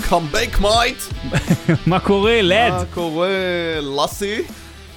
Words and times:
קאמבק 0.00 0.58
מייט! 0.60 0.96
מה 1.86 2.00
קורה, 2.00 2.42
לד? 2.42 2.72
מה 2.72 2.84
קורה, 2.94 3.28
לאסי? 3.82 4.42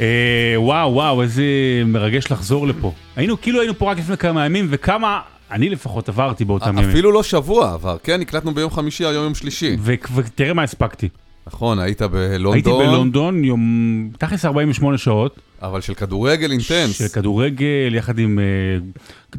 אה, 0.02 0.54
וואו, 0.58 0.94
וואו, 0.94 1.22
איזה 1.22 1.44
מרגש 1.86 2.32
לחזור 2.32 2.68
לפה. 2.68 2.92
היינו, 3.16 3.42
כאילו 3.42 3.60
היינו 3.60 3.78
פה 3.78 3.92
רק 3.92 3.98
לפני 3.98 4.18
כמה 4.18 4.46
ימים, 4.46 4.68
וכמה, 4.70 5.20
אני 5.52 5.70
לפחות 5.70 6.10
עברתי 6.10 6.46
באותם 6.46 6.78
ימים. 6.78 6.90
אפילו 6.90 7.12
לא 7.12 7.24
שבוע 7.24 7.74
עבר, 7.74 7.98
כן? 8.04 8.22
הקלטנו 8.22 8.54
ביום 8.54 8.72
חמישי, 8.72 9.06
היום 9.06 9.24
יום 9.24 9.36
שלישי. 9.36 9.78
ותראה 10.16 10.54
מה 10.54 10.64
הספקתי. 10.64 11.10
נכון, 11.54 11.80
היית 11.80 12.02
בלונדון, 12.02 12.54
הייתי 12.54 12.70
בלונדון, 12.70 13.44
יום, 13.44 14.10
תכלס 14.18 14.46
48 14.46 14.98
שעות, 14.98 15.40
אבל 15.62 15.82
של 15.82 15.94
כדורגל 15.94 16.52
אינטנס. 16.52 16.98
של 16.98 17.08
כדורגל, 17.08 17.96
יחד 17.96 18.20
עם, 18.20 18.40
אה, 18.40 18.46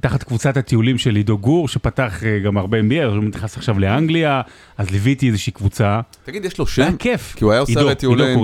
תחת 0.00 0.22
קבוצת 0.22 0.56
הטיולים 0.56 0.98
של 0.98 1.16
עידו 1.16 1.38
גור, 1.38 1.68
שפתח 1.68 2.24
אה, 2.24 2.38
גם 2.38 2.56
הרבה 2.56 2.80
NBA, 2.80 3.04
הוא 3.04 3.24
נכנס 3.24 3.56
עכשיו 3.56 3.78
לאנגליה, 3.78 4.40
אז 4.78 4.90
ליוויתי 4.90 5.28
איזושהי 5.28 5.52
קבוצה. 5.52 6.00
תגיד, 6.24 6.44
יש 6.44 6.58
לו 6.58 6.66
היה 6.66 6.90
שם? 6.90 6.96
כיף. 6.98 7.34
כי 7.36 7.44
הוא 7.44 7.52
היה 7.52 7.60
עושה 7.60 7.80
הרי 7.80 7.94
טיולי 7.94 8.34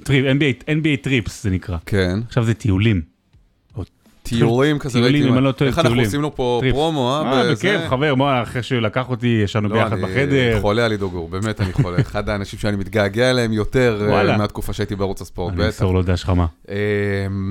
NBA, 0.00 0.64
NBA 0.68 1.02
טריפס 1.02 1.42
זה 1.42 1.50
נקרא. 1.50 1.76
כן, 1.86 2.18
עכשיו 2.26 2.44
זה 2.44 2.54
טיולים. 2.54 3.13
טיולים 4.38 4.78
כזה, 4.78 4.98
טיולים. 4.98 5.28
אם 5.28 5.34
אני 5.34 5.44
לא 5.44 5.52
טועה, 5.52 5.68
איך 5.70 5.78
אנחנו 5.78 5.90
טיולים. 5.90 6.04
עושים 6.06 6.22
לו 6.22 6.34
פה. 6.36 6.60
פרומו, 6.70 7.10
אה? 7.10 7.32
אה? 7.32 7.52
בכיף, 7.52 7.80
חבר, 7.88 8.14
בוא, 8.14 8.42
אחרי 8.42 8.62
שהוא 8.62 8.80
לקח 8.80 9.08
אותי, 9.10 9.40
ישנו 9.44 9.68
לא, 9.68 9.74
ביחד 9.74 9.92
אני 9.92 10.02
בחדר. 10.02 10.58
חולה 10.60 10.84
על 10.84 10.90
עידו 10.92 11.10
גור, 11.10 11.28
באמת 11.28 11.60
אני 11.60 11.72
חולה. 11.72 12.00
אחד 12.06 12.28
האנשים 12.28 12.58
שאני 12.58 12.76
מתגעגע 12.76 13.30
אליהם 13.30 13.52
יותר 13.52 14.08
אה. 14.12 14.36
מהתקופה 14.36 14.72
שהייתי 14.72 14.96
בערוץ 14.96 15.20
הספורט, 15.20 15.52
אני 15.52 15.62
בטח. 15.62 15.68
אמסור 15.68 15.94
לו 15.94 16.02
דש 16.02 16.24
חמה. 16.24 16.46
אמ, 16.68 16.74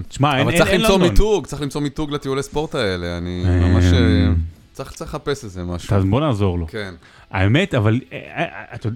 תשמע, 0.08 0.31
אין 0.38 0.41
אבל 0.41 0.52
אין- 0.52 0.59
צריך 0.63 0.73
למצוא. 0.81 0.97
מיתוג, 0.97 1.45
צריך 1.47 1.61
למצוא 1.61 1.81
מיתוג 1.81 2.11
לטיולי 2.11 2.43
ספורט 2.43 2.75
האלה, 2.75 3.17
אני 3.17 3.43
אמ, 3.47 3.73
ממש... 3.73 3.83
אה, 3.93 4.27
צריך 4.73 4.91
צריך 4.91 5.15
לחפש 5.15 5.43
איזה 5.43 5.63
משהו. 5.63 5.95
אז 5.95 6.05
בוא 6.05 6.19
נעזור 6.21 6.59
לו. 6.59 6.67
כן. 6.67 6.93
האמת, 7.31 7.75
אבל 7.75 7.99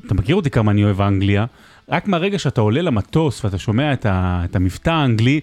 אתה 0.06 0.14
מכיר 0.14 0.36
אותי 0.36 0.50
כמה 0.50 0.72
אני 0.72 0.84
אוהב 0.84 1.02
אנגליה, 1.02 1.46
רק 1.90 2.08
מהרגע 2.08 2.40
שאתה 2.40 2.62
עולה 2.62 2.82
למטוס 2.82 3.46
ואתה 3.46 3.58
שומע 3.58 3.94
את 3.94 4.56
המבטא 4.56 4.90
האנגלי, 4.90 5.40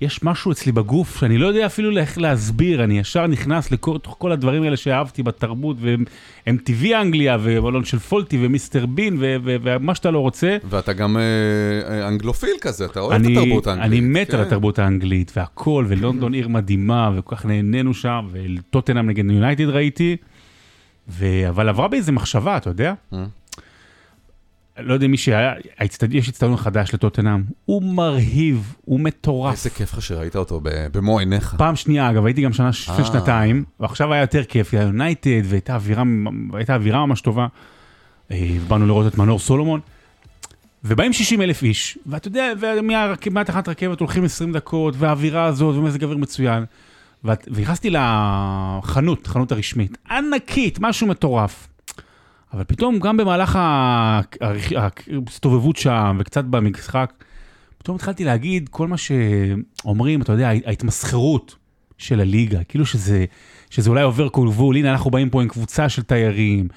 יש 0.00 0.22
משהו 0.22 0.52
אצלי 0.52 0.72
בגוף 0.72 1.20
שאני 1.20 1.38
לא 1.38 1.46
יודע 1.46 1.66
אפילו 1.66 1.98
איך 1.98 2.18
להסביר, 2.18 2.84
אני 2.84 2.98
ישר 2.98 3.26
נכנס 3.26 3.72
לתוך 3.72 4.16
כל 4.18 4.32
הדברים 4.32 4.62
האלה 4.62 4.76
שאהבתי 4.76 5.22
בתרבות, 5.22 5.76
והם 5.80 6.04
הם 6.46 6.56
טבעי 6.64 6.96
אנגליה, 6.96 7.36
ומלון 7.40 7.84
של 7.84 7.98
פולטי, 7.98 8.38
ומיסטר 8.46 8.86
בין, 8.86 9.16
ו- 9.20 9.36
ו- 9.44 9.56
ומה 9.62 9.94
שאתה 9.94 10.10
לא 10.10 10.18
רוצה. 10.18 10.56
ואתה 10.68 10.92
גם 10.92 11.16
אה, 11.16 11.22
אה, 11.88 12.08
אנגלופיל 12.08 12.54
כזה, 12.60 12.84
אתה 12.84 13.00
אוהב 13.00 13.20
את 13.20 13.26
אני, 13.26 13.38
התרבות 13.38 13.66
האנגלית. 13.66 13.92
אני 13.92 14.00
מת 14.00 14.34
על 14.34 14.40
כן. 14.40 14.46
התרבות 14.46 14.78
האנגלית 14.78 15.32
והכל, 15.36 15.84
ולונדון 15.88 16.34
עיר 16.34 16.48
מדהימה, 16.48 17.10
וכל 17.16 17.36
כך 17.36 17.46
נהנינו 17.46 17.94
שם, 17.94 18.28
וטוטנאם 18.32 19.06
נגד 19.06 19.24
יונייטד 19.24 19.68
ראיתי, 19.68 20.16
ו... 21.08 21.26
אבל 21.48 21.68
עברה 21.68 21.88
בי 21.88 21.96
איזה 21.96 22.12
מחשבה, 22.12 22.56
אתה 22.56 22.70
יודע? 22.70 22.94
לא 24.78 24.94
יודע 24.94 25.06
מי 25.08 25.16
שהיה, 25.16 25.52
יש 26.10 26.28
אצטדיון 26.28 26.56
חדש 26.56 26.94
לטוטנאם, 26.94 27.42
הוא 27.64 27.82
מרהיב, 27.82 28.74
הוא 28.84 29.00
מטורף. 29.00 29.52
איזה 29.52 29.70
כיף 29.70 29.92
לך 29.94 30.02
שראית 30.02 30.36
אותו 30.36 30.60
במו 30.92 31.18
עיניך. 31.18 31.54
פעם 31.58 31.76
שנייה, 31.76 32.10
אגב, 32.10 32.26
הייתי 32.26 32.42
גם 32.42 32.52
שנה 32.52 32.68
לפני 32.68 32.94
אה. 32.98 33.04
שנתיים, 33.04 33.64
ועכשיו 33.80 34.12
היה 34.12 34.20
יותר 34.20 34.44
כיף, 34.44 34.74
היה 34.74 34.82
יונייטד, 34.82 35.40
והייתה 35.44 35.74
אווירה, 35.74 36.02
אווירה 36.68 37.06
ממש 37.06 37.20
טובה. 37.20 37.46
אה, 38.30 38.56
באנו 38.68 38.86
לראות 38.86 39.06
את 39.12 39.18
מנור 39.18 39.38
סולומון, 39.38 39.80
ובאים 40.84 41.12
60 41.12 41.42
אלף 41.42 41.62
איש, 41.62 41.98
ואתה 42.06 42.28
יודע, 42.28 42.52
ומה- 42.60 43.12
מהתחנת 43.30 43.68
רכבת 43.68 44.00
הולכים 44.00 44.24
20 44.24 44.52
דקות, 44.52 44.94
והאווירה 44.98 45.44
הזאת, 45.44 45.76
ומזג 45.76 46.04
אוויר 46.04 46.18
מצוין. 46.18 46.64
ונכנסתי 47.24 47.90
לחנות, 47.90 49.26
חנות 49.26 49.52
הרשמית, 49.52 49.98
ענקית, 50.10 50.78
משהו 50.80 51.06
מטורף. 51.06 51.68
אבל 52.52 52.64
פתאום, 52.64 52.98
גם 52.98 53.16
במהלך 53.16 53.56
ה- 53.56 54.20
ההסתובבות 54.76 55.76
שם, 55.76 56.16
וקצת 56.20 56.44
במשחק, 56.44 57.12
פתאום 57.78 57.96
התחלתי 57.96 58.24
להגיד 58.24 58.68
כל 58.68 58.88
מה 58.88 58.96
שאומרים, 58.96 60.22
אתה 60.22 60.32
יודע, 60.32 60.48
ההתמסחרות 60.48 61.56
של 61.98 62.20
הליגה, 62.20 62.64
כאילו 62.64 62.86
שזה, 62.86 63.24
שזה 63.70 63.90
אולי 63.90 64.02
עובר 64.02 64.28
כל 64.28 64.46
גבול, 64.46 64.76
הנה 64.76 64.90
אנחנו 64.92 65.10
באים 65.10 65.30
פה 65.30 65.42
עם 65.42 65.48
קבוצה 65.48 65.88
של 65.88 66.02
תיירים. 66.02 66.68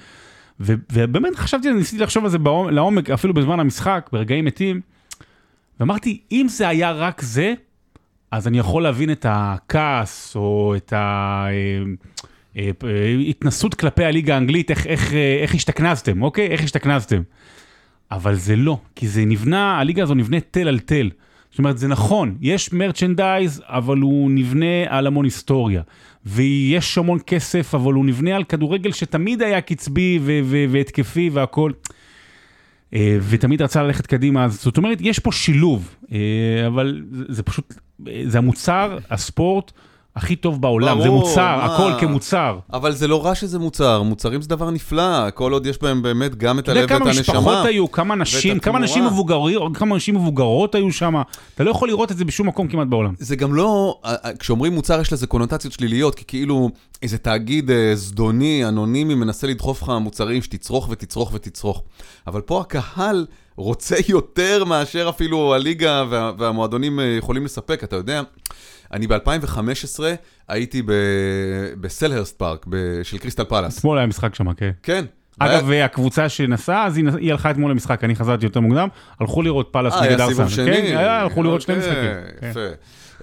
ו, 0.60 0.74
ובאמת 0.92 1.36
חשבתי, 1.36 1.72
ניסיתי 1.72 2.02
לחשוב 2.02 2.24
על 2.24 2.30
זה 2.30 2.38
בעומק, 2.38 2.72
לעומק, 2.72 3.10
אפילו 3.10 3.34
בזמן 3.34 3.60
המשחק, 3.60 4.10
ברגעים 4.12 4.44
מתים, 4.44 4.80
ואמרתי, 5.80 6.20
אם 6.32 6.46
זה 6.48 6.68
היה 6.68 6.92
רק 6.92 7.22
זה, 7.22 7.54
אז 8.30 8.48
אני 8.48 8.58
יכול 8.58 8.82
להבין 8.82 9.12
את 9.12 9.26
הכעס, 9.28 10.36
או 10.36 10.74
את 10.76 10.92
ההתנסות 12.56 13.74
כלפי 13.74 14.04
הליגה 14.04 14.34
האנגלית, 14.34 14.70
איך, 14.70 14.86
איך, 14.86 15.14
אה, 15.14 15.38
איך 15.42 15.54
השתכנזתם, 15.54 16.22
אוקיי? 16.22 16.46
איך 16.46 16.62
השתכנזתם. 16.62 17.22
אבל 18.10 18.34
זה 18.34 18.56
לא, 18.56 18.78
כי 18.94 19.08
זה 19.08 19.24
נבנה, 19.24 19.78
הליגה 19.80 20.02
הזו 20.02 20.14
נבנית 20.14 20.44
תל 20.50 20.68
על 20.68 20.78
תל. 20.78 21.10
זאת 21.50 21.58
אומרת, 21.58 21.78
זה 21.78 21.88
נכון, 21.88 22.36
יש 22.40 22.72
מרצ'נדייז, 22.72 23.62
אבל 23.66 23.98
הוא 23.98 24.30
נבנה 24.30 24.84
על 24.88 25.06
המון 25.06 25.24
היסטוריה. 25.24 25.82
ויש 26.26 26.98
המון 26.98 27.18
כסף, 27.26 27.74
אבל 27.74 27.92
הוא 27.92 28.04
נבנה 28.04 28.36
על 28.36 28.44
כדורגל 28.44 28.92
שתמיד 28.92 29.42
היה 29.42 29.60
קצבי 29.60 30.18
והתקפי 30.70 31.30
והכול. 31.32 31.72
אה, 32.94 33.18
ותמיד 33.28 33.62
רצה 33.62 33.82
ללכת 33.82 34.06
קדימה, 34.06 34.44
אז 34.44 34.62
זאת 34.62 34.76
אומרת, 34.76 34.98
יש 35.00 35.18
פה 35.18 35.32
שילוב, 35.32 35.96
אה, 36.12 36.18
אבל 36.66 37.02
זה, 37.28 37.42
פשוט, 37.42 37.74
אה, 38.08 38.22
זה 38.26 38.38
המוצר, 38.38 38.98
הספורט 39.10 39.72
הכי 40.16 40.36
טוב 40.36 40.60
בעולם, 40.60 41.02
זה 41.02 41.10
מוצר, 41.10 41.56
מה? 41.56 41.64
הכל 41.64 41.92
כמוצר. 42.00 42.58
אבל 42.72 42.92
זה 42.92 43.08
לא 43.08 43.24
רע 43.26 43.34
שזה 43.34 43.58
מוצר, 43.58 44.02
מוצרים 44.02 44.42
זה 44.42 44.48
דבר 44.48 44.70
נפלא, 44.70 45.30
כל 45.30 45.52
עוד 45.52 45.66
יש 45.66 45.82
בהם 45.82 46.02
באמת 46.02 46.34
גם 46.34 46.58
את 46.58 46.64
אתה 46.64 46.72
יודע 46.72 46.80
הלב 46.80 46.90
ואת 46.90 46.98
כמה 46.98 47.10
משפחות 47.10 47.54
הנשמה. 47.54 47.62
היו, 47.62 47.92
כמה 47.92 48.14
נשים, 48.14 48.58
כמה 48.58 48.78
נשים. 48.78 49.06
מבוגרות, 49.06 49.76
כמה 49.76 49.96
נשים 49.96 50.14
מבוגרות 50.14 50.74
היו 50.74 50.92
שם, 50.92 51.14
אתה 51.54 51.64
לא 51.64 51.70
יכול 51.70 51.88
לראות 51.88 52.12
את 52.12 52.16
זה 52.16 52.24
בשום 52.24 52.48
מקום 52.48 52.68
כמעט 52.68 52.88
בעולם. 52.88 53.14
זה 53.18 53.36
גם 53.36 53.54
לא, 53.54 54.00
כשאומרים 54.38 54.72
מוצר 54.72 55.00
יש 55.00 55.12
לזה 55.12 55.26
קונוטציות 55.26 55.72
שליליות, 55.72 56.14
כי 56.14 56.24
כאילו 56.24 56.70
איזה 57.02 57.18
תאגיד 57.18 57.70
אה, 57.70 57.92
זדוני, 57.94 58.68
אנונימי, 58.68 59.14
מנסה 59.14 59.46
לדחוף 59.46 59.82
לך 59.82 59.92
מוצרים 60.00 60.42
שתצרוך 60.42 60.88
ותצרוך 60.90 61.30
ותצרוך. 61.34 61.82
אבל 62.26 62.40
פה 62.40 62.60
הקהל 62.60 63.26
רוצה 63.56 63.96
יותר 64.08 64.64
מאשר 64.64 65.08
אפילו 65.08 65.54
הליגה 65.54 66.04
וה, 66.10 66.32
והמועדונים 66.38 67.00
אה, 67.00 67.04
יכולים 67.04 67.44
לספק, 67.44 67.84
אתה 67.84 67.96
יודע. 67.96 68.22
אני 68.94 69.06
ב-2015 69.06 70.00
הייתי 70.48 70.82
ב- 70.82 70.92
בסלהרסט 71.80 72.38
פארק 72.38 72.66
ב- 72.68 73.00
של 73.02 73.18
קריסטל 73.18 73.44
פלאס. 73.44 73.78
אתמול 73.78 73.98
היה 73.98 74.06
משחק 74.06 74.34
שם, 74.34 74.52
כן. 74.52 74.70
כן. 74.82 75.04
אגב, 75.38 75.70
הקבוצה 75.70 76.28
שנסעה, 76.28 76.86
אז 76.86 76.96
היא 76.96 77.32
הלכה 77.32 77.50
אתמול 77.50 77.70
למשחק, 77.70 78.04
אני 78.04 78.16
חזרתי 78.16 78.46
יותר 78.46 78.60
מוקדם, 78.60 78.88
הלכו 79.20 79.42
לראות 79.42 79.68
פאלאס 79.72 79.94
אה, 79.94 80.00
נגד 80.00 80.20
היה 80.20 80.28
ארסנל. 80.28 80.34
סיבוב 80.34 80.48
שני. 80.48 80.76
כן, 80.76 80.96
היה, 80.96 81.20
הלכו 81.20 81.42
לראות 81.42 81.60
שני 81.60 81.74
אוקיי, 81.74 81.88
משחקים. 81.88 82.40
כן. 82.40 82.50
יפה. 82.50 82.66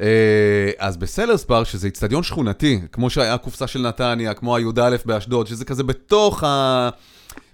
אה, 0.01 0.71
אז 0.77 0.97
בסלהרסט 0.97 1.43
פארק, 1.43 1.67
שזה 1.67 1.87
איצטדיון 1.87 2.23
שכונתי, 2.23 2.81
כמו 2.91 3.09
שהיה 3.09 3.37
קופסה 3.37 3.67
של 3.67 3.81
נתניה, 3.81 4.33
כמו 4.33 4.55
הי"א 4.55 4.95
באשדוד, 5.05 5.47
שזה 5.47 5.65
כזה 5.65 5.83
בתוך 5.83 6.43
ה... 6.43 6.89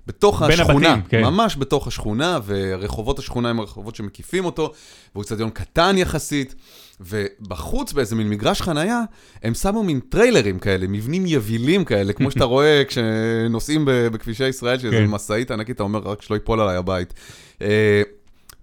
בתוך 0.08 0.42
השכונה, 0.42 0.90
הבתים, 0.90 1.04
כן. 1.10 1.22
ממש 1.22 1.58
בתוך 1.58 1.88
השכונה, 1.88 2.40
ורחובות 2.46 3.20
השכונה 3.20 3.50
הם 3.50 3.60
הרחובות 3.60 3.96
שמקיפים 3.96 4.46
אותו, 4.46 4.72
והוא 5.14 5.24
איצטדיון 5.24 5.50
קטן 5.50 5.98
יחסית, 5.98 6.56
ובחוץ 7.00 7.94
באיזה 7.94 8.16
מין 8.16 8.30
מגרש 8.30 8.62
חנייה, 8.62 9.04
הם 9.44 9.54
שמו 9.54 9.84
מין 9.84 10.00
טריילרים 10.00 10.60
כאלה, 10.60 10.88
מבנים 10.88 11.24
יבילים 11.26 11.86
כאלה, 11.86 12.14
כמו 12.14 12.32
שאתה 12.32 12.46
רואה 12.46 12.84
כשנוסעים 12.88 13.82
בכבישי 13.86 14.48
ישראל, 14.48 14.80
שזה 14.80 14.92
כן. 14.92 15.06
משאית 15.06 15.52
ענקית, 15.52 15.76
אתה 15.76 15.84
אומר, 15.84 16.00
רק 16.00 16.22
שלא 16.22 16.36
ייפול 16.36 16.62
עליי 16.62 16.76
הבית. 16.76 17.14
אה, 17.62 18.02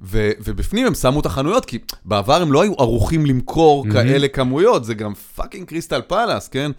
ו- 0.00 0.30
ובפנים 0.44 0.86
הם 0.86 0.94
שמו 0.94 1.20
את 1.20 1.26
החנויות, 1.26 1.64
כי 1.64 1.78
בעבר 2.04 2.42
הם 2.42 2.52
לא 2.52 2.62
היו 2.62 2.72
ערוכים 2.78 3.26
למכור 3.26 3.86
כאלה 3.92 4.28
כמויות, 4.28 4.84
זה 4.84 4.94
גם 4.94 5.14
fucking 5.14 5.68
קריסטל 5.68 6.02
פלאס, 6.02 6.48
כן? 6.48 6.70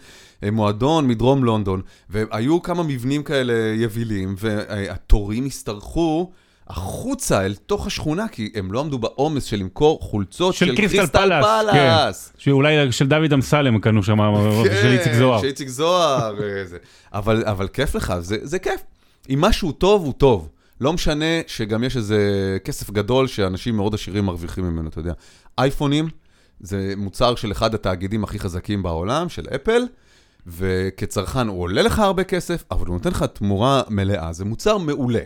אה, 0.43 0.51
מועדון 0.51 1.07
מדרום 1.07 1.43
לונדון, 1.43 1.81
והיו 2.09 2.61
כמה 2.61 2.83
מבנים 2.83 3.23
כאלה 3.23 3.53
יבילים, 3.75 4.35
והתורים 4.37 5.45
השתרכו 5.45 6.31
החוצה 6.67 7.45
אל 7.45 7.55
תוך 7.55 7.87
השכונה, 7.87 8.27
כי 8.27 8.51
הם 8.55 8.71
לא 8.71 8.79
עמדו 8.79 8.99
בעומס 8.99 9.43
של 9.43 9.57
למכור 9.57 9.99
חולצות 10.01 10.55
של, 10.55 10.65
של 10.65 10.75
קריסטל 10.75 11.07
פלאס, 11.07 11.45
פלאס. 11.45 12.27
כן. 12.27 12.33
שאולי 12.37 12.91
של 12.91 13.07
דוד 13.07 13.33
אמסלם 13.33 13.79
קנו 13.79 14.03
שם, 14.03 14.17
של 14.81 14.91
איציק 14.91 15.13
זוהר. 15.13 15.41
של 15.41 15.47
איציק 15.47 15.67
זוהר, 15.67 16.43
אה. 16.43 16.77
אבל, 17.13 17.43
אבל 17.45 17.67
כיף 17.67 17.95
לך, 17.95 18.13
זה, 18.19 18.37
זה 18.41 18.59
כיף. 18.59 18.81
אם 19.29 19.41
משהו 19.41 19.71
טוב, 19.71 20.05
הוא 20.05 20.13
טוב. 20.13 20.49
לא 20.81 20.93
משנה 20.93 21.25
שגם 21.47 21.83
יש 21.83 21.97
איזה 21.97 22.57
כסף 22.63 22.91
גדול 22.91 23.27
שאנשים 23.27 23.75
מאוד 23.75 23.93
עשירים 23.93 24.25
מרוויחים 24.25 24.63
ממנו, 24.63 24.89
אתה 24.89 24.99
יודע. 24.99 25.13
אייפונים 25.57 26.09
זה 26.59 26.93
מוצר 26.97 27.35
של 27.35 27.51
אחד 27.51 27.75
התאגידים 27.75 28.23
הכי 28.23 28.39
חזקים 28.39 28.83
בעולם, 28.83 29.29
של 29.29 29.45
אפל, 29.55 29.81
וכצרכן 30.47 31.47
הוא 31.47 31.61
עולה 31.61 31.81
לך 31.81 31.99
הרבה 31.99 32.23
כסף, 32.23 32.63
אבל 32.71 32.87
הוא 32.87 32.93
נותן 32.93 33.09
לך 33.09 33.23
תמורה 33.33 33.81
מלאה, 33.89 34.33
זה 34.33 34.45
מוצר 34.45 34.77
מעולה. 34.77 35.19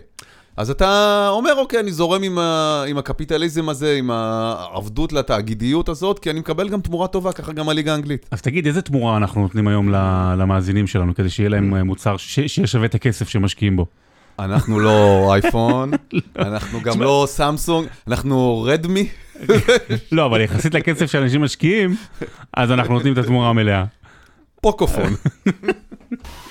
אז 0.59 0.69
אתה 0.69 1.27
אומר, 1.31 1.53
אוקיי, 1.57 1.79
אני 1.79 1.91
זורם 1.91 2.23
עם, 2.23 2.37
ה, 2.39 2.83
עם 2.87 2.97
הקפיטליזם 2.97 3.69
הזה, 3.69 3.95
עם 3.99 4.11
העבדות 4.11 5.13
לתאגידיות 5.13 5.89
הזאת, 5.89 6.19
כי 6.19 6.29
אני 6.29 6.39
מקבל 6.39 6.69
גם 6.69 6.81
תמורה 6.81 7.07
טובה, 7.07 7.31
ככה 7.31 7.53
גם 7.53 7.69
הליגה 7.69 7.91
האנגלית. 7.91 8.25
אז 8.31 8.41
תגיד, 8.41 8.67
איזה 8.67 8.81
תמורה 8.81 9.17
אנחנו 9.17 9.41
נותנים 9.41 9.67
היום 9.67 9.89
למאזינים 10.37 10.87
שלנו, 10.87 11.15
כדי 11.15 11.29
שיהיה 11.29 11.49
להם 11.49 11.75
אה, 11.75 11.83
מוצר 11.83 12.17
ש- 12.17 12.39
שיהיה 12.39 12.67
שווה 12.67 12.85
את 12.85 12.95
הכסף 12.95 13.29
שמשקיעים 13.29 13.75
בו? 13.75 13.85
אנחנו 14.39 14.79
לא 14.79 14.97
אייפון, 15.33 15.91
אנחנו 16.39 16.81
גם 16.81 17.01
לא 17.01 17.25
סמסונג, 17.29 17.87
אנחנו 18.07 18.63
רדמי. 18.67 19.07
לא, 20.11 20.25
אבל 20.25 20.41
יחסית 20.41 20.73
לכסף 20.73 21.11
שאנשים 21.11 21.41
משקיעים, 21.41 21.95
אז 22.53 22.71
אנחנו 22.71 22.93
נותנים 22.93 23.13
את 23.13 23.17
התמורה 23.17 23.49
המלאה. 23.49 23.83
פוקופון. 24.61 25.13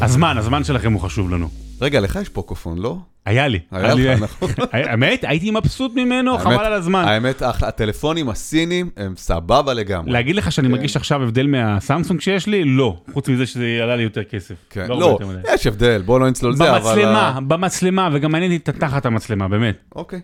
הזמן, 0.00 0.38
הזמן 0.38 0.64
שלכם 0.64 0.92
הוא 0.92 1.00
חשוב 1.00 1.30
לנו. 1.30 1.48
רגע, 1.80 2.00
לך 2.00 2.18
יש 2.22 2.28
פוקופון, 2.28 2.78
לא? 2.78 2.96
היה 3.26 3.48
לי. 3.48 3.58
היה 3.70 3.94
לך, 3.94 4.20
נכון. 4.22 4.48
האמת, 4.72 5.24
הייתי 5.28 5.50
מבסוט 5.50 5.94
ממנו, 5.94 6.38
חבל 6.38 6.64
על 6.64 6.72
הזמן. 6.72 7.04
האמת, 7.08 7.42
הטלפונים 7.42 8.28
הסינים 8.28 8.90
הם 8.96 9.14
סבבה 9.16 9.74
לגמרי. 9.74 10.12
להגיד 10.12 10.36
לך 10.36 10.52
שאני 10.52 10.68
כן. 10.68 10.72
מרגיש 10.72 10.96
עכשיו 10.96 11.22
הבדל 11.22 11.46
מהסמסונג 11.46 12.20
שיש 12.20 12.46
לי? 12.46 12.64
לא. 12.64 12.96
חוץ 13.12 13.28
מזה 13.28 13.46
שזה 13.46 13.78
עלה 13.82 13.96
לי 13.96 14.02
יותר 14.02 14.24
כסף. 14.24 14.54
כן, 14.70 14.86
לא, 14.88 15.18
מדי. 15.28 15.54
יש 15.54 15.66
הבדל, 15.66 16.02
בוא 16.02 16.20
לא 16.20 16.28
נצלול 16.30 16.56
זה, 16.56 16.70
אבל... 16.76 16.78
במצלמה, 16.78 17.28
ה- 17.28 17.40
במצלמה, 17.40 18.08
וגם 18.12 18.32
מעניין 18.32 18.52
אותי 18.52 18.70
את 18.70 18.76
תחת 18.76 19.06
המצלמה, 19.06 19.48
באמת. 19.48 19.76
אוקיי. 19.96 20.20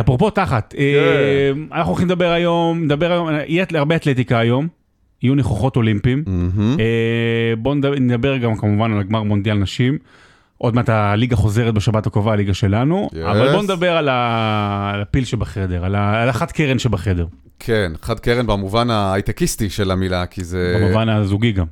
אפרופו 0.00 0.30
תחת, 0.30 0.74
כן. 0.76 0.82
אה, 0.82 1.78
אנחנו 1.78 1.90
הולכים 1.90 2.08
לדבר 2.08 2.30
היום, 2.30 2.84
נדבר 2.84 3.12
היום, 3.12 3.28
יהיה 3.46 3.64
הרבה 3.74 3.96
אתלטיקה 3.96 4.38
היום, 4.38 4.68
יהיו 5.22 5.34
ניחוחות 5.34 5.76
אולימפיים. 5.76 6.22
מהמם. 6.26 6.76
אה, 6.80 6.84
בואו 7.58 7.74
נדבר, 7.74 7.94
נדבר 7.98 8.36
גם 8.36 8.56
כמובן 8.56 8.92
על 8.92 9.00
הגמר 9.00 9.22
מונדיאל 9.22 9.56
נשים. 9.58 9.98
עוד 10.58 10.74
מעט 10.74 10.88
הליגה 10.88 11.36
חוזרת 11.36 11.74
בשבת 11.74 12.06
הקרובה, 12.06 12.32
הליגה 12.32 12.54
שלנו, 12.54 13.08
Yes. 13.12 13.16
אבל 13.30 13.50
בואו 13.50 13.62
נדבר 13.62 13.90
על 13.96 14.08
ה- 14.08 14.90
על 14.94 15.02
הפיל 15.02 15.24
שבחדר, 15.24 15.84
על 15.84 15.94
ה- 15.94 16.22
על 16.22 16.28
החד 16.28 16.50
קרן 16.52 16.78
שבחדר, 16.78 17.26
כן, 17.58 17.92
חד 18.02 18.20
קרן 18.20 18.46
במובן 18.46 18.90
ההייטקיסטי 18.90 19.70
של 19.70 19.90
המילה, 19.90 20.26
כי 20.26 20.44
זה... 20.44 20.78
במובן 20.80 21.08
הזוגי 21.08 21.52
גם. 21.52 21.66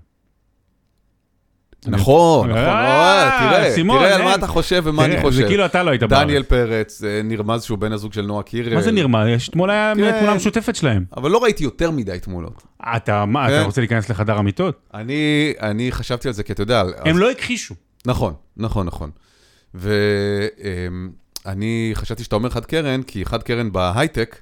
נכון, 1.86 2.50
נכון, 2.50 2.58
אה, 2.58 3.28
אה, 3.28 3.50
תראה, 3.50 3.70
סימון, 3.70 3.98
תראה 3.98 4.14
על. 4.14 4.22
מה 4.22 4.34
אתה 4.34 4.46
חושב 4.46 4.82
ומה 4.86 5.04
אני 5.04 5.20
חושב. 5.20 5.36
זה 5.36 5.44
כאילו 5.46 5.64
אתה 5.64 5.82
לא 5.82 5.90
היית 5.90 6.02
בארץ. 6.02 6.22
דניאל 6.22 6.42
פרץ, 6.42 7.04
אה, 7.04 7.20
נרמז 7.24 7.62
שהוא 7.62 7.78
בן 7.78 7.92
הזוג 7.92 8.12
של 8.12 8.22
נועה 8.22 8.42
קירל. 8.42 8.74
מה 8.74 8.82
זה 8.82 8.92
נרמז? 8.92 9.48
אתמול 9.48 9.70
היה. 9.70 9.92
תמונה 9.94 10.34
משותפת 10.34 10.76
שלהם. 10.76 11.04
אבל 11.16 11.30
לא 11.30 11.42
ראיתי 11.42 11.64
יותר 11.64 11.90
מדי 11.90 12.18
תמונות. 12.18 12.62
אתה 12.96 13.24
מה, 13.24 13.48
אתה 13.48 13.58
כן. 13.58 13.64
רוצה 13.64 13.80
להיכנס 13.80 14.08
לחדר 14.08 14.38
המיטות? 14.38 14.80
אני, 14.94 15.88
חשבתי 15.90 16.28
על 16.28 16.34
זה, 16.34 16.42
כי 16.42 16.52
אתה 16.52 16.62
יודע... 16.62 16.82
הם 17.04 17.18
לא 17.18 17.30
הכחישו. 17.30 17.74
נכון, 18.06 18.34
נכון, 18.56 18.86
נכון. 18.86 19.10
ואני 21.44 21.90
חשבתי 21.94 22.24
שאתה 22.24 22.36
אומר 22.36 22.50
חד 22.50 22.64
קרן, 22.64 23.02
כי 23.02 23.24
חד 23.24 23.42
קרן 23.42 23.72
בהייטק 23.72 24.36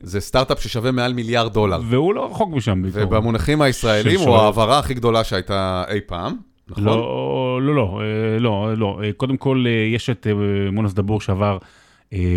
זה 0.00 0.20
סטארט-אפ 0.20 0.62
ששווה 0.62 0.90
מעל 0.90 1.12
מיליארד 1.12 1.52
דולר. 1.52 1.80
והוא 1.88 2.14
לא 2.14 2.30
רחוק 2.30 2.50
משם. 2.52 2.82
ובמונחים 2.92 3.62
הישראלים 3.62 4.20
הוא. 4.20 4.36
ההעברה 4.36 4.78
הכי 4.78 4.94
גדולה 4.94 5.24
שהייתה 5.24 5.84
אי 5.88 6.00
פעם, 6.06 6.36
נכון? 6.70 6.84
לא, 6.84 7.58
לא, 7.62 7.74
לא, 7.74 8.00
אה, 8.00 8.38
לא, 8.38 8.74
לא. 8.76 9.00
אה, 9.04 9.12
קודם 9.12 9.36
כל, 9.36 9.64
אה, 9.66 9.70
יש 9.94 10.10
את 10.10 10.26
מונס 10.72 10.92
דבור 10.92 11.20
שעבר 11.20 11.58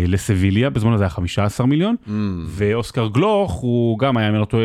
לסביליה, 0.08 0.70
בזמנו 0.70 0.98
זה 0.98 1.04
היה 1.04 1.10
15 1.10 1.66
מיליון, 1.66 1.96
Mm, 2.06 2.10
ואוסקר 2.46 3.08
גלוך 3.08 3.52
הוא 3.52 3.98
גם 3.98 4.16
היה, 4.16 4.28
אם 4.28 4.32
אני 4.32 4.40
לא 4.40 4.46
טועה, 4.46 4.62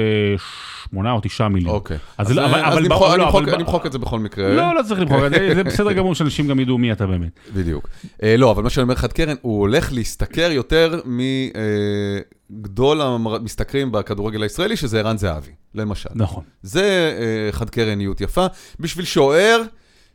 8 0.92 1.12
או 1.12 1.20
9 1.22 1.48
מיליון. 1.48 1.76
אוקיי. 1.76 1.98
אז 2.18 2.28
אז 2.32 2.36
לא, 2.36 2.46
אבל- 2.46 2.66
אז 2.66 2.74
אבל 2.74 2.84
נמחוק- 2.88 3.18
לא, 3.18 3.30
אבל- 3.30 3.50
אני 3.54 3.64
אמחוק 3.64 3.86
את 3.86 3.92
זה 3.92 3.98
בכל 4.00 4.20
מקרה. 4.20 4.54
לא, 4.56 4.76
לא 4.76 4.82
צריך 4.88 5.00
למחוק, 5.02 5.20
זה 5.30 5.52
זה 5.56 5.64
בסדר 5.64 5.92
גמור 5.94 6.16
שאנשים 6.16 6.48
גם 6.48 6.60
ידעו 6.60 6.78
מי 6.78 6.92
אתה 6.92 7.08
באמת. 7.08 7.40
בדיוק. 7.56 7.88
אה, 8.24 8.36
לא, 8.38 8.52
אבל 8.52 8.64
מה 8.64 8.70
שאני 8.70 8.84
אומר 8.84 8.96
חד 8.96 9.14
קרן, 9.14 9.36
הוא 9.42 9.60
הולך 9.60 9.94
להשתכר 9.94 10.50
יותר 10.52 11.00
מגדול 12.52 13.02
המשתכרים 13.02 13.92
בכדורגל 13.92 14.44
הישראלי, 14.44 14.76
שזה 14.78 15.00
ערן 15.00 15.18
זהבי, 15.18 15.52
למשל. 15.76 16.10
נכון. 16.16 16.44
זה 16.62 16.84
אה, 17.20 17.52
חד 17.52 17.70
קרניות 17.70 18.22
יפה. 18.22 18.46
בשביל 18.80 19.06
שוער 19.06 19.62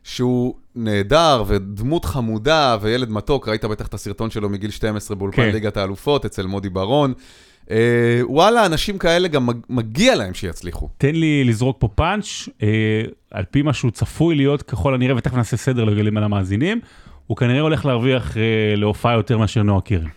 שהוא 0.05 0.55
נהדר 0.75 1.43
ודמות 1.47 2.05
חמודה 2.05 2.77
וילד 2.81 3.09
מתוק, 3.09 3.47
ראית 3.47 3.65
בטח 3.65 3.87
את 3.87 3.93
הסרטון 3.93 4.29
שלו 4.29 4.49
מגיל 4.49 4.71
12 4.71 5.17
באולפן 5.17 5.35
כן. 5.37 5.49
ליגת 5.51 5.77
האלופות 5.77 6.25
אצל 6.25 6.45
מודי 6.45 6.69
ברון. 6.69 7.13
אה, 7.71 7.75
וואלה, 8.23 8.65
אנשים 8.65 8.97
כאלה 8.97 9.27
גם 9.27 9.45
מג- 9.47 9.65
מגיע 9.69 10.15
להם 10.15 10.33
שיצליחו. 10.33 10.89
תן 10.97 11.15
לי 11.15 11.43
לזרוק 11.43 11.77
פה 11.79 11.87
פאנץ', 11.87 12.25
אה, 12.63 12.67
על 13.31 13.43
פי 13.51 13.61
מה 13.61 13.73
שהוא 13.73 13.91
צפוי 13.91 14.35
להיות 14.35 14.61
ככל 14.61 14.93
הנראה, 14.93 15.15
ותכף 15.17 15.33
נעשה 15.35 15.57
סדר 15.57 15.83
לגלים 15.83 16.17
על 16.17 16.23
המאזינים, 16.23 16.79
הוא 17.27 17.37
כנראה 17.37 17.59
הולך 17.61 17.85
להרוויח 17.85 18.37
אה, 18.37 18.41
להופעה 18.75 19.13
יותר 19.13 19.37
מאשר 19.37 19.63
נועה 19.63 19.81
קירל. 19.81 20.07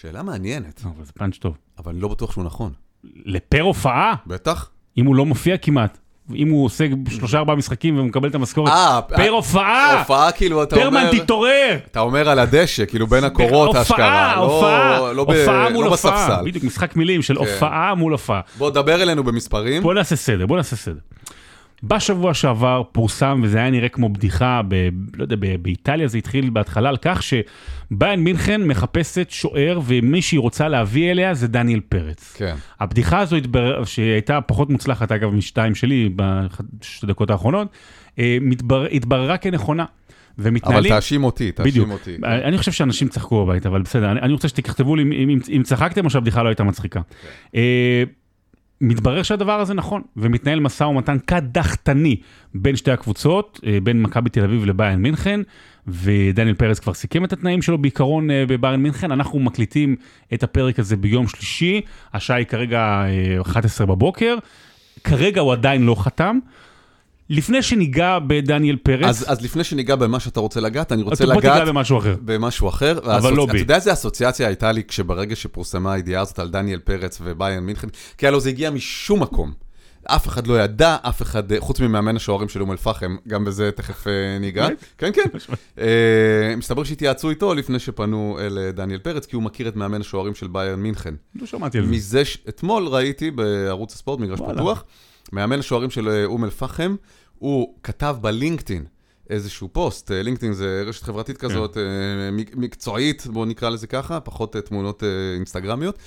שאלה 0.00 0.22
מעניינת, 0.22 0.82
אבל 0.84 1.04
זה 1.04 1.12
פאנץ' 1.12 1.36
טוב. 1.38 1.56
אבל 1.78 1.92
אני 1.92 2.00
לא 2.00 2.08
בטוח 2.08 2.32
שהוא 2.32 2.44
נכון. 2.44 2.72
לפר 3.04 3.60
הופעה, 3.60 4.14
בטח. 4.26 4.70
אם 4.98 5.06
הוא 5.06 5.16
לא 5.16 5.26
מופיע 5.26 5.56
כמעט, 5.56 5.98
אם 6.36 6.50
הוא 6.50 6.64
עושה 6.64 6.84
שלושה 7.10 7.38
ארבעה 7.38 7.56
משחקים 7.56 7.98
ומקבל 7.98 8.28
את 8.28 8.34
המשכורת, 8.34 8.72
אה, 8.72 9.00
פר 9.02 9.28
הופעה, 9.30 9.98
הופעה 9.98 10.32
כאילו, 10.32 10.62
אתה 10.62 10.76
פרמן 10.76 11.06
אומר... 11.06 11.18
תתעורר. 11.18 11.76
אתה 11.90 12.00
אומר 12.00 12.28
על 12.28 12.38
הדשא, 12.38 12.84
כאילו 12.84 13.06
בין 13.06 13.24
הקורות. 13.24 13.74
לא- 13.74 13.80
הופעה, 13.80 14.36
לא 14.36 14.42
הופעה 14.42 15.00
לא 15.12 15.22
הופעה, 15.22 15.90
בספסל. 15.90 16.44
בדיוק 16.44 16.64
משחק 16.64 16.96
מילים 16.96 17.22
של 17.22 17.34
כן. 17.34 17.40
הופעה 17.40 17.94
מול 17.94 18.12
הופעה. 18.12 18.40
בוא, 18.58 18.70
דבר 18.70 19.02
אלינו 19.02 19.24
במספרים. 19.24 19.82
בוא 19.82 19.94
נעשה 19.94 20.16
סדר, 20.16 20.46
בוא 20.46 20.56
נעשה 20.56 20.76
סדר. 20.76 20.98
בשבוע 21.82 22.34
שעבר 22.34 22.82
פורסם, 22.92 23.40
וזה 23.44 23.58
היה 23.58 23.70
נראה 23.70 23.88
כמו 23.88 24.08
בדיחה, 24.08 24.60
ב, 24.68 24.88
לא 25.16 25.22
יודע, 25.22 25.36
ב, 25.40 25.56
באיטליה 25.62 26.08
זה 26.08 26.18
התחיל 26.18 26.50
בהתחלה 26.50 26.88
על 26.88 26.96
כך 26.96 27.22
שביין 27.22 28.20
מינכן 28.20 28.62
מחפשת 28.62 29.30
שוער, 29.30 29.80
ומי 29.86 30.22
שהיא 30.22 30.40
רוצה 30.40 30.68
להביא 30.68 31.10
אליה 31.10 31.34
זה 31.34 31.48
דניאל 31.48 31.80
פרץ. 31.88 32.34
כן. 32.36 32.54
הבדיחה 32.80 33.18
הזו 33.18 33.36
התברר, 33.36 33.84
שהייתה 33.84 34.40
פחות 34.40 34.70
מוצלחת 34.70 35.12
אגב 35.12 35.34
משתיים 35.34 35.74
שלי 35.74 36.10
בשתי 36.16 37.06
דקות 37.06 37.30
האחרונות, 37.30 37.68
אה, 38.18 38.38
מתבר, 38.40 38.86
התבררה 38.92 39.36
כנכונה. 39.36 39.84
אבל 40.38 40.48
ומתנהלים... 40.48 40.92
תאשים 40.92 41.24
אותי, 41.24 41.52
בדיוק. 41.58 41.88
תאשים 41.88 41.90
אותי. 41.90 42.16
כן. 42.22 42.24
אני 42.24 42.58
חושב 42.58 42.72
שאנשים 42.72 43.08
צחקו 43.08 43.46
בבית, 43.46 43.66
אבל 43.66 43.82
בסדר, 43.82 44.10
אני, 44.10 44.20
אני 44.20 44.32
רוצה 44.32 44.48
שתכתבו 44.48 44.96
לי 44.96 45.02
אם, 45.02 45.12
אם, 45.12 45.38
אם 45.56 45.62
צחקתם 45.62 46.04
או 46.04 46.10
שהבדיחה 46.10 46.42
לא 46.42 46.48
הייתה 46.48 46.64
מצחיקה. 46.64 47.00
אה, 47.54 48.02
מתברר 48.80 49.22
שהדבר 49.22 49.60
הזה 49.60 49.74
נכון, 49.74 50.02
ומתנהל 50.16 50.60
משא 50.60 50.84
ומתן 50.84 51.18
קדחתני 51.18 52.16
בין 52.54 52.76
שתי 52.76 52.90
הקבוצות, 52.90 53.60
אה, 53.66 53.78
בין 53.82 54.02
מכבי 54.02 54.30
תל 54.30 54.44
אביב 54.44 54.64
לביין 54.64 54.98
מינכן, 54.98 55.40
ודניאל 55.86 56.54
פרץ 56.54 56.78
כבר 56.78 56.94
סיכם 56.94 57.24
את 57.24 57.32
התנאים 57.32 57.62
שלו 57.62 57.78
בעיקרון 57.78 58.30
אה, 58.30 58.44
בביין 58.48 58.82
מינכן. 58.82 59.12
אנחנו 59.12 59.38
מקליטים 59.38 59.96
את 60.34 60.42
הפרק 60.42 60.78
הזה 60.78 60.96
ביום 60.96 61.28
שלישי, 61.28 61.80
השעה 62.14 62.36
היא 62.36 62.46
כרגע 62.46 62.78
אה, 62.78 63.40
11 63.40 63.86
בבוקר, 63.86 64.36
כרגע 65.04 65.40
הוא 65.40 65.52
עדיין 65.52 65.82
לא 65.82 65.94
חתם. 65.94 66.38
לפני 67.30 67.62
שניגע 67.62 68.18
בדניאל 68.26 68.76
פרץ, 68.76 69.06
אז, 69.06 69.24
אז 69.28 69.42
לפני 69.42 69.64
שניגע 69.64 69.96
במה 69.96 70.20
שאתה 70.20 70.40
רוצה 70.40 70.60
לגעת, 70.60 70.92
אני 70.92 71.02
רוצה 71.02 71.24
אתה 71.24 71.32
בוא 71.32 71.40
תיגע 71.40 71.54
לגעת 71.54 71.68
במשהו 71.68 71.98
אחר. 71.98 72.16
במשהו 72.24 72.68
אחר. 72.68 72.98
אבל 73.16 73.32
לא 73.32 73.46
בי. 73.46 73.50
אתה 73.50 73.58
יודע 73.58 73.74
איזה 73.74 73.92
אסוציאציה 73.92 74.46
הייתה 74.46 74.72
לי 74.72 74.84
כשברגע 74.84 75.36
שפורסמה 75.36 75.92
הידיעה 75.92 76.22
הזאת 76.22 76.38
על 76.38 76.48
דניאל 76.48 76.78
פרץ 76.78 77.18
וביין 77.22 77.62
מינכן? 77.62 77.88
כי 78.18 78.26
הלוא 78.26 78.40
זה 78.40 78.48
הגיע 78.48 78.70
משום 78.70 79.22
מקום. 79.22 79.52
אף 80.04 80.28
אחד 80.28 80.46
לא 80.46 80.60
ידע, 80.60 80.96
אף 81.02 81.22
אחד, 81.22 81.52
אה, 81.52 81.60
חוץ 81.60 81.80
ממאמן 81.80 82.16
השוערים 82.16 82.48
של 82.48 82.60
אום 82.60 82.70
אל-פחם, 82.70 83.16
גם 83.28 83.44
בזה 83.44 83.70
תכף 83.70 84.06
אה, 84.06 84.38
ניגע. 84.40 84.68
כן, 84.98 85.10
כן. 85.12 85.22
אה, 85.80 86.54
מסתבר 86.56 86.84
שהתייעצו 86.84 87.30
איתו 87.30 87.54
לפני 87.54 87.78
שפנו 87.78 88.38
אל 88.40 88.70
דניאל 88.70 88.98
פרץ, 88.98 89.26
כי 89.26 89.36
הוא 89.36 89.42
מכיר 89.42 89.68
את 89.68 89.76
מאמן 89.76 90.00
השוערים 90.00 90.34
של 90.34 90.46
ביין 90.46 90.74
מינכן. 90.74 91.14
לא 91.34 91.46
שמעתי 91.46 91.78
על 91.78 91.84
זה. 91.84 91.90
מזה, 91.90 92.24
ש... 92.24 92.38
אתמול 92.48 92.86
ראיתי 92.86 93.30
בערוץ 93.30 93.94
הספורט, 93.94 94.20
מגרש. 94.20 94.40
פתוח, 94.40 94.84
מאמן 95.32 95.58
השוערים 95.58 95.90
של 95.90 96.24
אום 96.24 96.44
אל-פחם, 96.44 96.96
הוא 97.40 97.74
כתב 97.82 98.16
בלינקדאין 98.20 98.84
איזשהו 99.30 99.68
פוסט, 99.72 100.10
אה, 100.10 100.22
לינקדאין 100.22 100.52
זה 100.52 100.82
רשת 100.86 101.02
חברתית 101.02 101.38
כן. 101.38 101.48
כזאת, 101.48 101.76
מק- 102.32 102.56
מקצועית, 102.56 103.26
בואו 103.26 103.44
נקרא 103.44 103.68
לזה 103.70 103.86
ככה, 103.86 104.20
פחות 104.20 104.56
אה, 104.56 104.60
תמונות 104.60 105.02
אינסטגרמיות. 105.36 105.98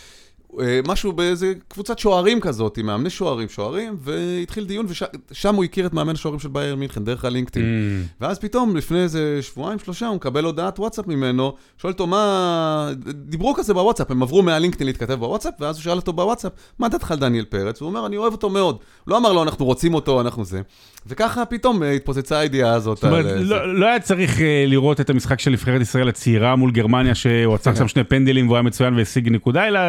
משהו 0.88 1.12
באיזה 1.14 1.54
קבוצת 1.68 2.00
שוערים 2.00 2.40
כזאת, 2.42 2.78
עם 2.78 2.86
מאמני 2.86 3.10
שוערים, 3.10 3.50
שוערים, 3.50 3.98
והתחיל 4.00 4.66
דיון, 4.66 4.86
ושם 5.32 5.56
הוא 5.56 5.64
הכיר 5.64 5.86
את 5.86 5.94
מאמן 5.94 6.14
השוערים 6.14 6.40
של 6.40 6.48
בייר 6.48 6.76
מינכן, 6.76 7.04
דרך 7.04 7.26
הלינקדאין. 7.26 7.66
Mm. 7.66 8.22
ואז 8.22 8.40
פתאום, 8.40 8.76
לפני 8.76 9.00
איזה 9.04 9.40
שבועיים, 9.42 9.80
שלושה, 9.80 10.08
הוא 10.08 10.16
מקבל 10.16 10.46
הודעת 10.46 10.80
וואטסאפ 10.80 11.08
ממנו, 11.08 11.54
שואל 11.78 11.94
אותו 11.94 12.08
מה... 12.08 12.90
דיברו 13.14 13.54
כזה 13.54 13.74
בוואטסאפ, 13.74 14.12
הם 14.12 14.24
עברו 14.24 14.42
מהלינקדאין 14.44 14.88
להתכתב 14.88 15.14
בוואטסאפ, 15.14 15.54
ואז 15.60 15.76
הוא 15.76 15.84
שאל 15.84 15.98
אותו 15.98 16.14
בוואטסאפ, 16.14 16.52
מה 16.80 16.90
דעתך 16.90 17.12
על 17.12 17.20
דניאל 17.20 17.46
פרץ? 17.46 17.82
הוא 17.82 17.90
אומר, 17.90 18.06
אני 18.06 18.18
אוהב 18.18 18.32
אותו 18.34 18.50
מאוד. 18.50 18.78
לא 19.08 19.18
אמר 19.18 19.34
לו, 19.34 19.44
אנחנו 19.44 19.66
רוצים 19.66 19.94
אותו, 19.94 20.22
אנחנו 20.22 20.46
זה. 20.46 20.62
וככה 21.08 21.46
פתאום 21.46 21.84
אה, 21.84 21.92
התפוצצה 21.92 22.38
הידיעה 22.38 22.74
הזאת. 22.74 22.98
זאת 22.98 23.04
אומרת, 23.04 23.26
אה. 23.26 23.36
לא, 23.36 23.80
לא 23.80 23.86
היה 23.86 24.00
צריך 24.00 24.42
אה, 24.42 24.66
לראות 24.68 25.02
את 25.02 25.10
המשחק 25.10 25.40
של 25.40 25.52
נבחרת 25.52 25.82
ישראל 25.82 26.10
הצעירה 26.10 26.56
מול 26.56 26.72
גרמניה, 26.72 27.16
שהוא 27.16 27.56
עצר 27.56 27.76
שם 27.76 27.88
שני 27.88 28.04
פנדלים 28.04 28.48
והוא 28.48 28.56
היה 28.56 28.62
מצוין 28.62 28.96
והשיג 28.96 29.30
נקודה, 29.30 29.68
אלא 29.68 29.80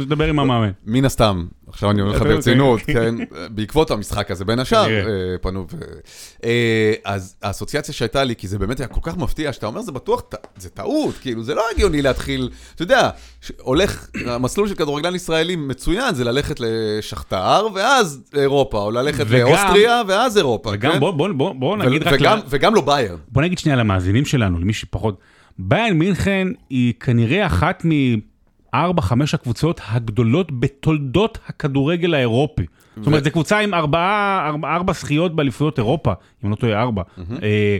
לדבר 0.00 0.28
עם 0.28 0.38
המאמן. 0.38 0.70
מן 0.86 1.04
הסתם, 1.04 1.44
עכשיו 1.68 1.90
אני 1.90 2.00
אומר 2.00 2.12
לך 2.12 2.22
ברצינות, 2.22 2.80
כן, 2.86 3.14
בעקבות 3.50 3.90
המשחק 3.90 4.30
הזה, 4.30 4.44
בין 4.44 4.58
השאר, 4.58 5.06
פנו 5.40 5.66
ו... 5.72 5.76
אז 7.04 7.36
האסוציאציה 7.42 7.94
שהייתה 7.94 8.24
לי, 8.24 8.36
כי 8.36 8.48
זה 8.48 8.58
באמת 8.58 8.80
היה 8.80 8.88
כל 8.88 9.00
כך 9.02 9.16
מפתיע, 9.16 9.52
שאתה 9.52 9.66
אומר, 9.66 9.82
זה 9.82 9.92
בטוח, 9.92 10.22
זה 10.56 10.70
טעות, 10.70 11.14
כאילו, 11.20 11.42
זה 11.42 11.54
לא 11.54 11.62
הגיוני 11.74 12.02
להתחיל, 12.02 12.50
אתה 12.74 12.82
יודע, 12.82 13.10
הולך, 13.60 14.08
המסלול 14.26 14.68
של 14.68 14.74
כדורגלן 14.74 15.14
ישראלי 15.14 15.56
מצוין, 15.56 16.14
זה 16.14 16.24
ללכת 16.24 16.56
לשכתר, 16.60 17.66
ואז 17.74 18.22
אירופה, 18.34 18.78
או 18.78 18.90
ללכת 18.90 19.30
לאוסטריה, 19.30 20.02
ואז 20.08 20.38
אירופה. 20.38 20.63
אירופה, 20.66 20.78
וגם 20.78 20.92
כן? 20.92 21.00
בוא, 21.00 21.10
בוא, 21.10 21.28
בוא, 21.32 21.52
בוא 21.52 21.72
ו- 21.72 21.76
נגיד 21.76 22.02
רק... 22.02 22.14
וגם- 22.20 22.38
ל- 22.38 22.42
וגם 22.48 22.74
לא 22.74 22.80
ביירן. 22.80 23.16
בוא 23.28 23.42
נגיד 23.42 23.58
שנייה 23.58 23.76
למאזינים 23.76 24.24
שלנו, 24.24 24.58
למי 24.58 24.72
שפחות. 24.72 25.18
ביירן 25.58 25.98
מינכן 25.98 26.48
היא 26.70 26.94
כנראה 27.00 27.46
אחת 27.46 27.82
מארבע, 27.84 29.02
חמש 29.02 29.34
הקבוצות 29.34 29.80
הגדולות 29.88 30.60
בתולדות 30.60 31.38
הכדורגל 31.48 32.14
האירופי. 32.14 32.66
זאת 32.96 33.06
אומרת, 33.06 33.24
זו 33.24 33.30
קבוצה 33.30 33.58
עם 33.58 33.74
ארבעה, 33.74 34.46
ארבע, 34.48 34.74
ארבע 34.74 34.92
זכיות 34.92 35.36
באליפויות 35.36 35.78
אירופה, 35.78 36.12
אם 36.44 36.50
לא 36.50 36.56
טועה, 36.56 36.82
ארבע. 36.82 37.02
אה, 37.42 37.76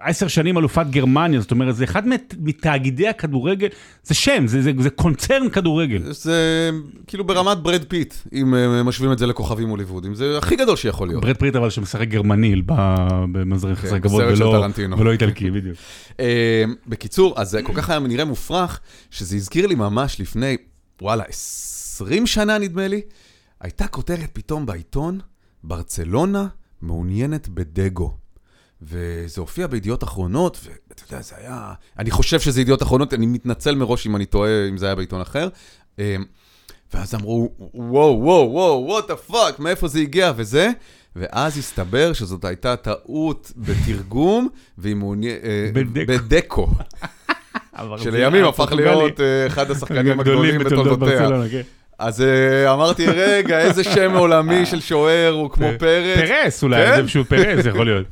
עשר 0.00 0.28
שנים 0.28 0.58
אלופת 0.58 0.86
גרמניה, 0.90 1.40
זאת 1.40 1.50
אומרת, 1.50 1.76
זה 1.76 1.84
אחד 1.84 2.08
מת- 2.08 2.34
מתאגידי 2.42 3.08
הכדורגל, 3.08 3.68
זה 4.02 4.14
שם, 4.14 4.46
זה, 4.46 4.62
זה, 4.62 4.72
זה 4.78 4.90
קונצרן 4.90 5.48
כדורגל. 5.48 6.02
זה 6.12 6.70
כאילו 7.06 7.24
ברמת 7.24 7.58
בראד 7.58 7.84
פיט, 7.88 8.14
אם 8.32 8.54
אה, 8.54 8.82
משווים 8.82 9.12
את 9.12 9.18
זה 9.18 9.26
לכוכבים 9.26 9.68
הוליוודים, 9.68 10.14
זה 10.14 10.38
הכי 10.38 10.56
גדול 10.56 10.76
שיכול 10.76 11.08
להיות. 11.08 11.22
בראד 11.24 11.36
פיט 11.36 11.56
אבל 11.56 11.70
שמשחק 11.70 12.08
גרמני 12.08 12.62
ב- 12.66 12.72
במאזרק 13.32 13.76
חסר 13.78 14.00
כבוד, 14.00 14.22
ולא- 14.24 14.56
טרנטינו. 14.60 14.98
ולא 14.98 15.12
איטלקי, 15.12 15.50
בדיוק. 15.50 15.76
אה, 16.20 16.64
בקיצור, 16.86 17.34
אז 17.36 17.50
זה 17.50 17.62
כל 17.62 17.72
כך 17.76 17.90
היה 17.90 17.98
נראה 17.98 18.24
מופרך, 18.24 18.80
שזה 19.10 19.36
הזכיר 19.36 19.66
לי 19.66 19.74
ממש 19.74 20.20
לפני, 20.20 20.56
וואלה, 21.02 21.24
20 21.28 22.26
שנה 22.26 22.58
נדמה 22.58 22.88
לי, 22.88 23.00
הייתה 23.64 23.86
כותרת 23.86 24.30
פתאום 24.32 24.66
בעיתון, 24.66 25.20
ברצלונה 25.62 26.46
מעוניינת 26.82 27.48
בדגו. 27.48 28.16
וזה 28.82 29.40
הופיע 29.40 29.66
בידיעות 29.66 30.04
אחרונות, 30.04 30.60
ואתה 30.64 31.02
יודע, 31.08 31.22
זה 31.22 31.34
היה... 31.36 31.72
אני 31.98 32.10
חושב 32.10 32.40
שזה 32.40 32.60
ידיעות 32.60 32.82
אחרונות, 32.82 33.14
אני 33.14 33.26
מתנצל 33.26 33.74
מראש 33.74 34.06
אם 34.06 34.16
אני 34.16 34.26
טועה, 34.26 34.68
אם 34.68 34.76
זה 34.76 34.86
היה 34.86 34.94
בעיתון 34.94 35.20
אחר. 35.20 35.48
אה, 35.98 36.16
ואז 36.94 37.14
אמרו, 37.14 37.52
וואו, 37.74 38.20
וואו, 38.20 38.50
וואו, 38.52 38.84
what 38.86 39.08
the 39.08 39.16
fuck, 39.16 39.58
מאיפה 39.58 39.88
זה 39.88 39.98
הגיע 39.98 40.32
וזה? 40.36 40.70
ואז 41.16 41.58
הסתבר 41.58 42.12
שזאת 42.12 42.44
הייתה 42.44 42.76
טעות 42.76 43.52
בתרגום, 43.56 44.48
והיא 44.78 44.96
מעוניינת... 44.96 45.40
בדקו. 45.72 46.12
בדקו, 46.12 46.68
שלימים 47.98 48.44
הפך 48.44 48.72
להיות 48.72 49.20
אה, 49.20 49.46
אחד 49.46 49.70
השחקנים 49.70 50.20
הגדולים 50.20 50.64
בתולדותיה. 50.64 51.28
אז 51.98 52.20
אה, 52.20 52.74
אמרתי, 52.74 53.06
רגע, 53.06 53.60
איזה 53.60 53.84
שם 53.84 54.12
עולמי 54.14 54.66
של 54.66 54.80
שוער 54.80 55.32
הוא 55.32 55.50
כמו 55.50 55.66
פרץ. 55.78 56.18
פרס 56.18 56.62
אולי, 56.62 56.86
כן? 56.86 56.96
זה 56.96 57.08
פשוט 57.08 57.28
פרס 57.28 57.66
יכול 57.66 57.86
להיות. 57.86 58.06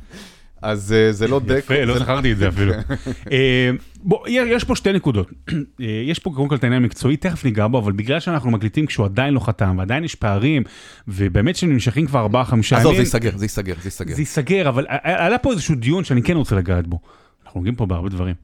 אז 0.61 0.93
אה, 0.93 1.11
זה 1.11 1.27
לא 1.27 1.39
דקו. 1.39 1.53
יפה, 1.53 1.83
לא 1.85 1.99
זכרתי 1.99 2.31
את 2.31 2.37
זה 2.37 2.47
אפילו. 2.47 2.73
אה, 3.31 3.69
בוא, 4.03 4.27
יש 4.27 4.63
פה 4.63 4.75
שתי 4.75 4.93
נקודות. 4.93 5.31
יש 5.79 6.19
פה 6.19 6.31
קודם 6.35 6.47
כל 6.47 6.55
את 6.55 6.63
העניין 6.63 6.83
המקצועי, 6.83 7.17
תכף 7.17 7.45
ניגע 7.45 7.67
בו, 7.67 7.79
אבל 7.79 7.91
בגלל 7.91 8.19
שאנחנו 8.19 8.51
מקליטים 8.51 8.85
כשהוא 8.85 9.05
עדיין 9.05 9.33
לא 9.33 9.39
חתם, 9.39 9.75
ועדיין 9.77 10.03
יש 10.03 10.15
פערים, 10.15 10.63
ובאמת 11.07 11.55
שהם 11.55 11.71
נמשכים 11.73 12.07
כבר 12.07 12.19
ארבעה, 12.19 12.45
חמישה 12.45 12.75
ימים. 12.75 12.87
עזוב, 12.87 12.95
זה 12.95 13.01
ייסגר, 13.01 13.37
זה 13.37 13.45
ייסגר, 13.45 13.73
זה 13.81 13.87
ייסגר. 13.87 14.15
זה 14.15 14.21
ייסגר, 14.21 14.69
אבל 14.69 14.85
עלה 15.03 15.37
פה 15.37 15.51
איזשהו 15.51 15.75
דיון 15.75 16.03
שאני 16.03 16.23
כן 16.23 16.35
רוצה 16.37 16.55
לגעת 16.55 16.87
בו. 16.87 16.99
אנחנו 17.45 17.59
נוגעים 17.59 17.75
פה 17.75 17.85
בהרבה 17.85 18.09
דברים. 18.09 18.35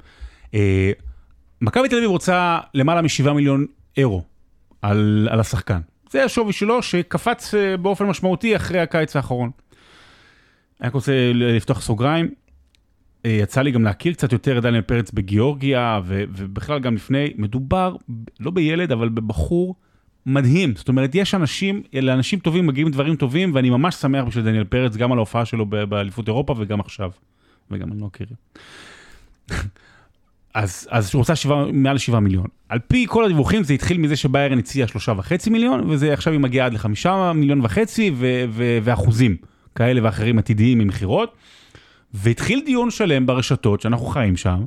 מכבי 1.61 1.89
תל 1.89 1.95
אביב 1.95 2.09
רוצה 2.09 2.59
למעלה 2.73 3.01
מ-7 3.01 3.31
מיליון 3.31 3.65
אירו 3.97 4.23
על, 4.81 5.27
על 5.31 5.39
השחקן. 5.39 5.79
זה 6.09 6.23
השווי 6.23 6.53
שלו 6.53 6.83
שקפץ 6.83 7.53
אה, 7.53 7.77
באופן 7.77 8.05
משמעותי 8.05 8.55
אחרי 8.55 8.79
הקיץ 8.79 9.15
האחרון. 9.15 9.51
אני 10.81 10.87
רק 10.87 10.93
רוצה 10.93 11.31
לפתוח 11.33 11.81
סוגריים. 11.81 12.29
אה, 13.25 13.31
יצא 13.31 13.61
לי 13.61 13.71
גם 13.71 13.83
להכיר 13.83 14.13
קצת 14.13 14.31
יותר 14.31 14.57
את 14.57 14.63
דניאל 14.63 14.81
פרץ 14.81 15.11
בגיאורגיה, 15.11 15.99
ו- 16.03 16.23
ובכלל 16.35 16.79
גם 16.79 16.95
לפני, 16.95 17.33
מדובר 17.37 17.95
לא 18.39 18.51
בילד, 18.51 18.91
אבל 18.91 19.09
בבחור 19.09 19.75
מדהים. 20.25 20.75
זאת 20.75 20.87
אומרת, 20.87 21.15
יש 21.15 21.35
אנשים, 21.35 21.83
לאנשים 21.93 22.39
טובים 22.39 22.67
מגיעים 22.67 22.91
דברים 22.91 23.15
טובים, 23.15 23.55
ואני 23.55 23.69
ממש 23.69 23.95
שמח 23.95 24.25
בשביל 24.25 24.45
דניאל 24.45 24.63
פרץ, 24.63 24.95
גם 24.95 25.11
על 25.11 25.17
ההופעה 25.17 25.45
שלו 25.45 25.65
באליפות 25.65 26.27
אירופה 26.27 26.55
וגם 26.57 26.79
עכשיו. 26.79 27.11
וגם 27.71 27.91
אני 27.91 28.01
לא 28.01 28.07
מכיר. 28.07 28.27
אז, 30.53 30.87
אז 30.91 31.13
הוא 31.13 31.19
רוצה 31.19 31.35
שבע, 31.35 31.65
מעל 31.73 31.97
7 31.97 32.19
מיליון. 32.19 32.45
על 32.69 32.79
פי 32.87 33.05
כל 33.09 33.25
הדיווחים 33.25 33.63
זה 33.63 33.73
התחיל 33.73 33.97
מזה 33.97 34.15
שביירן 34.15 34.59
הציע 34.59 34.87
שלושה 34.87 35.13
וחצי 35.17 35.49
מיליון, 35.49 35.89
וזה 35.89 36.13
עכשיו 36.13 36.33
היא 36.33 36.39
מגיעה 36.39 36.65
עד 36.65 36.73
לחמישה 36.73 37.33
מיליון 37.33 37.61
וחצי, 37.63 38.11
ו- 38.15 38.45
ו- 38.49 38.79
ואחוזים 38.83 39.35
כאלה 39.75 40.03
ואחרים 40.03 40.39
עתידיים 40.39 40.77
ממכירות. 40.77 41.35
והתחיל 42.13 42.61
דיון 42.65 42.91
שלם 42.91 43.25
ברשתות 43.25 43.81
שאנחנו 43.81 44.05
חיים 44.05 44.37
שם, 44.37 44.63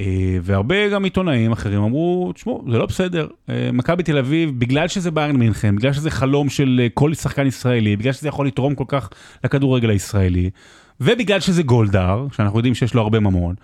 אה, 0.00 0.38
והרבה 0.42 0.88
גם 0.88 1.04
עיתונאים 1.04 1.52
אחרים 1.52 1.82
אמרו, 1.82 2.32
תשמעו, 2.34 2.64
זה 2.70 2.78
לא 2.78 2.86
בסדר. 2.86 3.28
אה, 3.50 3.70
מכבי 3.72 4.02
תל 4.02 4.18
אביב, 4.18 4.50
בגלל 4.58 4.88
שזה 4.88 5.10
ביירן 5.10 5.36
מינכן, 5.36 5.76
בגלל 5.76 5.92
שזה 5.92 6.10
חלום 6.10 6.48
של 6.48 6.80
אה, 6.82 6.88
כל 6.94 7.14
שחקן 7.14 7.46
ישראלי, 7.46 7.96
בגלל 7.96 8.12
שזה 8.12 8.28
יכול 8.28 8.46
לתרום 8.46 8.74
כל 8.74 8.84
כך 8.88 9.10
לכדורגל 9.44 9.90
הישראלי, 9.90 10.50
ובגלל 11.00 11.40
שזה 11.40 11.62
גולדהר, 11.62 12.26
שאנחנו 12.32 12.58
יודעים 12.58 12.74
שיש 12.74 12.94
לו 12.94 13.02
הרבה 13.02 13.20
ממון, 13.20 13.54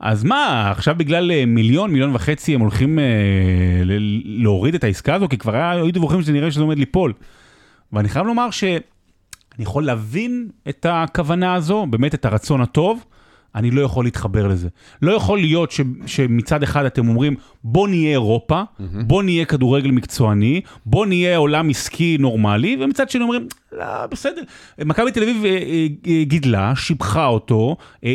אז 0.00 0.24
מה, 0.24 0.70
עכשיו 0.70 0.94
בגלל 0.98 1.30
אה, 1.32 1.46
מיליון, 1.46 1.90
מיליון 1.90 2.14
וחצי 2.14 2.54
הם 2.54 2.60
הולכים 2.60 2.98
אה, 2.98 3.04
להוריד 4.24 4.74
את 4.74 4.84
העסקה 4.84 5.14
הזו? 5.14 5.28
כי 5.28 5.38
כבר 5.38 5.56
היו 5.56 5.92
דיווחים 5.92 6.22
שזה 6.22 6.32
נראה 6.32 6.50
שזה 6.50 6.60
עומד 6.60 6.78
ליפול. 6.78 7.12
ואני 7.92 8.08
חייב 8.08 8.26
לומר 8.26 8.50
ש... 8.50 8.64
אני 8.64 9.62
יכול 9.62 9.86
להבין 9.86 10.48
את 10.68 10.86
הכוונה 10.88 11.54
הזו, 11.54 11.86
באמת 11.90 12.14
את 12.14 12.24
הרצון 12.24 12.60
הטוב, 12.60 13.04
אני 13.54 13.70
לא 13.70 13.80
יכול 13.80 14.04
להתחבר 14.04 14.46
לזה. 14.46 14.68
לא 15.02 15.12
יכול 15.12 15.38
להיות 15.38 15.70
ש, 15.70 15.80
שמצד 16.06 16.62
אחד 16.62 16.84
אתם 16.84 17.08
אומרים, 17.08 17.34
בוא 17.64 17.88
נהיה 17.88 18.10
אירופה, 18.10 18.62
בוא 19.06 19.22
נהיה 19.22 19.44
כדורגל 19.44 19.90
מקצועני, 19.90 20.60
בוא 20.86 21.06
נהיה 21.06 21.36
עולם 21.36 21.70
עסקי 21.70 22.16
נורמלי, 22.20 22.76
ומצד 22.80 23.10
שני 23.10 23.22
אומרים, 23.22 23.46
לא, 23.72 24.06
בסדר. 24.10 24.42
מכבי 24.84 25.10
תל 25.12 25.22
אביב 25.22 25.44
אה, 25.44 25.50
אה, 26.06 26.24
גידלה, 26.24 26.72
שיבחה 26.76 27.26
אותו, 27.26 27.76
אה, 28.04 28.10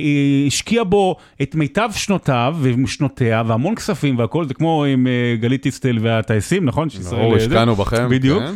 השקיעה 0.48 0.84
בו 0.84 1.16
את 1.42 1.56
מיטב 1.56 1.90
שנותיו 1.94 2.56
ושנותיה, 2.62 3.44
והמון 3.48 3.76
כספים 3.76 4.18
והכל, 4.18 4.48
זה 4.48 4.54
כמו 4.54 4.86
עם 4.86 5.08
גלית 5.40 5.64
דיסטל 5.64 5.98
והטייסים, 6.02 6.66
נכון? 6.66 6.88
ברור, 7.10 7.40
זה- 7.40 7.46
השקענו 7.46 7.76
בכם. 7.76 8.08
בדיוק. 8.10 8.44
כן. 8.44 8.54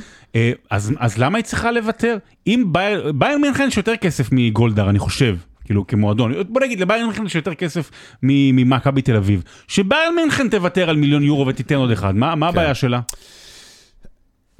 אז, 0.70 0.94
אז 1.00 1.18
למה 1.18 1.38
היא 1.38 1.44
צריכה 1.46 1.72
לוותר? 1.72 2.18
אם 2.48 2.64
בייר- 2.72 3.12
ביירן 3.12 3.42
מינכן 3.42 3.66
יש 3.68 3.78
יותר 3.78 3.96
כסף 3.96 4.30
מגולדהר, 4.32 4.90
אני 4.90 5.00
חושב, 5.00 5.36
כאילו 5.66 5.88
כמועדון. 5.88 6.34
בוא 6.50 6.62
נגיד, 6.62 6.80
לביירן 6.80 7.06
מינכן 7.06 7.26
יש 7.26 7.36
יותר 7.36 7.54
כסף 7.54 7.92
ממכבי 8.24 9.02
תל 9.02 9.16
אביב. 9.16 9.44
שביירן 9.68 10.16
מינכן 10.16 10.50
תוותר 10.50 10.90
על 10.90 10.96
מיליון 10.96 11.24
יורו 11.24 11.48
ותיתן 11.48 11.76
עוד 11.76 11.92
אחד, 11.92 12.16
מה, 12.16 12.36
מה 12.36 12.48
הבעיה 12.48 12.76
שלה? 12.76 13.02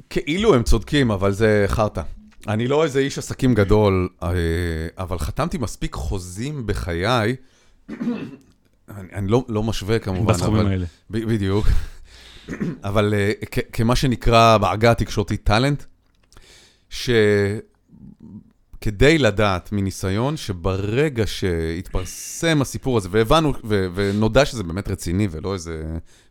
כאילו 0.10 0.56
הם 0.56 0.64
צודקים, 0.64 1.12
אבל 1.12 1.32
זה 1.32 1.66
חרטא. 1.68 2.02
אני 2.48 2.68
לא 2.68 2.84
איזה 2.84 3.00
איש 3.00 3.18
עסקים 3.18 3.54
גדול, 3.54 4.10
אה, 4.24 4.30
אבל 4.98 5.20
חתמתי 5.20 5.58
מספיק 5.58 5.94
חוזים 5.94 6.66
בחיי, 6.66 7.36
אני, 7.90 9.08
אני 9.14 9.28
לא, 9.28 9.46
לא 9.50 9.64
משווה 9.64 10.00
כמובן, 10.00 10.34
בסכומים 10.34 10.62
אבל... 10.62 10.72
האלה. 10.72 10.86
ב, 11.10 11.18
בדיוק. 11.26 11.68
אבל 12.84 13.14
אה, 13.14 13.32
כ- 13.52 13.60
כמה 13.74 13.96
שנקרא 13.96 14.58
בעגה 14.58 14.92
התקשורתית 14.92 15.44
טאלנט, 15.44 15.84
שכדי 18.84 19.18
לדעת 19.18 19.72
מניסיון 19.72 20.38
שברגע 20.38 21.28
שהתפרסם 21.28 22.62
הסיפור 22.62 22.98
הזה, 22.98 23.10
והבנו, 23.12 23.54
ו, 23.64 23.88
ונודע 23.96 24.46
שזה 24.46 24.64
באמת 24.64 24.88
רציני 24.88 25.28
ולא 25.32 25.54
איזה 25.54 25.84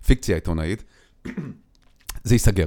פיקציה 0.07 0.35
עיתונאית, 0.35 0.85
זה 2.25 2.35
ייסגר. 2.35 2.67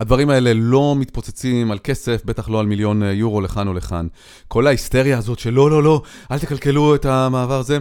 הדברים 0.00 0.30
האלה 0.30 0.52
לא 0.54 0.94
מתפוצצים 0.98 1.70
על 1.70 1.78
כסף, 1.84 2.24
בטח 2.24 2.48
לא 2.48 2.60
על 2.60 2.66
מיליון 2.66 3.02
יורו 3.02 3.40
לכאן 3.40 3.68
או 3.68 3.74
לכאן. 3.74 4.06
כל 4.48 4.66
ההיסטריה 4.66 5.18
הזאת 5.18 5.38
של 5.38 5.50
לא, 5.50 5.70
לא, 5.70 5.82
לא, 5.82 6.02
אל 6.30 6.38
תקלקלו 6.38 6.94
את 6.94 7.04
המעבר 7.04 7.58
הזה. 7.58 7.78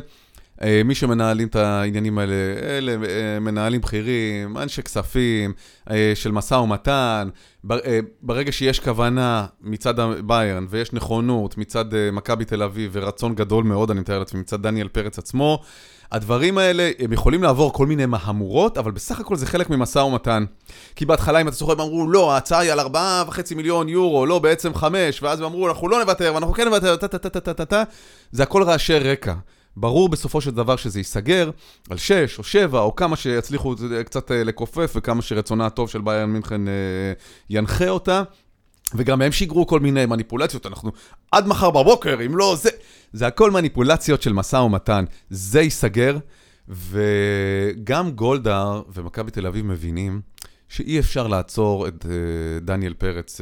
אה, 0.63 0.81
מי 0.85 0.95
שמנהלים 0.95 1.47
את 1.47 1.55
העניינים 1.55 2.17
האלה, 2.17 2.33
אלה 2.61 2.91
אה, 2.91 3.39
מנהלים 3.39 3.81
בכירים, 3.81 4.57
אנשי 4.57 4.81
כספים, 4.81 5.53
אה, 5.91 6.11
של 6.15 6.31
משא 6.31 6.53
ומתן. 6.53 7.29
בר- 7.63 7.79
ברגע 8.21 8.51
שיש 8.51 8.79
כוונה 8.79 9.45
מצד 9.61 9.99
הביירן 9.99 10.65
ויש 10.69 10.93
נכונות 10.93 11.57
מצד 11.57 11.85
מכבי 12.11 12.45
תל 12.45 12.63
אביב 12.63 12.91
ורצון 12.93 13.35
גדול 13.35 13.63
מאוד, 13.63 13.91
אני 13.91 13.99
מתאר 13.99 14.19
לעצמי, 14.19 14.39
מצד 14.39 14.61
דניאל 14.61 14.87
פרץ 14.87 15.19
עצמו, 15.19 15.59
הדברים 16.11 16.57
האלה, 16.57 16.91
הם 16.99 17.13
יכולים 17.13 17.43
לעבור 17.43 17.73
כל 17.73 17.85
מיני 17.85 18.05
מהמורות, 18.05 18.77
אבל 18.77 18.91
בסך 18.91 19.19
הכל 19.19 19.35
זה 19.35 19.45
חלק 19.45 19.69
ממשא 19.69 19.99
ומתן. 19.99 20.45
כי 20.95 21.05
בהתחלה, 21.05 21.41
אם 21.41 21.47
אתה 21.47 21.55
זוכר, 21.55 21.71
הם 21.71 21.79
אמרו, 21.79 22.09
לא, 22.11 22.33
ההצעה 22.33 22.59
היא 22.59 22.71
על 22.71 22.79
4.5 22.79 22.95
מיליון 23.55 23.89
יורו, 23.89 24.25
לא, 24.25 24.39
בעצם 24.39 24.73
5, 24.73 25.23
ואז 25.23 25.39
הם 25.39 25.45
אמרו, 25.45 25.67
אנחנו 25.67 25.87
לא 25.89 25.99
נוותר, 25.99 26.31
ואנחנו 26.33 26.53
כן 26.53 26.65
נוותר, 26.65 26.95
טה-טה-טה-טה-טה, 26.95 27.83
זה 28.31 28.43
הכל 28.43 28.63
רעשי 28.63 28.99
רקע. 28.99 29.33
ברור 29.79 30.10
בסופו 30.10 30.41
של 30.41 30.51
דבר 30.51 30.75
שזה 30.75 31.00
ייסגר 31.00 31.50
על 31.89 31.98
6 31.98 32.38
או 32.39 32.43
7, 32.43 32.79
או 32.79 32.96
כמה 32.96 33.15
שיצליחו 33.15 33.75
אה, 33.91 34.03
קצת 34.03 34.31
אה, 34.31 34.43
לכופף, 34.43 34.93
וכמה 34.96 35.22
שרצונה 35.22 35.65
הטוב 35.65 35.89
של 35.89 36.01
ביירן 36.01 36.29
מינכן 36.29 36.67
אה, 36.67 36.74
ינחה 37.50 37.89
אותה. 37.89 38.24
וגם 38.96 39.22
הם 39.22 39.31
שיגרו 39.31 39.67
כל 39.67 39.79
מיני 39.79 40.05
מניפולציות, 40.05 40.65
אנחנו 40.65 40.91
עד 41.31 41.48
מחר 41.48 41.69
בבוקר, 41.69 42.17
אם 42.25 42.38
לא 42.38 42.55
זה... 42.55 42.69
זה 43.13 43.27
הכל 43.27 43.51
מניפולציות 43.51 44.22
של 44.22 44.34
משא 44.34 44.55
ומתן. 44.55 45.05
זה 45.29 45.62
ייסגר, 45.62 46.17
וגם 46.67 48.12
גולדהר 48.12 48.81
ומכבי 48.93 49.31
תל 49.31 49.48
אביב 49.48 49.65
מבינים 49.65 50.22
שאי 50.69 51.00
אפשר 51.00 51.27
לעצור 51.27 51.88
את 51.88 52.05
uh, 52.05 52.07
דניאל 52.65 52.93
פרץ 52.93 53.41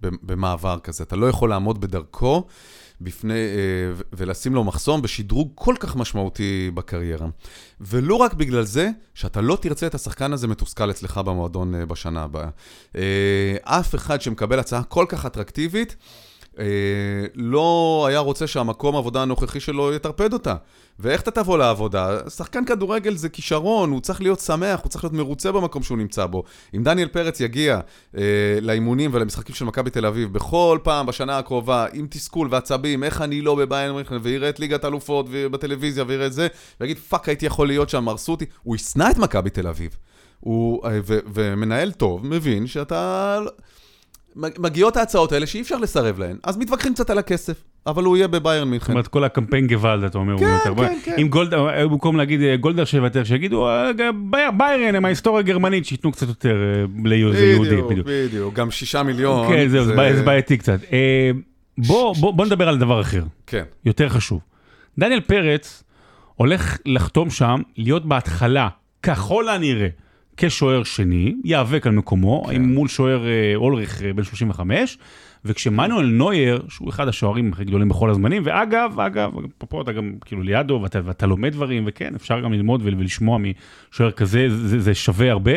במעבר 0.00 0.78
כזה. 0.78 1.04
אתה 1.04 1.16
לא 1.16 1.28
יכול 1.28 1.50
לעמוד 1.50 1.80
בדרכו 1.80 2.46
בפני, 3.04 3.34
אה, 3.34 4.02
ולשים 4.12 4.54
לו 4.54 4.64
מחסום 4.64 5.02
בשדרוג 5.02 5.52
כל 5.54 5.74
כך 5.80 5.96
משמעותי 5.96 6.70
בקריירה. 6.74 7.28
ולו 7.80 8.20
רק 8.20 8.34
בגלל 8.34 8.64
זה, 8.64 8.90
שאתה 9.14 9.40
לא 9.40 9.58
תרצה 9.60 9.86
את 9.86 9.94
השחקן 9.94 10.32
הזה 10.32 10.48
מתוסכל 10.48 10.90
אצלך 10.90 11.18
במועדון 11.18 11.74
אה, 11.74 11.86
בשנה 11.86 12.22
הבאה. 12.22 12.48
אה, 12.96 13.56
אף 13.62 13.94
אחד 13.94 14.22
שמקבל 14.22 14.58
הצעה 14.58 14.82
כל 14.82 15.06
כך 15.08 15.26
אטרקטיבית, 15.26 15.96
לא 17.34 18.04
היה 18.08 18.18
רוצה 18.18 18.46
שהמקום 18.46 18.94
העבודה 18.94 19.22
הנוכחי 19.22 19.60
שלו 19.60 19.92
יטרפד 19.92 20.32
אותה. 20.32 20.54
ואיך 20.98 21.20
אתה 21.20 21.30
תבוא 21.30 21.58
לעבודה? 21.58 22.18
שחקן 22.30 22.64
כדורגל 22.64 23.14
זה 23.14 23.28
כישרון, 23.28 23.90
הוא 23.90 24.00
צריך 24.00 24.20
להיות 24.20 24.40
שמח, 24.40 24.80
הוא 24.82 24.90
צריך 24.90 25.04
להיות 25.04 25.14
מרוצה 25.14 25.52
במקום 25.52 25.82
שהוא 25.82 25.98
נמצא 25.98 26.26
בו. 26.26 26.44
אם 26.76 26.82
דניאל 26.82 27.08
פרץ 27.08 27.40
יגיע 27.40 27.80
אה, 28.16 28.22
לאימונים 28.60 29.10
ולמשחקים 29.14 29.54
של 29.54 29.64
מכבי 29.64 29.90
תל 29.90 30.06
אביב 30.06 30.32
בכל 30.32 30.78
פעם 30.82 31.06
בשנה 31.06 31.38
הקרובה, 31.38 31.86
עם 31.92 32.06
תסכול 32.10 32.48
ועצבים, 32.50 33.04
איך 33.04 33.22
אני 33.22 33.40
לא 33.40 33.54
בביירן 33.54 33.94
מינכן, 33.94 34.16
ויראה 34.22 34.48
את 34.48 34.60
ליגת 34.60 34.84
אלופות 34.84 35.26
בטלוויזיה 35.30 36.04
ויראה 36.06 36.26
את 36.26 36.32
זה, 36.32 36.48
ויגיד, 36.80 36.98
fuck, 36.98 37.28
הייתי 37.28 37.46
יכול 37.46 37.66
להיות 37.66 37.88
שם, 37.88 38.08
הרסו 38.08 38.32
אותי, 38.32 38.44
הוא 38.62 38.76
ישנא 38.76 39.10
את 39.10 39.18
מכבי 39.18 39.50
תל 39.50 39.66
אביב. 39.66 39.96
הוא, 40.40 40.86
אה, 40.86 40.98
ו, 41.06 41.18
ומנהל 41.34 41.92
טוב 41.92 42.26
מבין 42.26 42.66
שאתה... 42.66 43.38
מגיעות 44.36 44.96
ההצעות 44.96 45.32
האלה 45.32 45.46
שאי 45.46 45.60
אפשר 45.60 45.76
לסרב 45.78 46.18
להן, 46.18 46.36
אז 46.44 46.56
מתווכחים 46.56 46.94
קצת 46.94 47.10
על 47.10 47.18
הכסף, 47.18 47.54
אבל 47.86 48.04
הוא 48.04 48.16
יהיה 48.16 48.28
בביירן 48.28 48.64
זאת 48.64 48.70
מינכן. 48.70 48.92
אומרת, 48.92 49.06
כל 49.08 49.24
הקמפיין 49.24 49.66
גוואלד, 49.66 50.04
אתה 50.04 50.18
אומר, 50.18 50.32
הוא 50.32 50.40
כן, 50.40 50.58
יותר... 50.70 50.82
כן, 50.88 50.98
כן. 51.04 51.14
אם 51.18 51.28
גולדה, 51.28 51.56
במקום 51.88 52.16
להגיד 52.16 52.40
אה, 52.42 52.56
גולדה 52.56 52.86
שיוותר, 52.86 53.24
שיגידו, 53.24 53.68
אה, 53.68 53.90
בייר- 54.30 54.50
ביירן 54.50 54.94
הם 54.94 55.04
ההיסטוריה 55.04 55.40
הגרמנית, 55.40 55.86
שייתנו 55.86 56.12
קצת 56.12 56.28
יותר 56.28 56.54
אה, 56.56 56.84
ליהודי, 57.04 57.58
בדיוק, 57.58 57.90
בדיוק. 57.90 58.06
בדיוק, 58.10 58.54
גם 58.54 58.70
שישה 58.70 59.02
מיליון. 59.02 59.48
כן, 59.48 59.68
זהו, 59.68 59.84
זה 59.84 59.94
בעי- 59.94 60.16
זה 60.16 60.22
בעייתי 60.22 60.56
קצת. 60.56 60.78
בוא 61.78 62.46
נדבר 62.46 62.68
על 62.68 62.78
דבר 62.78 63.00
אחר, 63.00 63.22
כן, 63.46 63.64
יותר 63.84 64.08
חשוב. 64.08 64.40
דניאל 64.98 65.20
פרץ 65.20 65.82
הולך 66.34 66.76
לחתום 66.86 67.30
שם, 67.30 67.60
להיות 67.76 68.06
בהתחלה, 68.06 68.68
ככל 69.02 69.48
הנראה, 69.48 69.88
כשוער 70.36 70.82
שני, 70.82 71.34
ייאבק 71.44 71.86
על 71.86 71.92
מקומו, 71.92 72.44
כן. 72.50 72.62
מול 72.62 72.88
שוער 72.88 73.26
אה, 73.26 73.52
אולריך 73.56 74.02
אה, 74.02 74.12
בן 74.12 74.22
35, 74.24 74.98
וכשמנואל 75.44 76.06
נוייר, 76.06 76.62
שהוא 76.68 76.88
אחד 76.90 77.08
השוערים 77.08 77.52
הכי 77.52 77.64
גדולים 77.64 77.88
בכל 77.88 78.10
הזמנים, 78.10 78.42
ואגב, 78.46 79.00
אגב, 79.00 79.30
פה 79.58 79.82
אתה 79.82 79.92
גם 79.92 80.12
כאילו 80.24 80.42
לידו, 80.42 80.80
ואתה, 80.82 81.00
ואתה 81.04 81.26
לומד 81.26 81.52
דברים, 81.52 81.84
וכן, 81.86 82.14
אפשר 82.14 82.40
גם 82.40 82.52
ללמוד 82.52 82.80
ול- 82.84 82.94
ולשמוע 82.98 83.38
משוער 83.38 84.10
כזה, 84.10 84.46
זה, 84.50 84.80
זה 84.80 84.94
שווה 84.94 85.30
הרבה. 85.30 85.52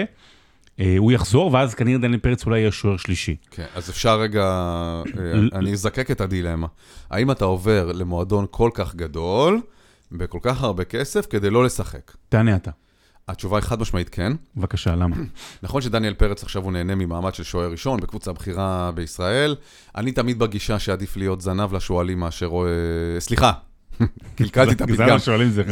אה, 0.80 0.96
הוא 0.98 1.12
יחזור, 1.12 1.54
ואז 1.54 1.76
כנראה 1.76 1.98
דניאל 1.98 2.20
פרץ 2.20 2.46
אולי 2.46 2.60
יהיה 2.60 2.72
שוער 2.72 2.98
שלישי. 2.98 3.36
כן. 3.52 3.66
אז 3.76 3.90
אפשר 3.90 4.20
רגע, 4.20 4.44
אני 5.54 5.72
אזקק 5.72 6.12
את 6.12 6.22
הדילמה. 6.22 6.68
האם 7.10 7.32
אתה 7.32 7.46
עובר 7.46 7.92
למועדון 7.92 8.46
כל 8.52 8.70
כך 8.74 8.96
גדול, 8.96 9.62
בכל 10.12 10.40
כך 10.42 10.64
הרבה 10.64 10.84
כסף, 10.84 11.26
כדי 11.30 11.50
לא 11.50 11.64
לשחק? 11.66 12.12
תענה 12.30 12.56
אתה, 12.56 12.72
התשובה 13.28 13.58
היא 13.58 13.64
חד 13.64 13.80
משמעית 13.82 14.10
כן. 14.10 14.34
בבקשה, 14.56 14.96
למה? 14.96 15.16
נכון 15.64 15.82
שדניאל 15.82 16.14
פרץ 16.14 16.44
עכשיו 16.44 16.64
הוא 16.64 16.72
נהנה 16.72 16.96
ממעמד 16.96 17.34
של 17.34 17.44
שוער 17.44 17.72
ראשון 17.72 18.00
בקבוצה 18.00 18.34
בכירה 18.34 18.92
בישראל. 18.96 19.56
אני 19.96 20.12
תמיד 20.12 20.40
בגישה 20.40 20.80
שעדיף 20.80 21.18
להיות 21.18 21.42
זנב 21.42 21.74
לשועלים 21.74 22.20
מאשר... 22.20 22.52
אה, 22.52 23.20
סליחה, 23.20 23.52
קלקלתי 24.38 24.74
את 24.74 24.82
הפתגם. 24.82 25.18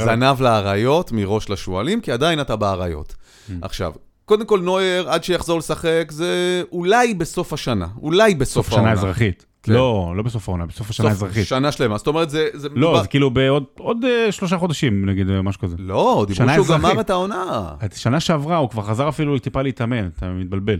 זנב 0.05 0.41
לאריות 0.41 1.11
מראש 1.11 1.49
לשועלים, 1.49 2.01
כי 2.01 2.11
עדיין 2.11 2.41
אתה 2.41 2.55
באריות. 2.55 3.15
עכשיו, 3.61 3.93
קודם 4.25 4.45
כל 4.45 4.59
נויר, 4.59 5.09
עד 5.09 5.23
שיחזור 5.23 5.59
לשחק, 5.59 6.07
זה 6.11 6.63
אולי 6.71 7.13
בסוף 7.13 7.53
השנה. 7.53 7.87
אולי 8.01 8.35
בסוף 8.35 8.69
העונה. 8.69 8.83
שנה 8.83 8.91
אזרחית. 8.91 9.45
כן. 9.63 9.73
לא, 9.73 10.13
לא 10.17 10.23
בסוף 10.23 10.49
העונה, 10.49 10.65
בסוף 10.65 10.89
השנה 10.89 11.09
האזרחית. 11.09 11.47
שנה 11.47 11.71
שלמה. 11.71 11.97
זאת 11.97 12.07
אומרת, 12.07 12.29
זה... 12.29 12.49
זה 12.53 12.69
לא, 12.75 12.99
זה 13.01 13.07
כאילו 13.07 13.31
בעוד 13.31 13.63
עוד, 13.77 14.05
אה, 14.05 14.31
שלושה 14.31 14.57
חודשים, 14.57 15.09
נגיד, 15.09 15.29
אה, 15.29 15.41
משהו 15.41 15.61
כזה. 15.61 15.75
לא, 15.79 16.25
דיברו 16.27 16.49
שהוא. 16.53 16.77
גמר 16.77 16.99
את 17.01 17.09
העונה. 17.09 17.75
שנה 17.95 18.19
שעברה, 18.19 18.57
הוא 18.57 18.69
כבר 18.69 18.83
חזר 18.83 19.09
אפילו 19.09 19.39
טיפה 19.39 19.61
להתאמן, 19.61 20.07
אתה 20.07 20.29
מתבלבל. 20.31 20.79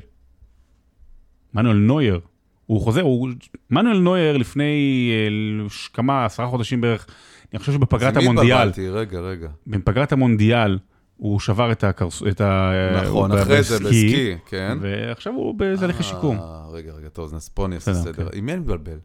מנואל 1.54 1.76
נויר, 1.76 2.20
הוא 2.66 2.82
חוזר, 2.82 3.02
הוא... 3.02 3.30
מנואל 3.70 3.98
נויר 3.98 4.38
לפני 4.38 5.12
אה, 5.12 5.68
כמה, 5.94 6.26
עשרה 6.26 6.48
חודשים 6.48 6.82
בערך, 6.82 7.08
אני 7.54 7.60
חושב 7.60 7.72
שבפגרת 7.72 8.18
אז 8.18 8.18
עם 8.18 8.24
מי 8.24 8.30
המונדיאל, 8.30 8.68
התבלבלתי? 8.68 8.90
רגע, 8.90 9.20
רגע. 9.20 9.48
בפגרת 9.68 10.12
המונדיאל, 10.12 10.78
הוא 11.18 11.40
שבר 11.40 11.72
את 11.72 11.84
הקרס... 11.84 12.24
את 12.32 12.42
ה... 12.42 12.72
נכון, 13.04 13.32
אחרי 13.32 13.64
זה 13.64 13.80
בסקי, 13.80 14.36
כן. 14.46 14.78
ועכשיו 14.82 15.34
הוא 15.34 15.56
באיזה 15.56 15.86
הליכי 15.86 16.04
שיקום. 16.04 16.38
אה, 16.40 16.46
רגע, 16.72 16.92
רגע, 16.92 17.10
טוב, 17.10 17.34
אז 17.36 17.50
פה 17.50 17.66
אני 17.66 17.76
אעשה 17.76 17.94
סדר. 17.94 18.30
כן. 18.30 18.38
עם 18.38 18.46
מי 18.46 18.52
אני 18.54 18.60
מבלבל? 18.60 18.98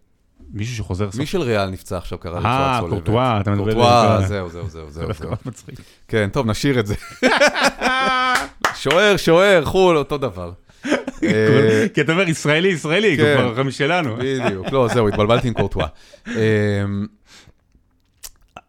מישהו 0.52 0.76
שחוזר. 0.76 1.08
מי 1.18 1.26
של 1.26 1.40
ריאל 1.40 1.70
נפצע 1.70 1.96
עכשיו, 1.96 2.18
קרא 2.18 2.32
אה, 2.32 2.38
רצועה 2.38 2.76
צולבת. 2.80 2.94
קורטואה, 2.94 3.40
אתה 3.40 3.50
מדבר 3.50 3.64
קורטואה, 3.64 4.16
על- 4.16 4.26
זהו, 4.26 4.48
זהו, 4.48 4.68
זהו, 4.68 4.86
זה 4.90 5.00
זהו. 5.00 5.06
דווקא 5.08 5.22
זהו. 5.22 5.28
מאוד 5.30 5.38
מצחיק. 5.46 5.74
כן, 6.08 6.28
טוב, 6.32 6.46
נשאיר 6.46 6.80
את 6.80 6.86
זה. 6.86 6.94
שוער, 8.74 9.16
שוער, 9.16 9.64
חו"ל, 9.64 9.96
אותו 9.96 10.18
דבר. 10.18 10.52
אה, 11.24 11.86
כי 11.94 12.00
אתה 12.00 12.12
אומר 12.12 12.28
ישראלי, 12.28 12.68
ישראלי, 12.68 13.16
כן. 13.16 13.36
כבר 13.54 13.62
משלנו. 13.62 14.16
בדיוק, 14.16 14.66
לא, 14.72 14.88
זהו, 14.94 15.08
התבלבלתי 15.08 15.48
עם 15.48 15.54
קורטואה. 15.54 15.86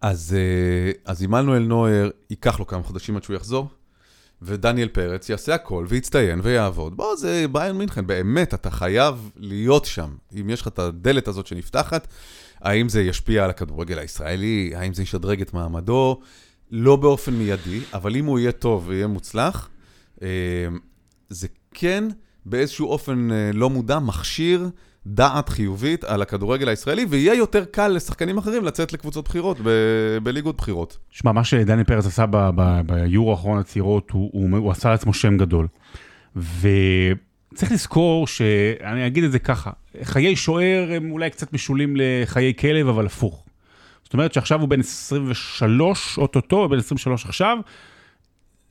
אז 0.01 0.35
אה, 0.37 0.91
אז 1.05 1.23
עמנואל 1.23 1.63
נויר, 1.63 2.11
ייקח 2.29 2.59
לו 2.59 2.67
כמה 2.67 2.83
חודשים 2.83 3.15
עד 3.15 3.23
שהוא 3.23 3.35
יחזור, 3.35 3.69
ודניאל 4.41 4.87
פרץ 4.87 5.29
יעשה 5.29 5.55
הכל 5.55 5.85
ויצטיין 5.89 6.39
ויעבוד. 6.43 6.97
בוא, 6.97 7.15
זה 7.15 7.45
ביירן 7.51 7.77
מינכן, 7.77 8.07
באמת, 8.07 8.53
אתה 8.53 8.71
חייב 8.71 9.29
להיות 9.35 9.85
שם. 9.85 10.15
אם 10.41 10.49
יש 10.49 10.61
לך 10.61 10.67
את 10.67 10.79
הדלת 10.79 11.27
הזאת 11.27 11.47
שנפתחת, 11.47 12.07
האם 12.61 12.89
זה 12.89 13.01
ישפיע 13.01 13.43
על 13.43 13.49
הכדורגל 13.49 13.99
הישראלי, 13.99 14.71
האם 14.75 14.93
זה 14.93 15.03
ישדרג 15.03 15.41
את 15.41 15.53
מעמדו, 15.53 16.19
לא 16.71 16.95
באופן 16.95 17.33
מיידי, 17.33 17.79
אבל 17.93 18.15
אם 18.15 18.25
הוא 18.25 18.39
יהיה 18.39 18.51
טוב 18.51 18.83
ויהיה 18.87 19.07
מוצלח, 19.07 19.69
אה, 20.21 20.27
זה 21.29 21.47
כן 21.73 22.03
באיזשהו 22.45 22.87
אופן 22.87 23.31
אה, 23.31 23.51
לא 23.53 23.69
מודע 23.69 23.99
מכשיר 23.99 24.69
דעת 25.09 25.49
חיובית 25.49 26.03
על 26.03 26.21
הכדורגל 26.21 26.69
הישראלי, 26.69 27.05
ויהיה 27.09 27.33
יותר 27.33 27.65
קל 27.65 27.87
לשחקנים 27.87 28.37
אחרים 28.37 28.63
לצאת 28.63 28.93
לקבוצות 28.93 29.25
בחירות, 29.27 29.57
ב- 29.63 30.17
בליגות 30.23 30.57
בחירות. 30.57 30.97
שמע, 31.09 31.31
מה 31.31 31.43
שדניאל 31.43 31.83
פרץ 31.83 32.05
עשה 32.05 32.25
ביורו 32.85 33.31
האחרון 33.31 33.59
הצעירות, 33.59 34.11
הוא, 34.11 34.29
הוא, 34.33 34.57
הוא 34.57 34.71
עשה 34.71 34.89
לעצמו 34.89 35.13
שם 35.13 35.37
גדול. 35.37 35.67
וצריך 36.35 37.71
לזכור 37.71 38.27
שאני 38.27 39.07
אגיד 39.07 39.23
את 39.23 39.31
זה 39.31 39.39
ככה, 39.39 39.71
חיי 40.03 40.35
שוער 40.35 40.89
הם 40.95 41.11
אולי 41.11 41.29
קצת 41.29 41.53
משולים 41.53 41.95
לחיי 41.97 42.53
כלב, 42.53 42.87
אבל 42.87 43.05
הפוך. 43.05 43.45
זאת 44.03 44.13
אומרת 44.13 44.33
שעכשיו 44.33 44.61
הוא 44.61 44.69
בן 44.69 44.79
23, 44.79 46.17
אוטוטו, 46.17 46.69
בן 46.69 46.77
23 46.77 47.25
עכשיו, 47.25 47.57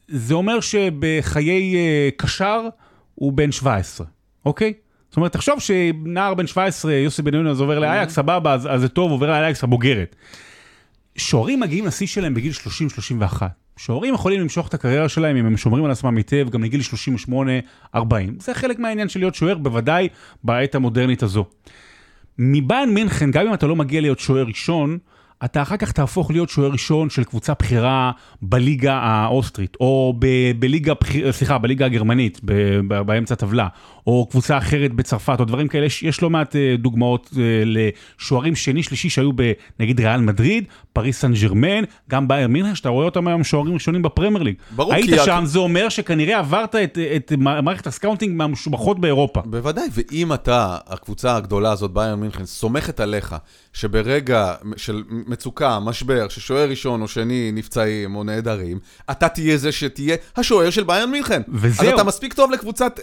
זה 0.09 0.35
אומר 0.35 0.61
שבחיי 0.61 1.77
אה, 1.77 2.09
קשר 2.17 2.61
הוא 3.15 3.33
בן 3.33 3.53
17, 3.53 4.07
אוקיי? 4.47 4.73
אומרת, 5.19 5.33
תחשוב 5.33 5.61
שנער 5.61 6.35
בן 6.35 6.47
17, 6.47 6.93
יוסי 6.93 7.23
בן 7.23 7.35
יונה, 7.35 7.51
אז 7.51 7.61
עובר 7.61 7.79
לאייקס, 7.79 8.15
סבבה, 8.15 8.55
אז, 8.55 8.69
אז 8.71 8.81
זה 8.81 8.89
טוב, 8.89 9.11
עובר 9.11 9.27
לאייקס 9.31 9.65
הבוגרת. 9.65 10.17
שוערים 11.17 11.61
מגיעים 11.61 11.87
לשיא 11.87 12.07
שלהם 12.07 12.35
בגיל 12.35 12.53
30-31. 13.39 13.43
שוערים 13.77 14.15
יכולים 14.15 14.41
למשוך 14.41 14.69
את 14.69 14.75
הקריירה 14.75 15.09
שלהם 15.09 15.37
אם 15.37 15.47
הם 15.47 15.57
שומרים 15.57 15.85
על 15.85 15.91
עצמם 15.91 16.17
היטב, 16.17 16.49
גם 16.51 16.65
לגיל 16.65 16.81
38-40. 17.95 17.99
זה 18.39 18.55
חלק 18.55 18.79
מהעניין 18.79 19.09
של 19.09 19.21
להיות 19.21 19.35
שוער, 19.35 19.59
בוודאי 19.59 20.09
בעת 20.45 20.75
המודרנית 20.75 21.23
הזו. 21.23 21.45
מביירן 22.39 22.95
מינכן, 22.95 23.31
גם 23.31 23.47
אם 23.47 23.55
אתה 23.55 23.67
לא 23.67 23.77
מגיע 23.77 24.01
להיות 24.01 24.19
שוער 24.19 24.45
ראשון, 24.47 24.99
אתה 25.45 25.63
אחר 25.63 25.77
כך 25.77 25.93
תהפוך 25.93 26.31
להיות 26.31 26.49
שוער 26.49 26.71
ראשון 26.71 27.11
של 27.11 27.25
קבוצה 27.25 27.53
בכירה 27.59 28.11
בליגה 28.43 28.95
האוסטרית, 28.95 29.77
או 29.81 30.15
ב- 30.19 30.53
בליגה, 30.59 30.93
סליחה, 31.31 31.59
בליגה 31.59 31.87
הגרמנית, 31.87 32.41
ב- 32.45 32.81
ב- 32.89 33.01
באמצע 33.03 33.35
הטבלה, 33.35 33.69
או 34.09 34.27
קבוצה 34.31 34.59
אחרת 34.59 34.93
בצרפת, 34.93 35.37
או 35.41 35.45
דברים 35.45 35.69
כאלה. 35.69 35.87
יש, 35.87 36.03
יש 36.03 36.23
לא 36.23 36.31
מעט 36.31 36.57
אה, 36.57 36.75
דוגמאות 36.79 37.31
אה, 37.37 37.43
לשוערים 37.67 38.57
שני, 38.57 38.83
שלישי 38.83 39.09
שהיו 39.11 39.31
בנגיד 39.33 40.01
ריאל 40.01 40.21
מדריד, 40.21 40.65
פריז 40.93 41.21
סן 41.21 41.33
ז'רמן, 41.33 41.85
גם 42.11 42.29
בביירן 42.29 42.49
מינכן, 42.49 42.75
שאתה 42.75 42.89
רואה 42.89 43.05
אותם 43.05 43.29
היום 43.29 43.45
שוערים 43.45 43.75
ראשונים 43.75 44.03
בפרמייר 44.03 44.43
ליג. 44.43 44.55
ברור, 44.71 44.95
היית 44.95 45.11
כי 45.11 45.19
שם, 45.25 45.43
זה 45.45 45.59
אומר 45.59 45.89
שכנראה 45.89 46.39
עברת 46.39 46.75
את, 46.75 46.99
את 47.17 47.33
מערכת 47.39 47.87
ה 47.87 47.92
scouting 47.92 48.37
מהמשובחות 48.37 49.01
באירופה. 49.01 49.41
בוודאי, 49.45 49.89
ואם 49.93 50.33
אתה, 50.33 50.77
הקבוצה 50.87 51.37
הגדולה 51.37 51.73
הזאת, 51.73 51.91
ביירן 51.91 52.21
מינכן, 52.21 52.45
סומכת 52.45 53.01
עליך, 53.01 53.37
שברגע 53.73 54.55
של 54.77 55.03
מצוקה, 55.09 55.81
משבר, 55.81 56.29
ששוער 56.29 56.69
ראשון 56.69 57.03
או 57.03 57.09
שני 57.09 57.51
נפצעים 57.53 58.17
או 58.17 58.25
נעדרים, 58.25 58.79
אתה 59.11 59.29
תהיה 59.29 59.57
זה 59.57 59.73
שתהיה 59.73 60.17
השוער 60.37 60.71
של 60.71 60.85
ביירן 60.85 61.11
מינכן. 61.11 61.43
וזהו. 61.49 61.89
אז 61.89 61.95
אתה 61.95 62.05
מספיק 62.05 62.35
טוב 62.35 62.51
לקבוצת 62.51 63.01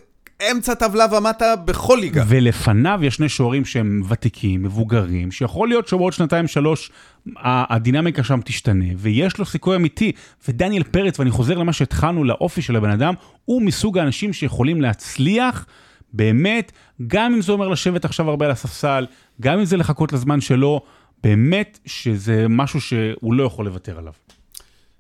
אמצע 0.52 0.74
טבלה 0.74 1.06
ומטה 1.18 1.56
בכל 1.56 1.98
ליגה. 2.02 2.24
ולפניו 2.28 3.00
יש 3.04 3.16
שני 3.16 3.30
שוערים 3.30 3.66
שהם 3.66 4.02
ותיקים, 4.10 4.64
מבוגרים, 4.64 5.32
שיכול 5.32 5.68
להיות 5.68 5.88
שבעוד 5.88 6.14
שנתיים, 6.14 6.48
שלוש, 6.48 6.92
ה- 7.38 7.76
הדינמיקה 7.76 8.24
שם 8.24 8.40
תשתנה, 8.46 8.86
ויש 8.98 9.38
לו 9.38 9.46
סיכוי 9.46 9.76
אמיתי. 9.76 10.12
ודניאל 10.48 10.84
פרץ, 10.84 11.20
ואני 11.20 11.32
חוזר 11.32 11.58
למה 11.58 11.74
שהתחלנו, 11.74 12.24
לאופי 12.24 12.62
של 12.62 12.76
הבן 12.76 12.90
אדם, 12.90 13.14
הוא 13.46 13.62
מסוג 13.62 13.98
האנשים 13.98 14.34
שיכולים 14.34 14.82
להצליח, 14.82 15.66
באמת, 16.14 16.72
גם 17.08 17.34
אם 17.34 17.42
זה 17.42 17.52
אומר 17.52 17.68
לשבת 17.68 18.06
עכשיו 18.06 18.30
הרבה 18.30 18.46
על 18.46 18.52
הספסל, 18.52 19.06
גם 19.42 19.60
אם 19.60 19.66
זה 19.66 19.78
לחכות 19.78 20.14
לזמן 20.14 20.42
שלו, 20.42 20.82
באמת 21.24 21.80
שזה 21.86 22.46
משהו 22.50 22.82
שהוא 22.82 23.34
לא 23.34 23.44
יכול 23.44 23.66
לוותר 23.66 23.98
עליו. 24.00 24.14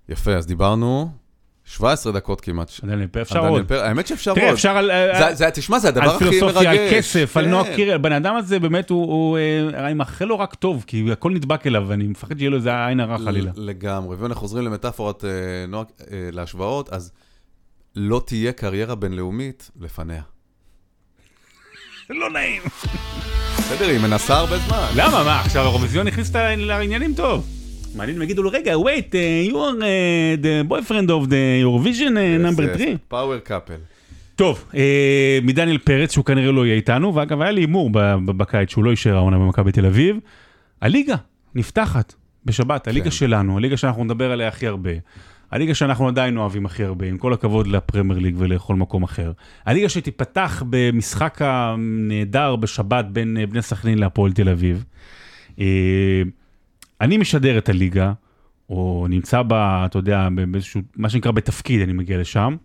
יפה, 0.09 0.33
אז 0.33 0.45
דיברנו 0.45 1.09
17 1.65 2.11
דקות 2.13 2.41
כמעט. 2.41 2.71
על 2.83 2.89
דניאל 2.89 3.07
פרץ, 3.07 3.27
אפשר 3.27 3.43
על 3.45 3.49
עוד. 3.49 3.71
האמת 3.71 4.07
שאפשר 4.07 4.33
תראה, 4.33 4.45
עוד. 4.45 4.53
אפשר 4.53 4.77
על... 4.77 4.91
זה- 5.33 5.51
תשמע, 5.51 5.79
זה 5.79 5.87
הדבר 5.87 6.01
על 6.03 6.09
הכי 6.09 6.23
מרגש. 6.25 6.39
פילוסופיה, 6.39 6.71
על 6.71 6.77
כסף, 6.91 7.37
על 7.37 7.43
כן. 7.45 7.49
נועה 7.51 7.75
קירל, 7.75 7.93
הבן 7.95 8.11
אדם 8.11 8.35
הזה 8.35 8.59
באמת 8.59 8.89
הוא, 8.89 9.37
אה, 9.37 9.85
אני 9.85 9.93
מאחל 9.93 10.25
לו 10.25 10.39
רק 10.39 10.55
טוב, 10.55 10.83
כי 10.87 11.11
הכל 11.11 11.31
נדבק 11.31 11.67
אליו, 11.67 11.83
ואני 11.87 12.03
מפחד 12.07 12.37
שיהיה 12.37 12.49
לו 12.49 12.57
איזה 12.57 12.85
עין 12.85 12.99
הרע 12.99 13.17
חלילה. 13.17 13.51
לגמרי, 13.55 14.15
ואנחנו 14.15 14.41
חוזרים 14.41 14.65
למטאפורת 14.65 15.25
אה, 15.25 15.29
נועה, 15.67 15.83
אה, 16.11 16.29
להשוואות, 16.31 16.89
אז 16.89 17.11
לא 17.95 18.21
תהיה 18.25 18.51
קריירה 18.51 18.95
בינלאומית 18.95 19.71
לפניה. 19.81 20.21
לא 22.09 22.29
נעים. 22.29 22.61
בסדר, 23.57 23.87
היא 23.87 23.99
מנסה 23.99 24.37
הרבה 24.37 24.57
זמן. 24.57 24.87
למה, 24.95 25.23
מה, 25.23 25.41
עכשיו 25.41 25.61
האירוויזיון 25.63 26.07
הכניס 26.07 26.35
לעניינים 26.57 27.13
טוב. 27.13 27.64
מעניין 27.95 28.17
אם 28.17 28.23
יגידו 28.23 28.43
לו, 28.43 28.49
רגע, 28.53 28.75
wait, 28.75 29.11
uh, 29.11 29.51
you 29.51 29.55
are 29.55 29.79
uh, 29.79 30.43
the 30.43 30.69
boyfriend 30.69 31.09
of 31.09 31.29
the 31.29 31.63
Eurovision 31.63 32.13
uh, 32.15 32.47
number 32.47 32.77
3. 32.77 32.97
פאוור 33.07 33.37
קאפל. 33.37 33.75
טוב, 34.35 34.65
אה, 34.75 35.39
מדניאל 35.43 35.77
פרץ, 35.77 36.11
שהוא 36.11 36.25
כנראה 36.25 36.51
לא 36.51 36.65
יהיה 36.65 36.75
איתנו, 36.75 37.15
ואגב, 37.15 37.41
היה 37.41 37.51
לי 37.51 37.61
הימור 37.61 37.89
בקיץ 38.25 38.69
שהוא 38.69 38.83
לא 38.83 38.89
יישאר 38.89 39.15
העונה 39.15 39.37
במכבי 39.37 39.71
תל 39.71 39.85
אביב. 39.85 40.17
הליגה 40.81 41.15
נפתחת 41.55 42.13
בשבת, 42.45 42.87
הליגה 42.87 43.05
כן. 43.05 43.11
שלנו, 43.11 43.57
הליגה 43.57 43.77
שאנחנו 43.77 44.03
נדבר 44.03 44.31
עליה 44.31 44.47
הכי 44.47 44.67
הרבה. 44.67 44.89
הליגה 45.51 45.73
שאנחנו 45.73 46.07
עדיין 46.07 46.37
אוהבים 46.37 46.65
הכי 46.65 46.83
הרבה, 46.83 47.05
עם 47.05 47.17
כל 47.17 47.33
הכבוד 47.33 47.67
לפרמייר 47.67 48.19
ליג 48.19 48.35
ולכל 48.37 48.75
מקום 48.75 49.03
אחר. 49.03 49.31
הליגה 49.65 49.89
שתיפתח 49.89 50.63
במשחק 50.69 51.41
הנהדר 51.41 52.55
בשבת 52.55 53.05
בין 53.05 53.37
אה, 53.37 53.45
בני 53.45 53.61
סכנין 53.61 53.97
להפועל 53.97 54.31
תל 54.31 54.49
אביב. 54.49 54.85
אה, 57.01 57.05
אני 57.05 57.17
משדר 57.17 57.57
את 57.57 57.69
הליגה, 57.69 58.11
או 58.69 59.05
נמצא 59.09 59.41
בה, 59.41 59.83
אתה 59.85 59.97
יודע, 59.97 60.27
באיזשהו, 60.51 60.81
מה 60.95 61.09
שנקרא 61.09 61.31
בתפקיד, 61.31 61.81
אני 61.81 61.93
מגיע 61.93 62.17
לשם. 62.17 62.55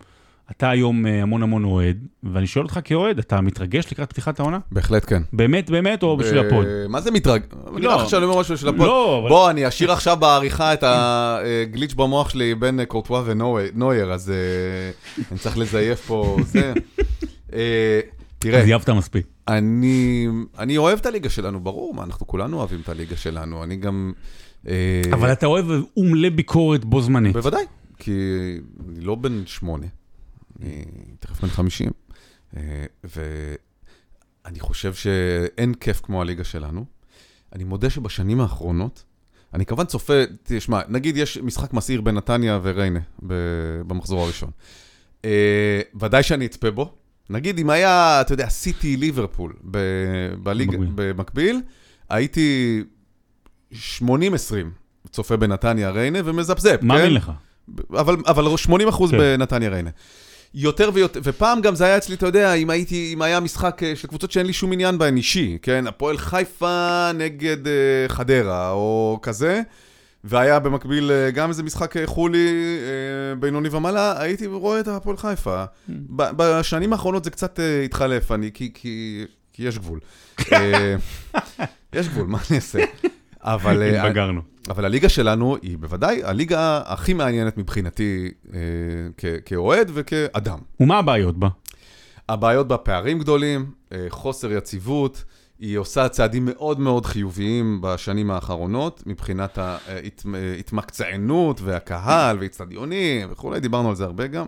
אתה 0.50 0.70
היום 0.70 1.06
אה, 1.06 1.22
המון 1.22 1.42
המון 1.42 1.64
אוהד, 1.64 2.06
ואני 2.22 2.46
שואל 2.46 2.64
אותך 2.64 2.80
כאוהד, 2.84 3.18
אתה 3.18 3.40
מתרגש 3.40 3.92
לקראת 3.92 4.10
פתיחת 4.10 4.40
העונה? 4.40 4.58
בהחלט 4.72 5.04
כן. 5.08 5.22
באמת, 5.32 5.70
באמת, 5.70 6.02
או 6.02 6.16
בשביל 6.16 6.38
אה, 6.38 6.46
ה 6.46 6.50
pod? 6.50 6.66
מה 6.88 7.00
זה 7.00 7.10
מתרג... 7.10 7.42
אני 7.72 7.80
לא. 7.82 7.90
לא 7.90 8.02
עכשיו 8.02 8.24
אומר 8.24 8.40
משהו 8.40 8.58
של 8.58 8.68
ה 8.68 8.72
pod. 8.72 8.86
לא, 8.86 9.18
אבל- 9.18 9.28
בוא, 9.28 9.50
אני 9.50 9.68
אשאיר 9.68 9.92
עכשיו 9.92 10.16
בעריכה 10.16 10.72
את 10.74 10.84
ה 10.86 11.02
glitch 11.02 11.94
במוח 11.94 12.28
שלי 12.28 12.54
בין 12.54 12.80
אה, 12.80 12.86
קורטואה 12.86 13.22
ונויר, 13.26 14.12
אז 14.12 14.30
אה, 14.30 15.24
אני 15.30 15.38
צריך 15.38 15.58
לזייף 15.58 16.00
פה 16.06 16.36
זה. 16.46 16.72
אה, 17.54 18.00
תראה, 18.38 18.64
זייפת 18.64 18.90
מספיק. 18.90 19.26
אני, 19.58 20.28
אני 20.58 20.76
אוהב 20.76 20.98
את 20.98 21.06
הליגה 21.06 21.30
שלנו, 21.30 21.60
ברור, 21.60 21.94
מה, 21.94 22.02
אנחנו 22.02 22.26
כולנו 22.26 22.58
אוהבים 22.58 22.80
את 22.80 22.88
הליגה 22.88 23.16
שלנו, 23.16 23.64
אני 23.64 23.76
גם... 23.76 24.12
אה, 24.68 25.02
אבל 25.12 25.32
אתה 25.32 25.46
אוהב 25.46 25.66
ומלא 25.96 26.28
ביקורת 26.28 26.84
בו 26.84 27.02
זמנית. 27.02 27.32
בוודאי, 27.32 27.64
כי 27.98 28.12
אני 28.88 29.00
לא 29.00 29.14
בן 29.14 29.46
שמונה, 29.46 29.86
אני 30.60 30.84
תכף 31.20 31.40
בן 31.40 31.48
חמישים, 31.48 31.90
אה, 32.56 32.84
ואני 33.04 34.60
חושב 34.60 34.94
שאין 34.94 35.74
כיף 35.74 36.00
כמו 36.00 36.22
הליגה 36.22 36.44
שלנו. 36.44 36.84
אני 37.52 37.64
מודה 37.64 37.90
שבשנים 37.90 38.40
האחרונות, 38.40 39.04
אני 39.54 39.66
כמובן 39.66 39.84
צופה, 39.84 40.22
תשמע, 40.42 40.80
נגיד 40.88 41.16
יש 41.16 41.38
משחק 41.38 41.72
מסעיר 41.72 42.00
בין 42.00 42.14
נתניה 42.14 42.60
וריינה 42.62 43.00
במחזור 43.86 44.22
הראשון. 44.22 44.50
אה, 45.24 45.80
ודאי 46.00 46.22
שאני 46.22 46.46
אצפה 46.46 46.70
בו. 46.70 46.99
נגיד 47.30 47.58
אם 47.58 47.70
היה, 47.70 48.20
אתה 48.20 48.32
יודע, 48.32 48.48
סיטי 48.48 48.96
ליברפול 48.96 49.52
ב- 49.70 50.34
בליגה, 50.42 50.78
במקביל. 50.94 51.60
הייתי 52.08 52.82
80-20 53.72 54.02
צופה 55.10 55.36
בנתניה 55.36 55.90
ריינה 55.90 56.18
ומזפזפ, 56.24 56.80
כן? 56.80 56.86
מאמין 56.86 57.14
לך. 57.14 57.32
אבל, 57.90 58.16
אבל 58.26 58.56
80 58.56 58.88
אחוז 58.88 59.10
כן. 59.10 59.18
בנתניה 59.18 59.68
ריינה. 59.68 59.90
יותר 60.54 60.90
ויותר, 60.94 61.20
ופעם 61.24 61.60
גם 61.60 61.74
זה 61.74 61.84
היה 61.84 61.96
אצלי, 61.96 62.14
אתה 62.14 62.26
יודע, 62.26 62.54
אם 62.54 62.70
הייתי, 62.70 63.10
אם 63.14 63.22
היה 63.22 63.40
משחק 63.40 63.82
אה, 63.82 63.96
של 63.96 64.08
קבוצות 64.08 64.30
שאין 64.32 64.46
לי 64.46 64.52
שום 64.52 64.72
עניין 64.72 64.98
בהן 64.98 65.16
אישי, 65.16 65.58
כן? 65.62 65.86
הפועל 65.86 66.18
חיפה 66.18 67.10
נגד 67.14 67.66
אה, 67.66 67.72
חדרה, 68.08 68.70
או 68.70 69.18
כזה, 69.22 69.62
והיה 70.24 70.58
במקביל 70.58 71.10
אה, 71.10 71.30
גם 71.30 71.48
איזה 71.48 71.62
משחק 71.62 71.96
אה, 71.96 72.06
חולי 72.06 72.48
אה, 72.48 73.34
בינוני 73.34 73.68
ומעלה, 73.68 74.22
הייתי 74.22 74.46
רואה 74.46 74.80
את 74.80 74.88
הפועל 74.88 75.16
חיפה. 75.16 75.64
ב- 75.88 76.30
בשנים 76.36 76.92
האחרונות 76.92 77.24
זה 77.24 77.30
קצת 77.30 77.60
התחלף, 77.84 78.32
אני, 78.32 78.50
כי, 78.54 78.70
כי, 78.74 79.24
כי 79.52 79.62
יש 79.62 79.78
גבול. 79.78 80.00
יש 81.92 82.08
גבול, 82.08 82.26
מה 82.26 82.38
אני 82.50 82.56
אעשה? 82.56 82.78
אבל... 83.40 83.82
התבגרנו. 83.96 84.40
אבל 84.68 84.84
הליגה 84.84 85.08
שלנו 85.08 85.56
היא 85.62 85.78
בוודאי 85.78 86.24
הליגה 86.24 86.82
הכי 86.84 87.12
מעניינת 87.14 87.58
מבחינתי 87.58 88.30
כאוהד 89.44 89.90
וכאדם. 89.94 90.58
ומה 90.80 90.98
הבעיות 90.98 91.38
בה? 91.38 91.48
הבעיות 92.28 92.68
בה 92.68 92.76
פערים 92.76 93.18
גדולים, 93.18 93.70
חוסר 94.08 94.52
יציבות, 94.52 95.24
היא 95.60 95.78
עושה 95.78 96.08
צעדים 96.08 96.44
מאוד 96.44 96.80
מאוד 96.80 97.06
חיוביים 97.06 97.78
בשנים 97.80 98.30
האחרונות, 98.30 99.02
מבחינת 99.06 99.58
ההתמקצענות 99.58 101.60
והקהל 101.60 102.38
ואיצטדיונים 102.38 103.28
וכולי, 103.32 103.60
דיברנו 103.60 103.88
על 103.88 103.96
זה 103.96 104.04
הרבה 104.04 104.26
גם. 104.26 104.46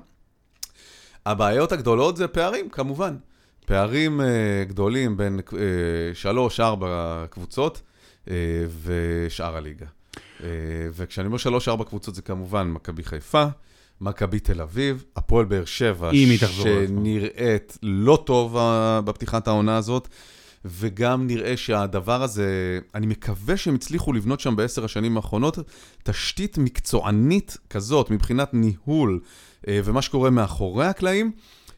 הבעיות 1.27 1.73
הגדולות 1.73 2.17
זה 2.17 2.29
פערים, 2.29 2.69
כמובן. 2.69 3.17
פערים 3.67 4.21
אה, 4.21 4.27
גדולים 4.69 5.17
בין 5.17 5.41
אה, 5.53 5.59
שלוש, 6.15 6.61
ארבע 6.61 7.25
קבוצות 7.31 7.83
אה, 8.31 8.35
ושאר 8.83 9.57
הליגה. 9.57 9.87
אה, 10.43 10.49
וכשאני 10.93 11.27
אומר 11.27 11.39
שלוש, 11.39 11.69
ארבע 11.69 11.85
קבוצות 11.85 12.15
זה 12.15 12.23
כמובן 12.23 12.69
מכבי 12.69 13.03
חיפה, 13.03 13.45
מכבי 14.01 14.41
תל 14.41 14.61
אביב, 14.61 15.05
הפועל 15.17 15.45
באר 15.45 15.65
שבע. 15.65 16.11
שנראית 16.87 17.79
לא 17.83 18.23
טוב 18.27 18.57
אה, 18.57 19.01
בפתיחת 19.01 19.49
העונה 19.49 19.77
הזאת, 19.77 20.09
וגם 20.65 21.27
נראה 21.27 21.57
שהדבר 21.57 22.23
הזה, 22.23 22.79
אני 22.95 23.07
מקווה 23.07 23.57
שהם 23.57 23.75
הצליחו 23.75 24.13
לבנות 24.13 24.41
שם 24.41 24.57
בעשר 24.57 24.85
השנים 24.85 25.17
האחרונות 25.17 25.59
תשתית 26.03 26.59
מקצוענית 26.59 27.57
כזאת, 27.71 28.11
מבחינת 28.11 28.55
ניהול 28.55 29.21
אה, 29.69 29.81
ומה 29.85 30.03
שקורה 30.03 30.31
מאחורי 30.31 30.87
הקלעים, 30.87 31.33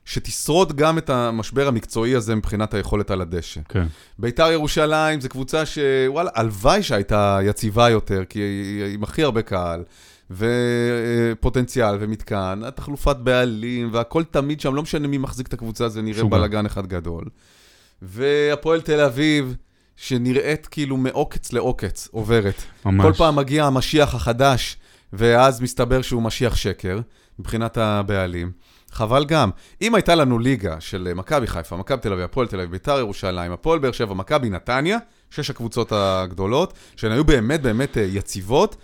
שתשרוד 0.05 0.77
גם 0.77 0.99
את 0.99 1.11
המשבר 1.11 1.69
המקצועי 1.69 2.15
הזה 2.15 2.35
מבחינת 2.35 2.75
היכולת 2.75 3.11
על 3.11 3.21
הדשא. 3.21 3.61
כן. 3.69 3.87
ביתר 4.19 4.53
ירושלים 4.53 5.21
זו 5.21 5.29
קבוצה 5.29 5.63
שוואלה, 5.67 6.31
הלוואי 6.35 6.83
שהייתה 6.83 7.39
יציבה 7.43 7.91
יותר, 7.91 8.25
כי 8.29 8.39
היא 8.39 8.95
עם 8.95 9.03
הכי 9.03 9.23
הרבה 9.23 9.43
קהל, 9.43 9.83
ופוטנציאל 10.31 11.97
ומתקן, 12.01 12.61
תחלופת 12.75 13.17
בעלים, 13.17 13.89
והכל 13.93 14.25
תמיד 14.25 14.61
שם, 14.61 14.75
לא 14.75 14.83
משנה 14.83 15.09
מי 15.09 15.19
מחזיק 15.19 15.47
את 15.47 15.53
הקבוצה, 15.53 15.89
זה 15.89 16.03
נראה 16.03 16.21
שוגע. 16.21 16.37
בלאגן 16.37 16.67
אחד 16.67 16.87
גדול. 16.87 17.25
והפועל 18.05 18.81
תל 18.81 19.01
אביב, 19.01 19.57
שנראית 19.97 20.67
כאילו 20.67 20.97
מעוקץ 20.97 21.53
לעוקץ, 21.53 22.09
עוברת. 22.13 22.63
ממש. 22.85 23.07
כל 23.07 23.13
פעם 23.13 23.37
מגיע 23.37 23.65
המשיח 23.65 24.15
החדש, 24.15 24.77
ואז 25.13 25.61
מסתבר 25.61 26.03
שהוא 26.03 26.23
משיח 26.23 26.57
שקר, 26.57 27.01
מבחינת 27.39 27.77
הבעלים. 27.77 28.53
חבל 28.91 29.25
גם. 29.25 29.51
אם 29.83 29.95
הייתה 29.95 30.15
לנו 30.15 30.39
ליגה 30.39 30.81
של 30.81 31.13
מכבי 31.17 31.47
חיפה, 31.47 31.77
מכבי 31.77 32.01
תל 32.01 32.13
אביב, 32.13 32.25
הפועל 32.25 32.47
תל 32.47 32.57
אביב, 32.57 32.71
ביתר 32.71 32.99
ירושלים, 32.99 33.53
הפועל 33.53 33.79
באר 33.79 33.93
שבע, 33.93 34.15
מכבי 34.15 34.51
נתניה, 34.51 34.99
שש 35.31 35.51
הקבוצות 35.51 35.93
הגדולות, 35.93 36.73
שהן 36.97 37.13
היו 37.13 37.25
באמת 37.25 37.63
באמת 37.63 37.99
אה, 37.99 38.03
יציבות, 38.03 38.77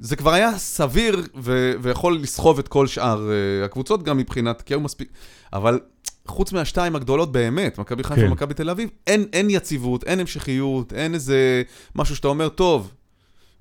זה 0.00 0.16
כבר 0.16 0.32
היה 0.32 0.58
סביר 0.58 1.22
ו- 1.36 1.72
ויכול 1.82 2.18
לסחוב 2.18 2.58
את 2.58 2.68
כל 2.68 2.86
שאר 2.86 3.30
אה, 3.30 3.64
הקבוצות, 3.64 4.02
גם 4.02 4.16
מבחינת, 4.16 4.62
כי 4.62 4.74
היו 4.74 4.80
מספיק... 4.80 5.12
אבל 5.52 5.80
חוץ 6.28 6.52
מהשתיים 6.52 6.96
הגדולות 6.96 7.32
באמת, 7.32 7.78
מכבי 7.78 8.04
חיפה 8.04 8.20
כן. 8.20 8.26
ומכבי 8.26 8.54
תל 8.54 8.70
אביב, 8.70 8.90
אין, 9.06 9.26
אין 9.32 9.50
יציבות, 9.50 10.04
אין 10.04 10.20
המשכיות, 10.20 10.92
אין 10.92 11.14
איזה 11.14 11.62
משהו 11.94 12.16
שאתה 12.16 12.28
אומר, 12.28 12.48
טוב, 12.48 12.92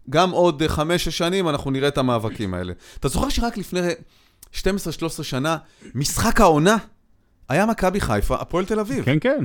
גם 0.10 0.32
עוד 0.32 0.62
אה, 0.62 0.70
חמש-שש 0.70 1.18
שנים 1.18 1.50
אנחנו 1.50 1.72
נראה 1.72 1.88
את 1.88 1.98
המאבקים 1.98 2.54
האלה. 2.54 2.74
אתה 3.00 3.08
זוכר 3.08 3.30
שרק 3.30 3.58
לפני 3.58 3.80
12-13 4.54 4.58
שנה, 5.24 5.58
משחק 5.96 6.42
העונה 6.42 6.78
היה 7.50 7.66
מכבי 7.66 8.00
חיפה, 8.00 8.36
הפועל 8.36 8.66
תל 8.66 8.80
אביב. 8.80 9.06
כן, 9.06 9.18
כן. 9.22 9.44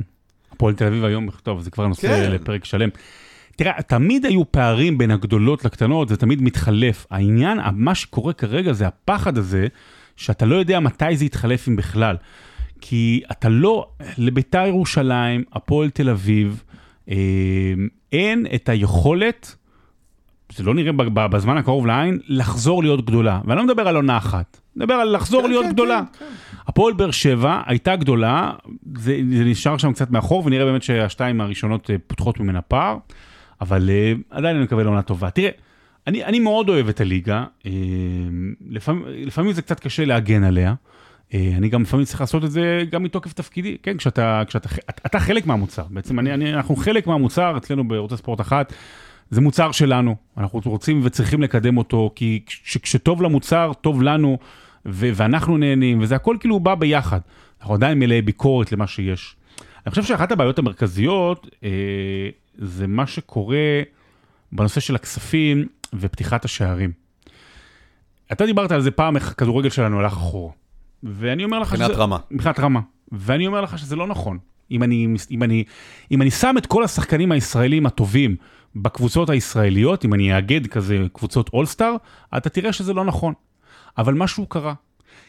הפועל 0.51 0.75
תל 0.75 0.85
אביב 0.85 1.03
היום, 1.03 1.29
טוב, 1.43 1.61
זה 1.61 1.71
כבר 1.71 1.87
נושא 1.87 2.07
כן. 2.07 2.31
לפרק 2.31 2.65
שלם. 2.65 2.89
תראה, 3.55 3.81
תמיד 3.81 4.25
היו 4.25 4.51
פערים 4.51 4.97
בין 4.97 5.11
הגדולות 5.11 5.65
לקטנות, 5.65 6.09
זה 6.09 6.17
תמיד 6.17 6.41
מתחלף. 6.41 7.05
העניין, 7.09 7.59
מה 7.73 7.95
שקורה 7.95 8.33
כרגע 8.33 8.73
זה 8.73 8.87
הפחד 8.87 9.37
הזה, 9.37 9.67
שאתה 10.15 10.45
לא 10.45 10.55
יודע 10.55 10.79
מתי 10.79 11.17
זה 11.17 11.25
יתחלף 11.25 11.67
אם 11.67 11.75
בכלל. 11.75 12.15
כי 12.81 13.21
אתה 13.31 13.49
לא, 13.49 13.87
לביתר 14.17 14.65
ירושלים, 14.67 15.43
הפועל 15.53 15.89
תל 15.89 16.09
אביב, 16.09 16.63
אה, 17.09 17.15
אין 18.11 18.45
את 18.55 18.69
היכולת, 18.69 19.55
זה 20.55 20.63
לא 20.63 20.73
נראה 20.73 20.91
בזמן 21.27 21.57
הקרוב 21.57 21.87
לעין, 21.87 22.19
לחזור 22.27 22.83
להיות 22.83 23.05
גדולה. 23.05 23.39
ואני 23.45 23.57
לא 23.57 23.63
מדבר 23.63 23.87
על 23.87 23.95
עונה 23.95 24.17
אחת, 24.17 24.61
אני 24.75 24.83
מדבר 24.83 24.93
על 24.93 25.15
לחזור 25.15 25.41
כן, 25.41 25.49
להיות 25.49 25.65
כן, 25.65 25.71
גדולה. 25.71 26.01
כן, 26.19 26.25
כן. 26.25 26.31
הפועל 26.67 26.93
באר 26.93 27.11
שבע 27.11 27.61
הייתה 27.65 27.95
גדולה, 27.95 28.51
זה, 28.97 29.19
זה 29.37 29.43
נשאר 29.43 29.77
שם 29.77 29.93
קצת 29.93 30.11
מאחור, 30.11 30.45
ונראה 30.45 30.65
באמת 30.65 30.83
שהשתיים 30.83 31.41
הראשונות 31.41 31.89
אה, 31.89 31.95
פותחות 32.07 32.39
ממנה 32.39 32.61
פער. 32.61 32.97
אבל 33.61 33.89
אה, 33.89 34.13
עדיין 34.29 34.55
אני 34.55 34.63
מקווה 34.63 34.83
לעונה 34.83 35.01
טובה. 35.01 35.29
תראה, 35.29 35.49
אני, 36.07 36.23
אני 36.23 36.39
מאוד 36.39 36.69
אוהב 36.69 36.89
את 36.89 37.01
הליגה, 37.01 37.45
לפעמים, 38.69 39.03
לפעמים 39.07 39.53
זה 39.53 39.61
קצת 39.61 39.79
קשה 39.79 40.05
להגן 40.05 40.43
עליה. 40.43 40.73
אה, 41.33 41.53
אני 41.57 41.69
גם 41.69 41.81
לפעמים 41.81 42.05
צריך 42.05 42.21
לעשות 42.21 42.43
את 42.43 42.51
זה 42.51 42.83
גם 42.91 43.03
מתוקף 43.03 43.33
תפקידי, 43.33 43.77
כן, 43.83 43.97
כשאתה, 43.97 44.43
כשאתה 44.47 44.69
אתה, 45.05 45.19
חלק 45.19 45.45
מהמוצר, 45.45 45.83
בעצם 45.89 46.19
אני, 46.19 46.33
אני, 46.33 46.53
אנחנו 46.53 46.75
חלק 46.75 47.07
מהמוצר 47.07 47.57
אצלנו 47.57 47.87
בערוץ 47.87 48.13
הספורט 48.13 48.41
אחת, 48.41 48.73
זה 49.29 49.41
מוצר 49.41 49.71
שלנו, 49.71 50.15
אנחנו 50.37 50.61
רוצים 50.65 51.01
וצריכים 51.03 51.41
לקדם 51.41 51.77
אותו, 51.77 52.11
כי 52.15 52.43
כש, 52.45 52.77
כשטוב 52.77 53.21
למוצר, 53.21 53.71
טוב 53.81 54.01
לנו, 54.01 54.37
ו, 54.85 55.09
ואנחנו 55.15 55.57
נהנים, 55.57 56.01
וזה 56.01 56.15
הכל 56.15 56.37
כאילו 56.39 56.59
בא 56.59 56.75
ביחד. 56.75 57.19
אנחנו 57.59 57.73
עדיין 57.73 57.99
מלאי 57.99 58.21
ביקורת 58.21 58.71
למה 58.71 58.87
שיש. 58.87 59.35
אני 59.85 59.89
חושב 59.89 60.03
שאחת 60.03 60.31
הבעיות 60.31 60.59
המרכזיות 60.59 61.47
אה, 61.63 61.69
זה 62.57 62.87
מה 62.87 63.07
שקורה 63.07 63.81
בנושא 64.51 64.79
של 64.79 64.95
הכספים 64.95 65.67
ופתיחת 65.93 66.45
השערים. 66.45 66.91
אתה 68.31 68.45
דיברת 68.45 68.71
על 68.71 68.81
זה 68.81 68.91
פעם, 68.91 69.15
איך 69.15 69.31
הכדורגל 69.31 69.69
שלנו 69.69 69.99
הלך 69.99 70.13
אחורה. 70.13 70.60
ואני 71.03 71.43
אומר 71.43 71.59
לך 71.59 71.73
מבחינת 71.73 71.91
רמה. 71.91 72.17
מבחינת 72.31 72.59
רמה. 72.59 72.79
ואני 73.11 73.47
אומר 73.47 73.61
לך 73.61 73.79
שזה 73.79 73.95
לא 73.95 74.07
נכון. 74.07 74.37
אם 74.71 74.83
אני, 74.83 75.07
אם, 75.31 75.43
אני, 75.43 75.63
אם 76.11 76.21
אני 76.21 76.31
שם 76.31 76.55
את 76.57 76.65
כל 76.65 76.83
השחקנים 76.83 77.31
הישראלים 77.31 77.85
הטובים 77.85 78.35
בקבוצות 78.75 79.29
הישראליות, 79.29 80.05
אם 80.05 80.13
אני 80.13 80.35
אאגד 80.35 80.67
כזה 80.67 80.97
קבוצות 81.13 81.49
אולסטאר, 81.53 81.95
אתה 82.37 82.49
תראה 82.49 82.73
שזה 82.73 82.93
לא 82.93 83.05
נכון. 83.05 83.33
אבל 83.97 84.13
משהו 84.13 84.45
קרה. 84.45 84.73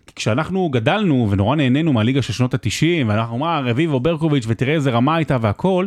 כי 0.06 0.14
כשאנחנו 0.14 0.68
גדלנו 0.68 1.28
ונורא 1.30 1.56
נהנינו 1.56 1.92
מהליגה 1.92 2.22
של 2.22 2.32
שנות 2.32 2.54
ה-90, 2.54 3.06
ואנחנו 3.06 3.38
מה, 3.38 3.60
רביבו 3.64 4.00
ברקוביץ' 4.00 4.44
ותראה 4.48 4.74
איזה 4.74 4.90
רמה 4.90 5.16
הייתה 5.16 5.36
והכל, 5.40 5.86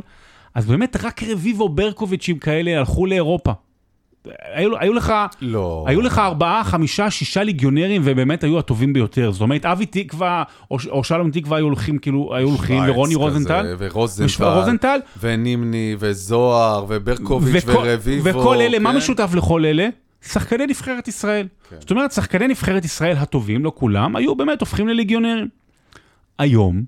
אז 0.53 0.65
באמת 0.65 0.97
רק 1.03 1.23
רביבו 1.23 1.69
ברקוביצ'ים 1.69 2.39
כאלה 2.39 2.77
הלכו 2.77 3.05
לאירופה. 3.05 3.51
היו, 4.53 4.77
היו 4.79 4.93
לך, 4.93 5.13
לא. 5.41 5.85
היו 5.87 6.01
לך 6.01 6.19
ארבעה, 6.19 6.63
חמישה, 6.63 7.09
שישה 7.09 7.43
ליגיונרים, 7.43 8.01
ובאמת 8.05 8.43
היו 8.43 8.59
הטובים 8.59 8.93
ביותר. 8.93 9.31
זאת 9.31 9.41
אומרת, 9.41 9.65
אבי 9.65 9.85
תקווה, 9.85 10.43
או, 10.71 10.77
או 10.89 11.03
שלום 11.03 11.31
תקווה 11.31 11.57
היו 11.57 11.65
הולכים, 11.65 11.97
כאילו, 11.97 12.35
היו 12.35 12.47
הולכים, 12.47 12.83
ורוני 12.87 13.15
רוזנטל. 13.15 13.75
ורוזנטל. 13.77 14.43
ורוזנטל. 14.43 14.99
ונימני, 15.19 15.95
וזוהר, 15.99 16.85
וברקוביץ', 16.89 17.63
וכל- 17.67 17.77
ורביבו. 17.85 18.29
וכל 18.29 18.61
אלה, 18.61 18.79
מה 18.79 18.91
כן? 18.91 18.97
משותף 18.97 19.31
לכל 19.35 19.65
אלה? 19.65 19.87
שחקני 20.27 20.65
נבחרת 20.67 21.07
ישראל. 21.07 21.47
כן. 21.69 21.75
זאת 21.79 21.91
אומרת, 21.91 22.11
שחקני 22.11 22.47
נבחרת 22.47 22.85
ישראל 22.85 23.17
הטובים, 23.17 23.65
לא 23.65 23.71
כולם, 23.75 24.15
היו 24.15 24.35
באמת 24.35 24.59
הופכים 24.59 24.87
לליגיונרים. 24.87 25.47
היום, 26.39 26.83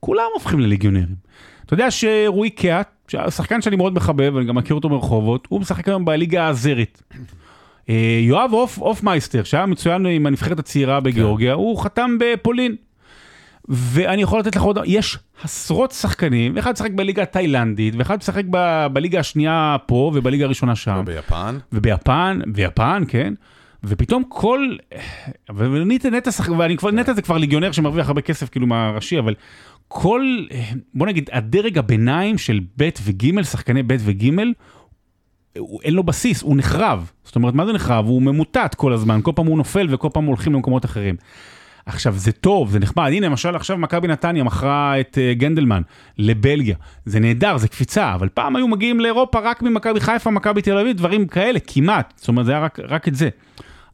כולם 0.00 0.24
הופכים 0.34 0.60
לליגיונרים. 0.60 1.14
אתה 1.66 1.74
יודע 1.74 1.90
שרועי 1.90 2.50
קיאט, 2.50 2.88
שחקן 3.08 3.62
שאני 3.62 3.76
מאוד 3.76 3.94
מחבב, 3.94 4.32
ואני 4.34 4.46
גם 4.46 4.54
מכיר 4.54 4.74
אותו 4.74 4.88
ברחובות, 4.88 5.46
הוא 5.50 5.60
משחק 5.60 5.88
היום 5.88 6.04
בליגה 6.04 6.46
האזרית. 6.46 7.02
אה, 7.88 8.18
יואב 8.22 8.50
אוף, 8.52 8.78
אופמייסטר, 8.78 9.42
שהיה 9.44 9.66
מצוין 9.66 10.06
עם 10.06 10.26
הנבחרת 10.26 10.58
הצעירה 10.58 11.00
בגיאורגיה, 11.00 11.52
הוא 11.52 11.78
חתם 11.82 12.16
בפולין. 12.20 12.76
ואני 13.68 14.22
יכול 14.22 14.38
לתת 14.40 14.56
לך 14.56 14.62
עוד, 14.62 14.78
יש 14.84 15.18
עשרות 15.44 15.92
שחקנים, 15.92 16.58
אחד 16.58 16.72
משחק 16.72 16.90
בליגה 16.94 17.22
התאילנדית, 17.22 17.94
ואחד 17.98 18.16
משחק 18.18 18.44
ב- 18.50 18.86
בליגה 18.92 19.20
השנייה 19.20 19.76
פה 19.86 20.12
ובליגה 20.14 20.44
הראשונה 20.44 20.76
שם. 20.76 21.02
וביפן. 21.06 21.58
וביפן, 21.72 22.40
ויפן, 22.54 23.02
כן? 23.08 23.34
ופתאום 23.84 24.22
כל... 24.28 24.76
ונטע, 25.56 26.10
נטע, 26.10 26.30
שחק- 26.30 26.50
ואני 26.58 26.76
כבר, 26.76 26.90
נטע 26.90 27.12
זה 27.12 27.22
כבר 27.22 27.36
ליגיונר 27.38 27.72
שמרוויח 27.72 28.08
הרבה 28.08 28.20
כסף 28.20 28.48
כאילו 28.48 28.66
מהראשי, 28.66 29.18
אבל 29.18 29.34
כל, 29.96 30.46
בוא 30.94 31.06
נגיד, 31.06 31.30
הדרג 31.32 31.78
הביניים 31.78 32.38
של 32.38 32.60
ב' 32.78 32.88
וג', 33.04 33.42
שחקני 33.42 33.82
ב' 33.82 33.96
וג', 33.98 34.30
אין 35.82 35.94
לו 35.94 36.02
בסיס, 36.02 36.42
הוא 36.42 36.56
נחרב. 36.56 37.10
זאת 37.24 37.36
אומרת, 37.36 37.54
מה 37.54 37.66
זה 37.66 37.72
נחרב? 37.72 38.06
הוא 38.06 38.22
ממוטט 38.22 38.74
כל 38.74 38.92
הזמן, 38.92 39.20
כל 39.22 39.32
פעם 39.34 39.46
הוא 39.46 39.58
נופל 39.58 39.86
וכל 39.90 40.08
פעם 40.12 40.24
הולכים 40.24 40.52
למקומות 40.52 40.84
אחרים. 40.84 41.16
עכשיו, 41.86 42.14
זה 42.16 42.32
טוב, 42.32 42.70
זה 42.70 42.78
נחמד. 42.78 43.10
הנה, 43.12 43.26
למשל, 43.26 43.56
עכשיו 43.56 43.78
מכבי 43.78 44.08
נתניה 44.08 44.44
מכרה 44.44 45.00
את 45.00 45.18
uh, 45.18 45.38
גנדלמן 45.38 45.82
לבלגיה. 46.18 46.76
זה 47.04 47.20
נהדר, 47.20 47.56
זה 47.56 47.68
קפיצה, 47.68 48.14
אבל 48.14 48.28
פעם 48.28 48.56
היו 48.56 48.68
מגיעים 48.68 49.00
לאירופה 49.00 49.38
רק 49.38 49.62
ממכבי 49.62 50.00
חיפה, 50.00 50.30
מכבי 50.30 50.62
תל 50.62 50.78
אביב, 50.78 50.96
דברים 50.96 51.26
כאלה, 51.26 51.58
כמעט. 51.60 52.12
זאת 52.16 52.28
אומרת, 52.28 52.46
זה 52.46 52.52
היה 52.52 52.60
רק, 52.60 52.78
רק 52.88 53.08
את 53.08 53.14
זה. 53.14 53.28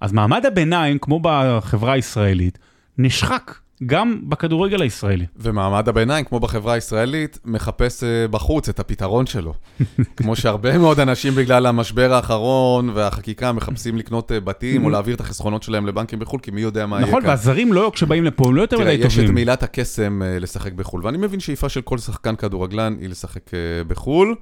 אז 0.01 0.13
מעמד 0.13 0.47
הביניים, 0.47 0.99
כמו 0.99 1.21
בחברה 1.23 1.93
הישראלית, 1.93 2.59
נשחק 2.99 3.55
גם 3.87 4.21
בכדורגל 4.29 4.83
הישראלי. 4.83 5.27
ומעמד 5.37 5.89
הביניים, 5.89 6.25
כמו 6.25 6.41
בחברה 6.41 6.75
הישראלית, 6.75 7.39
מחפש 7.45 8.05
אה, 8.05 8.29
בחוץ 8.29 8.69
את 8.69 8.81
הפתרון 8.81 9.27
שלו. 9.27 9.55
כמו 10.17 10.37
שהרבה 10.37 10.79
מאוד 10.79 11.01
אנשים 11.01 11.35
בגלל 11.35 11.67
המשבר 11.67 12.13
האחרון 12.13 12.91
והחקיקה 12.95 13.53
מחפשים 13.53 13.97
לקנות 13.97 14.33
אה, 14.33 14.41
בתים 14.41 14.85
או 14.85 14.91
להעביר 14.91 15.15
את 15.15 15.21
החסכונות 15.21 15.63
שלהם 15.63 15.87
לבנקים 15.87 16.19
בחו"ל, 16.19 16.41
כי 16.41 16.51
מי 16.51 16.61
יודע 16.61 16.87
מה 16.87 16.97
יהיה 16.97 17.07
נכון, 17.09 17.23
כאן. 17.23 17.31
והזרים 17.31 17.73
לא, 17.73 17.91
כשבאים 17.95 18.25
לפה, 18.25 18.49
הם 18.49 18.55
לא 18.55 18.63
יותר 18.63 18.77
תראה, 18.77 18.95
מדי 18.95 19.07
יש 19.07 19.15
את 19.15 19.21
טובים. 19.21 19.35
מילת 19.35 19.63
הקסם 19.63 20.23
אה, 20.23 20.39
לשחק 20.39 20.73
בחו"ל, 20.73 21.07
ואני 21.07 21.19
מבין 21.19 21.41
שאיפה 21.41 21.69
של 21.69 21.81
כל 21.81 21.99
שחקן 21.99 22.37
כדורגלן 22.37 22.97
היא 23.01 23.09
לשחק 23.09 23.51
בחו"ל, 23.89 24.35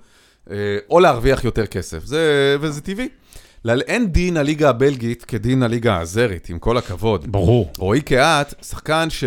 או 0.90 1.00
להרוויח 1.00 1.44
יותר 1.44 1.66
כסף, 1.66 2.04
זה, 2.04 2.56
וזה 2.60 2.80
טבעי. 2.80 3.08
אין 3.86 4.12
דין 4.12 4.36
הליגה 4.36 4.68
הבלגית 4.68 5.24
כדין 5.24 5.62
הליגה 5.62 5.96
האזרית, 5.96 6.48
עם 6.50 6.58
כל 6.58 6.76
הכבוד. 6.76 7.32
ברור. 7.32 7.70
רועי 7.78 8.00
קהת, 8.00 8.54
שחקן 8.64 9.10
ש... 9.10 9.24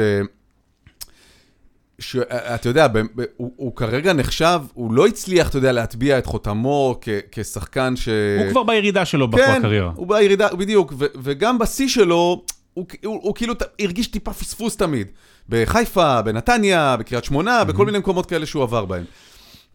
שאתה 1.99 2.69
יודע, 2.69 2.87
ב- 2.87 2.97
ב- 2.99 3.23
הוא, 3.37 3.51
הוא 3.55 3.75
כרגע 3.75 4.13
נחשב, 4.13 4.59
הוא 4.73 4.93
לא 4.93 5.07
הצליח, 5.07 5.49
אתה 5.49 5.57
יודע, 5.57 5.71
להטביע 5.71 6.17
את 6.17 6.25
חותמו 6.25 6.97
כ- 7.01 7.09
כשחקן 7.31 7.95
ש... 7.95 8.09
הוא 8.39 8.51
כבר 8.51 8.63
בירידה 8.63 9.05
שלו 9.05 9.31
כן, 9.31 9.57
בקריירה. 9.59 9.91
הוא 9.95 10.07
בירידה, 10.07 10.47
בדיוק, 10.55 10.93
ו- 10.97 11.05
וגם 11.23 11.59
בשיא 11.59 11.87
שלו, 11.87 12.43
הוא, 12.73 12.85
הוא, 13.05 13.19
הוא 13.23 13.35
כאילו 13.35 13.53
ת- 13.53 13.81
הרגיש 13.81 14.07
טיפה 14.07 14.33
פספוס 14.33 14.75
תמיד. 14.77 15.07
בחיפה, 15.49 16.21
בנתניה, 16.21 16.95
בקריית 16.99 17.23
שמונה, 17.23 17.63
בכל 17.63 17.85
מיני 17.85 17.97
מקומות 17.97 18.25
כאלה 18.25 18.45
שהוא 18.45 18.63
עבר 18.63 18.85
בהם. 18.85 19.03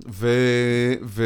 ו... 0.08 0.28
ו... 1.02 1.24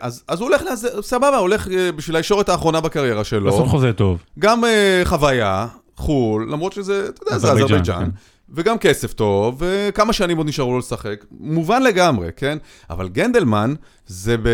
אז, 0.00 0.22
אז 0.28 0.40
הוא 0.40 0.48
הולך, 0.48 0.62
סבבה, 1.00 1.28
הוא 1.28 1.38
הולך 1.38 1.68
אה, 1.68 1.92
בשביל 1.92 2.16
הישורת 2.16 2.48
האחרונה 2.48 2.80
בקריירה 2.80 3.24
שלו. 3.24 3.46
לעשות 3.46 3.66
חוזה 3.66 3.92
טוב. 3.92 4.22
גם 4.38 4.64
אה, 4.64 5.02
חוויה, 5.04 5.66
חו"ל, 5.96 6.48
למרות 6.52 6.72
שזה, 6.72 7.08
אתה 7.08 7.22
יודע, 7.22 7.38
זה 7.38 7.52
אזרבייג'אן. 7.52 8.04
כן. 8.04 8.10
וגם 8.50 8.78
כסף 8.78 9.12
טוב, 9.12 9.62
וכמה 9.62 10.12
שנים 10.12 10.36
עוד 10.36 10.46
נשארו 10.46 10.72
לו 10.72 10.78
לשחק. 10.78 11.24
מובן 11.40 11.82
לגמרי, 11.82 12.28
כן? 12.36 12.58
אבל 12.90 13.08
גנדלמן 13.08 13.74
זה, 14.06 14.36
ב... 14.36 14.48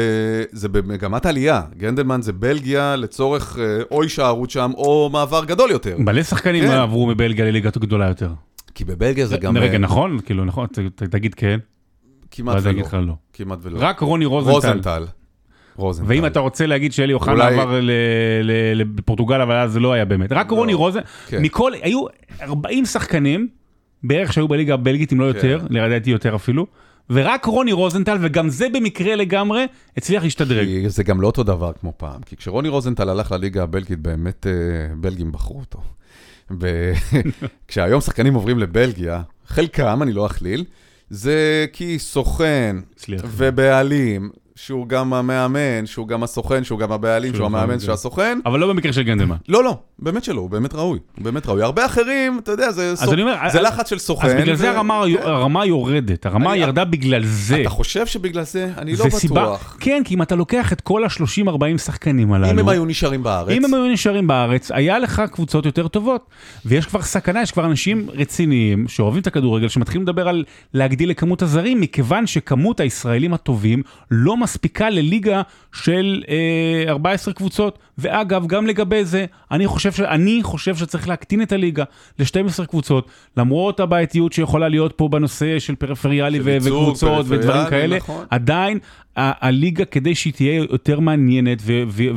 זה 0.53 0.69
במגמת 0.69 1.27
עלייה. 1.27 1.63
גנדלמן 1.77 2.23
זה 2.23 2.33
בלגיה 2.33 2.97
לצורך 2.97 3.59
אה, 3.59 3.83
או 3.91 4.03
הישארות 4.03 4.51
שם, 4.51 4.71
או 4.77 5.11
מעבר 5.13 5.45
גדול 5.45 5.71
יותר. 5.71 5.97
מלא 5.99 6.23
שחקנים 6.23 6.65
כן. 6.65 6.71
עברו 6.71 7.07
מבלגיה 7.07 7.45
לליגת 7.45 7.77
הגדולה 7.77 8.09
יותר. 8.09 8.31
כי 8.75 8.85
בבלגיה 8.85 9.27
זה 9.27 9.37
גם... 9.37 9.57
רגע, 9.57 9.73
אה, 9.73 9.79
נכון? 9.79 10.19
כאילו, 10.21 10.45
נכון, 10.45 10.67
תגיד 11.11 11.35
כן, 11.35 11.59
כמעט 12.37 12.57
ולא. 12.63 12.71
אגיד 12.71 12.85
לך 12.85 12.97
לא. 13.07 13.15
כמעט 13.33 13.59
ולא. 13.63 13.79
רק 13.81 14.01
רוני 14.01 14.25
רוזנטל. 14.25 14.53
רוזנטל. 14.55 15.05
רוזנטל. 15.77 16.11
ואם 16.11 16.27
אתה 16.27 16.41
רוצה 16.41 16.67
להגיד 16.67 16.93
שאלי 16.93 17.13
אוחנה 17.13 17.33
אולי- 17.33 17.61
עבר 17.61 17.81
לפורטוגל, 18.75 19.41
אבל 19.41 19.57
אז 19.57 19.73
זה 19.73 19.81
לא 19.81 19.93
היה 19.93 20.05
באמת. 20.05 20.33
רק 20.33 20.51
רוני 20.51 20.75
רוזנטל, 20.75 21.07
כן. 21.27 21.43
מכל, 21.43 21.73
היו 21.83 22.05
40 22.43 22.85
שחקנים 22.85 23.49
בערך 24.03 24.33
שהיו 24.33 24.49
בליגה 24.49 24.75
הבלגית, 24.75 25.13
אם 25.13 25.21
לא 25.21 25.25
יותר, 25.25 25.61
כן. 25.69 25.75
לדעתי 25.75 26.11
יותר 26.11 26.35
אפילו, 26.35 26.67
ורק 27.11 27.45
רוני 27.45 27.73
רוזנטל, 27.73 28.19
וגם 28.21 28.49
זה 28.49 28.67
במקרה 28.75 29.15
לגמרי, 29.17 29.65
הצליח 29.97 30.23
להשתדרג. 30.23 30.67
כי 30.67 30.89
זה 30.89 31.03
גם 31.03 31.21
לא 31.21 31.27
אותו 31.27 31.43
דבר 31.43 31.73
כמו 31.81 31.93
פעם. 31.97 32.21
כי 32.27 32.37
כשרוני 32.37 32.69
רוזנטל 32.69 33.09
הלך 33.09 33.33
לליגה 33.33 33.63
הבלגית, 33.63 33.99
באמת 33.99 34.47
אה, 34.47 34.53
בלגים 34.97 35.33
בחרו 35.33 35.61
אותו. 35.61 35.81
וכשהיום 36.51 38.01
שחקנים 38.07 38.35
עוברים 38.35 38.59
לבלגיה, 38.59 39.23
חלקם, 39.47 40.03
אני 40.03 40.13
לא 40.13 40.27
אכליל, 40.27 40.65
זה 41.15 41.67
כי 41.73 41.99
סוכן 41.99 42.77
הצליח. 42.97 43.23
ובעלים, 43.25 44.31
שהוא 44.57 44.89
גם 44.89 45.15
המאמן, 45.15 45.87
שהוא 45.87 46.09
גם 46.09 46.23
הסוכן, 46.23 46.65
שהוא 46.65 46.79
גם 46.79 46.93
הבעלים, 46.93 47.35
שהוא 47.35 47.47
המאמן, 47.47 47.73
גם- 47.73 47.81
שהוא 47.81 47.93
הסוכן. 47.93 48.39
אבל 48.47 48.61
לא 48.61 48.67
במקרה 48.69 48.93
של 48.93 49.03
גנדלמן. 49.03 49.37
לא, 49.49 49.65
לא, 49.65 49.77
באמת 49.99 50.25
שלא, 50.25 50.41
הוא 50.41 50.51
באמת 50.51 50.75
ראוי. 50.75 50.99
הוא 51.17 51.25
באמת 51.25 51.47
ראוי. 51.47 51.63
הרבה 51.63 51.87
אחרים, 51.87 52.39
אתה 52.43 52.51
יודע, 52.53 52.71
זה, 52.73 52.97
סוכ... 52.97 53.13
אני 53.13 53.23
אומר, 53.23 53.35
זה 53.53 53.59
אז- 53.59 53.65
לחץ 53.65 53.91
של 53.91 53.99
סוכן. 53.99 54.27
אז 54.29 54.43
בגלל 54.43 54.55
זה 54.55 54.71
הרמה 54.71 55.03
כן. 55.15 55.23
הרמה 55.23 55.67
יורדת, 55.67 56.27
הרמה 56.27 56.53
אני- 56.53 56.61
ירדה 56.61 56.85
בגלל 56.85 57.25
זה. 57.25 57.61
אתה 57.61 57.69
חושב 57.71 58.07
שבגלל 58.07 58.43
זה? 58.45 58.71
אני 58.79 58.97
לא 58.97 59.07
סיבה, 59.11 59.43
בטוח. 59.43 59.77
כן, 59.81 60.03
כי 60.05 60.15
אם 60.15 60.23
אתה 60.23 60.35
לוקח 60.35 60.73
את 60.73 60.81
כל 60.81 61.05
ה-30-40 61.05 61.79
שחקנים 61.79 62.33
הללו, 62.33 62.51
אם 62.51 62.59
הם 62.59 62.69
היו 62.69 62.85
נשארים 62.85 63.23
בארץ. 63.23 63.51
אם 63.51 63.65
הם 63.65 63.75
היו 63.75 63.87
נשארים 63.87 64.27
בארץ, 64.27 64.71
היה 64.73 64.99
לך 64.99 65.23
קבוצות 65.33 65.67
יותר 65.67 65.89
טובות. 65.89 66.27
ויש 66.67 66.87
כבר 66.87 67.03
סכנה, 67.03 67.43
יש 67.43 67.51
כבר 67.53 67.65
אנשים 67.65 68.07
רציניים 68.13 68.89
שאוהבים 68.89 69.23
את 69.23 69.27
הכדורגל, 69.27 69.69
שמתחילים 69.69 70.03
לדבר 70.03 70.29
על 70.29 70.45
להגדיל 70.75 71.11
לכמות 71.11 71.43
הזרים, 71.43 71.81
מכיוון 71.81 72.27
שכמות 72.27 72.81
הישראלים 72.81 73.35
הטובים 73.35 73.83
לא 74.11 74.37
מספיקה 74.45 74.91
לליגה 74.91 75.43
של 75.73 76.23
אה, 76.29 76.93
14 76.93 77.35
קבוצות. 77.35 77.79
ואגב, 77.99 78.47
גם 78.47 78.67
לגבי 78.67 79.05
זה, 79.05 79.25
אני 79.51 79.67
חושב, 79.67 79.93
ש... 79.93 80.01
אני 80.01 80.41
חושב 80.43 80.77
שצריך 80.77 81.09
להקטין 81.09 81.43
את 81.43 81.53
הליגה 81.53 81.85
ל-12 82.19 82.67
קבוצות, 82.67 83.07
למרות 83.37 83.81
הבעייתיות 83.81 84.33
שיכולה 84.33 84.69
להיות 84.69 84.93
פה 84.97 85.09
בנושא 85.09 85.59
של 85.59 85.75
פריפריאלי 85.75 86.39
ו- 86.45 86.57
וקבוצות 86.63 87.27
ודברים 87.29 87.41
פריפריאלי, 87.41 87.71
כאלה, 87.71 87.97
נכון. 87.97 88.25
עדיין 88.31 88.79
ה- 89.17 89.47
הליגה, 89.47 89.85
כדי 89.85 90.15
שהיא 90.15 90.33
תהיה 90.33 90.55
יותר 90.55 91.01
מעניינת 91.01 91.63
ועם 91.65 92.17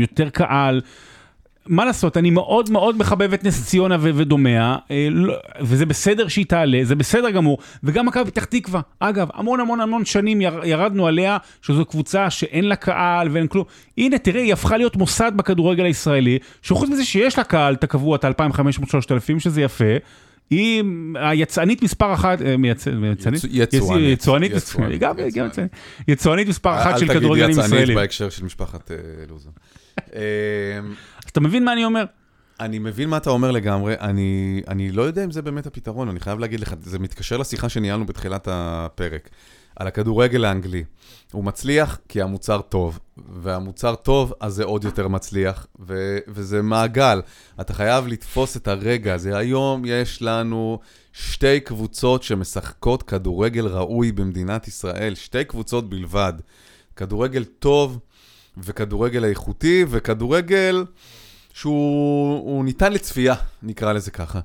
יותר 0.00 0.28
קהל, 0.28 0.80
מה 1.68 1.84
לעשות, 1.84 2.16
אני 2.16 2.30
מאוד 2.30 2.70
מאוד 2.70 2.96
מחבב 2.98 3.32
את 3.32 3.44
נס 3.44 3.66
ציונה 3.66 3.96
ו- 4.00 4.10
ודומיה, 4.14 4.76
אה, 4.90 5.08
לא- 5.10 5.34
וזה 5.60 5.86
בסדר 5.86 6.28
שהיא 6.28 6.46
תעלה, 6.46 6.78
זה 6.82 6.94
בסדר 6.94 7.30
גמור, 7.30 7.58
וגם 7.84 8.06
מכבי 8.06 8.30
פתח 8.30 8.44
תקווה. 8.44 8.80
אגב, 9.00 9.28
המון 9.34 9.60
המון 9.60 9.80
המון 9.80 10.04
שנים 10.04 10.40
יר- 10.40 10.60
ירדנו 10.64 11.06
עליה, 11.06 11.36
שזו 11.62 11.84
קבוצה 11.84 12.30
שאין 12.30 12.64
לה 12.64 12.76
קהל 12.76 13.28
ואין 13.32 13.46
כלום. 13.46 13.64
הנה, 13.98 14.18
תראה, 14.18 14.42
היא 14.42 14.52
הפכה 14.52 14.76
להיות 14.76 14.96
מוסד 14.96 15.32
בכדורגל 15.36 15.84
הישראלי, 15.84 16.38
שחוץ 16.62 16.88
מזה 16.88 17.04
שיש 17.04 17.38
לה 17.38 17.44
קהל, 17.44 17.74
את 17.74 17.84
הקבוע, 17.84 18.16
את 18.16 18.24
ה-2500-3000, 18.24 19.38
שזה 19.40 19.62
יפה. 19.62 19.84
היא 20.50 20.82
היצאנית 21.14 21.82
מספר 21.82 22.14
אחת, 22.14 22.42
אה, 22.42 22.56
מייצאנית? 22.56 22.98
יצואנית. 23.50 24.52
יצואנית, 24.52 24.52
גם- 25.00 25.16
מספר 26.48 26.76
אחת 26.78 26.98
של 26.98 27.08
כדורגלים 27.08 27.44
אל 27.44 27.52
תגידי 27.52 27.64
ישראלים. 27.66 27.82
יצאנית 27.82 27.96
בהקשר 27.98 28.28
של 28.30 28.44
משפחת 28.44 28.90
אה, 28.90 28.96
לוזון. 29.30 29.52
אתה 31.32 31.40
מבין 31.40 31.64
מה 31.64 31.72
אני 31.72 31.84
אומר? 31.84 32.04
אני 32.60 32.78
מבין 32.78 33.08
מה 33.08 33.16
אתה 33.16 33.30
אומר 33.30 33.50
לגמרי, 33.50 33.94
אני, 34.00 34.62
אני 34.68 34.92
לא 34.92 35.02
יודע 35.02 35.24
אם 35.24 35.30
זה 35.30 35.42
באמת 35.42 35.66
הפתרון, 35.66 36.08
אני 36.08 36.20
חייב 36.20 36.38
להגיד 36.38 36.60
לך, 36.60 36.74
זה 36.82 36.98
מתקשר 36.98 37.36
לשיחה 37.36 37.68
שניהלנו 37.68 38.06
בתחילת 38.06 38.48
הפרק, 38.50 39.28
על 39.76 39.86
הכדורגל 39.86 40.44
האנגלי. 40.44 40.84
הוא 41.32 41.44
מצליח 41.44 41.98
כי 42.08 42.22
המוצר 42.22 42.60
טוב, 42.60 42.98
והמוצר 43.42 43.94
טוב, 43.94 44.32
אז 44.40 44.54
זה 44.54 44.64
עוד 44.64 44.84
יותר 44.84 45.08
מצליח, 45.08 45.66
ו, 45.80 46.18
וזה 46.28 46.62
מעגל. 46.62 47.20
אתה 47.60 47.74
חייב 47.74 48.06
לתפוס 48.06 48.56
את 48.56 48.68
הרגע 48.68 49.14
הזה. 49.14 49.36
היום 49.36 49.82
יש 49.86 50.22
לנו 50.22 50.78
שתי 51.12 51.60
קבוצות 51.60 52.22
שמשחקות 52.22 53.02
כדורגל 53.02 53.66
ראוי 53.66 54.12
במדינת 54.12 54.68
ישראל, 54.68 55.14
שתי 55.14 55.44
קבוצות 55.44 55.90
בלבד. 55.90 56.32
כדורגל 56.96 57.44
טוב 57.44 57.98
וכדורגל 58.56 59.24
איכותי, 59.24 59.84
וכדורגל... 59.88 60.84
שהוא 61.58 62.38
הוא 62.38 62.64
ניתן 62.64 62.92
לצפייה, 62.92 63.34
נקרא 63.62 63.92
לזה 63.92 64.10
ככה. 64.10 64.40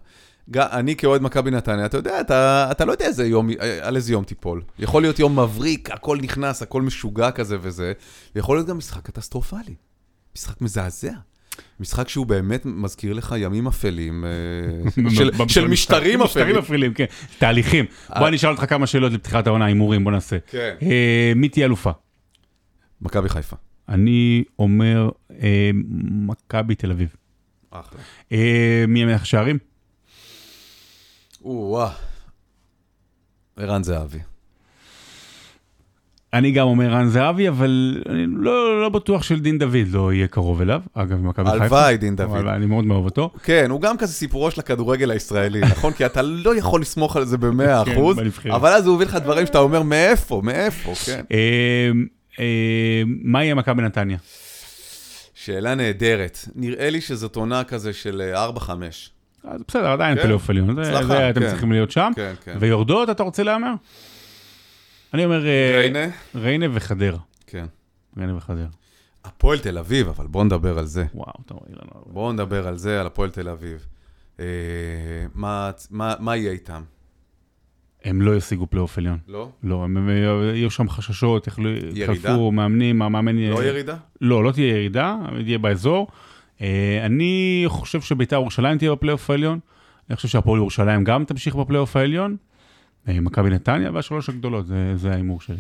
אני 0.56 0.96
כאוהד 0.96 1.22
מכבי 1.22 1.52
נתניה, 1.52 1.86
אתה 1.86 1.98
יודע, 1.98 2.22
אתה, 2.22 2.68
אתה 2.72 2.86
לא 2.86 2.92
יודע 2.92 3.06
איזה 3.06 3.26
יום, 3.26 3.50
על 3.82 3.96
איזה 3.96 4.14
יום 4.14 4.24
תיפול. 4.24 4.62
יכול 4.80 5.02
להיות 5.02 5.20
יום 5.20 5.40
מבריק, 5.40 5.92
הכל 5.92 6.18
נכנס, 6.22 6.62
הכל 6.62 6.82
משוגע 6.82 7.32
כזה 7.32 7.58
וזה, 7.62 7.94
ויכול 8.36 8.58
להיות 8.58 8.68
גם 8.68 8.78
משחק 8.78 9.06
קטסטרופלי. 9.06 9.76
משחק 10.36 10.62
מזעזע. 10.62 11.12
משחק 11.80 12.10
שהוא 12.10 12.26
באמת 12.26 12.66
מזכיר 12.66 13.14
לך 13.14 13.36
ימים 13.38 13.68
אפלים, 13.68 14.26
אה, 14.26 14.92
של, 15.16 15.32
של 15.48 15.68
משטרים 15.68 16.20
משטרים 16.20 16.22
אפלים. 16.22 16.58
אפלים, 16.58 16.94
כן. 16.94 17.06
תהליכים. 17.38 17.86
בוא 18.20 18.28
אני 18.28 18.36
אשאל 18.36 18.50
אותך 18.52 18.66
כמה 18.70 18.88
שאלות 18.88 19.12
לפתיחת 19.12 19.48
העונה, 19.48 19.66
הימורים, 19.66 20.04
בוא 20.04 20.12
נעשה. 20.12 20.38
כן. 20.48 20.76
אה, 20.82 21.34
מי 21.36 21.50
תהיה 21.50 21.66
אלופה? 21.66 21.92
מכבי 23.02 23.30
חיפה. 23.30 23.56
אני 23.90 24.44
אומר 24.60 25.10
אה, 25.42 25.72
מכבי 26.28 26.76
תל 26.76 26.92
אביב. 26.92 27.16
אחלה. 27.72 28.00
אה, 28.32 28.86
מי 28.88 29.04
המלך 29.04 29.22
השערים? 29.22 29.58
או-אה. 31.44 31.90
ערן 33.58 33.84
זהבי. 33.84 34.20
אני 36.34 36.52
גם 36.52 36.68
אומר 36.68 36.90
רן 36.90 37.08
זהבי, 37.08 37.50
אבל 37.50 38.04
אני 38.10 38.26
לא, 38.28 38.82
לא 38.82 38.90
בטוח 38.90 39.24
של 39.24 39.40
דין 39.40 39.58
דוד 39.58 39.88
לא 39.92 40.14
יהיה 40.14 40.28
קרוב 40.28 40.62
אליו. 40.62 40.82
אגב, 40.94 41.22
מכבי 41.22 41.46
חיפה. 41.52 41.64
הלוואי, 41.64 41.98
דין 41.98 42.16
דוד. 42.16 42.30
אבל 42.30 42.48
אני 42.48 42.66
מאוד 42.66 42.86
מאוהב 42.86 43.06
אותו. 43.06 43.30
כן, 43.44 43.70
הוא 43.70 43.82
גם 43.82 43.98
כזה 43.98 44.14
סיפורו 44.14 44.52
של 44.52 44.60
הכדורגל 44.60 45.12
הישראלי, 45.12 45.62
נכון? 45.72 45.94
כי 45.94 46.06
אתה 46.06 46.22
לא 46.22 46.56
יכול 46.56 46.82
לסמוך 46.82 47.16
על 47.16 47.26
זה 47.26 47.38
במאה 47.38 47.86
כן, 47.86 47.92
אחוז, 47.92 48.18
בנבחרת. 48.18 48.54
אבל 48.54 48.70
אז 48.70 48.88
הוא 48.88 48.96
מביא 48.96 49.06
לך 49.06 49.16
דברים 49.16 49.46
שאתה 49.46 49.60
אומר, 49.60 49.84
מאיפה, 49.84 50.42
מאיפה, 50.44 50.94
כן. 51.06 51.22
אה, 52.40 52.44
אה, 52.44 53.04
מה 53.06 53.44
יהיה 53.44 53.56
מכבי 53.56 53.82
נתניה? 53.82 54.18
שאלה 55.34 55.76
נהדרת. 55.76 56.38
נראה 56.56 56.90
לי 56.90 57.02
שזאת 57.02 57.36
עונה 57.36 57.64
כזה 57.64 57.94
של 57.94 58.22
אה, 58.36 58.50
4-5. 58.50 58.70
אז 59.44 59.62
בסדר, 59.68 59.88
עדיין 59.92 60.16
כן. 60.16 60.22
פלייאוף 60.22 60.50
עליון. 60.50 60.76
זה- 60.76 60.82
הצלחה, 60.82 61.04
זה 61.08 61.30
אתם 61.30 61.40
כן. 61.42 61.50
צריכים 61.50 61.72
להיות 61.72 61.92
שם. 61.92 62.12
כן, 62.16 62.34
כן. 62.44 62.58
ויורדות, 62.60 63.10
אתה 63.10 63.24
רוצה 63.24 63.44
להמר? 63.44 63.74
אני 65.14 65.26
אומר... 65.26 65.46
אה, 65.48 65.78
ריינה? 65.80 66.06
ריינה 66.36 66.66
וחדרה. 66.74 67.18
כן. 67.48 67.66
ריינה 68.18 68.38
וחדרה. 68.38 68.66
הפועל 69.26 69.60
תל 69.60 69.78
אביב, 69.78 70.08
אבל 70.08 70.28
בואו 70.28 70.44
נדבר 70.44 70.78
על 70.80 70.86
זה. 70.86 71.06
וואו, 71.14 71.34
אתה 71.46 71.54
רואה 71.54 71.66
לנו... 71.70 72.04
בואו 72.06 72.32
נדבר 72.32 72.68
על 72.68 72.78
זה, 72.78 73.00
על 73.00 73.08
הפועל 73.08 73.30
תל 73.30 73.50
אביב. 73.50 73.86
אה, 74.40 74.46
מה- 75.34 75.72
מה 75.92 76.14
מה 76.20 76.36
יהיה 76.36 76.52
איתם? 76.52 76.84
הם 78.04 78.22
לא 78.22 78.36
ישיגו 78.36 78.68
פלייאוף 78.68 78.98
עליון. 78.98 79.18
לא? 79.28 79.50
לא, 79.64 79.84
הם- 79.84 80.10
יהיו 80.56 80.72
שם 80.72 80.90
חששות, 80.90 81.48
יחלו- 81.48 81.70
ירידה? 81.70 82.14
יתחלפו 82.14 82.52
מאמנים, 82.52 83.02
המאמן... 83.02 83.38
יהיה- 83.38 83.52
לא 83.54 83.64
ירידה? 83.64 83.96
לא, 84.22 84.44
לא 84.44 84.52
תהיה 84.52 84.68
ירידה, 84.70 85.16
תהיה 85.44 85.58
באזור. 85.58 86.08
אה, 86.62 87.02
אני 87.06 87.64
חושב 87.68 88.02
שביתר 88.02 88.36
ירושלים 88.36 88.78
תהיה 88.78 88.92
בפלייאוף 88.92 89.30
העליון. 89.30 89.60
אני 90.10 90.16
חושב 90.16 90.28
שהפועל 90.28 90.60
ירושלים 90.60 91.04
גם 91.04 91.26
תמשיך 91.26 91.56
בפלייאוף 91.56 91.96
העליון. 91.96 92.36
אה, 93.08 93.20
מכבי 93.20 93.50
נתניה 93.50 93.92
והשלוש 93.94 94.30
הגדולות, 94.30 94.68
זה- 94.68 94.94
זה 94.96 95.12
ההימור 95.12 95.42
שלי. 95.42 95.56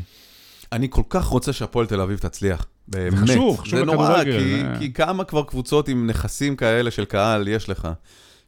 אני 0.71 0.87
כל 0.89 1.01
כך 1.09 1.25
רוצה 1.25 1.53
שהפועל 1.53 1.85
תל 1.85 2.01
אביב 2.01 2.17
תצליח. 2.19 2.65
באמת. 2.87 3.13
חשוב, 3.29 3.57
חשוב 3.59 3.79
זה 3.79 3.85
נורא, 3.85 4.09
לכדורגל, 4.09 4.39
כי, 4.39 4.57
זה- 4.57 4.73
כי 4.79 4.93
כמה 4.93 5.23
כבר 5.23 5.43
קבוצות 5.43 5.87
עם 5.87 6.07
נכסים 6.07 6.55
כאלה 6.55 6.91
של 6.91 7.05
קהל 7.05 7.47
יש 7.47 7.69
לך, 7.69 7.87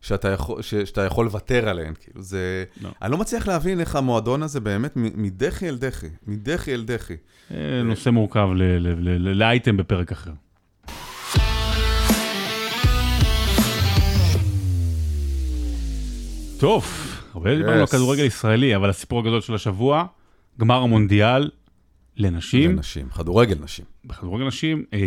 שאתה 0.06 0.30
יכול, 0.30 0.62
ש, 0.62 0.76
שאתה 0.76 1.02
יכול 1.02 1.26
לוותר 1.26 1.70
עליהן. 1.70 1.94
כאילו 2.00 2.22
זה... 2.22 2.64
לא. 2.82 2.90
אני 3.02 3.12
לא 3.12 3.18
מצליח 3.18 3.48
להבין 3.48 3.80
איך 3.80 3.96
המועדון 3.96 4.44
הזה 4.44 4.60
באמת 4.60 4.92
מדחי 4.96 5.70
אל 5.70 5.78
דחי, 5.78 6.08
מדחי 6.28 6.74
אל 6.74 6.84
דחי. 6.86 7.14
אה, 7.52 7.58
נושא 7.84 8.10
מורכב 8.10 8.48
ל- 8.56 8.64
ל- 8.64 8.88
ל- 9.10 9.30
ל- 9.30 9.38
לאייטם 9.40 9.78
בפרק 9.78 10.12
אחר. 10.12 10.32
טוב, 16.60 16.86
הרבה 17.34 17.56
דיברנו 17.56 17.78
על 17.78 17.84
Yes. 17.84 17.92
כדורגל 17.92 18.24
ישראלי, 18.24 18.76
אבל 18.76 18.90
הסיפור 18.90 19.20
הגדול 19.20 19.42
של 19.42 19.54
השבוע, 19.56 20.06
גמר 20.60 20.82
המונדיאל 20.82 21.50
לנשים, 22.18 22.72
לנשים, 22.72 23.10
כדורגל 23.10 23.56
נשים. 23.64 23.86
בכדורגל 24.06 24.48
נשים, 24.48 24.86
אה, 24.94 25.00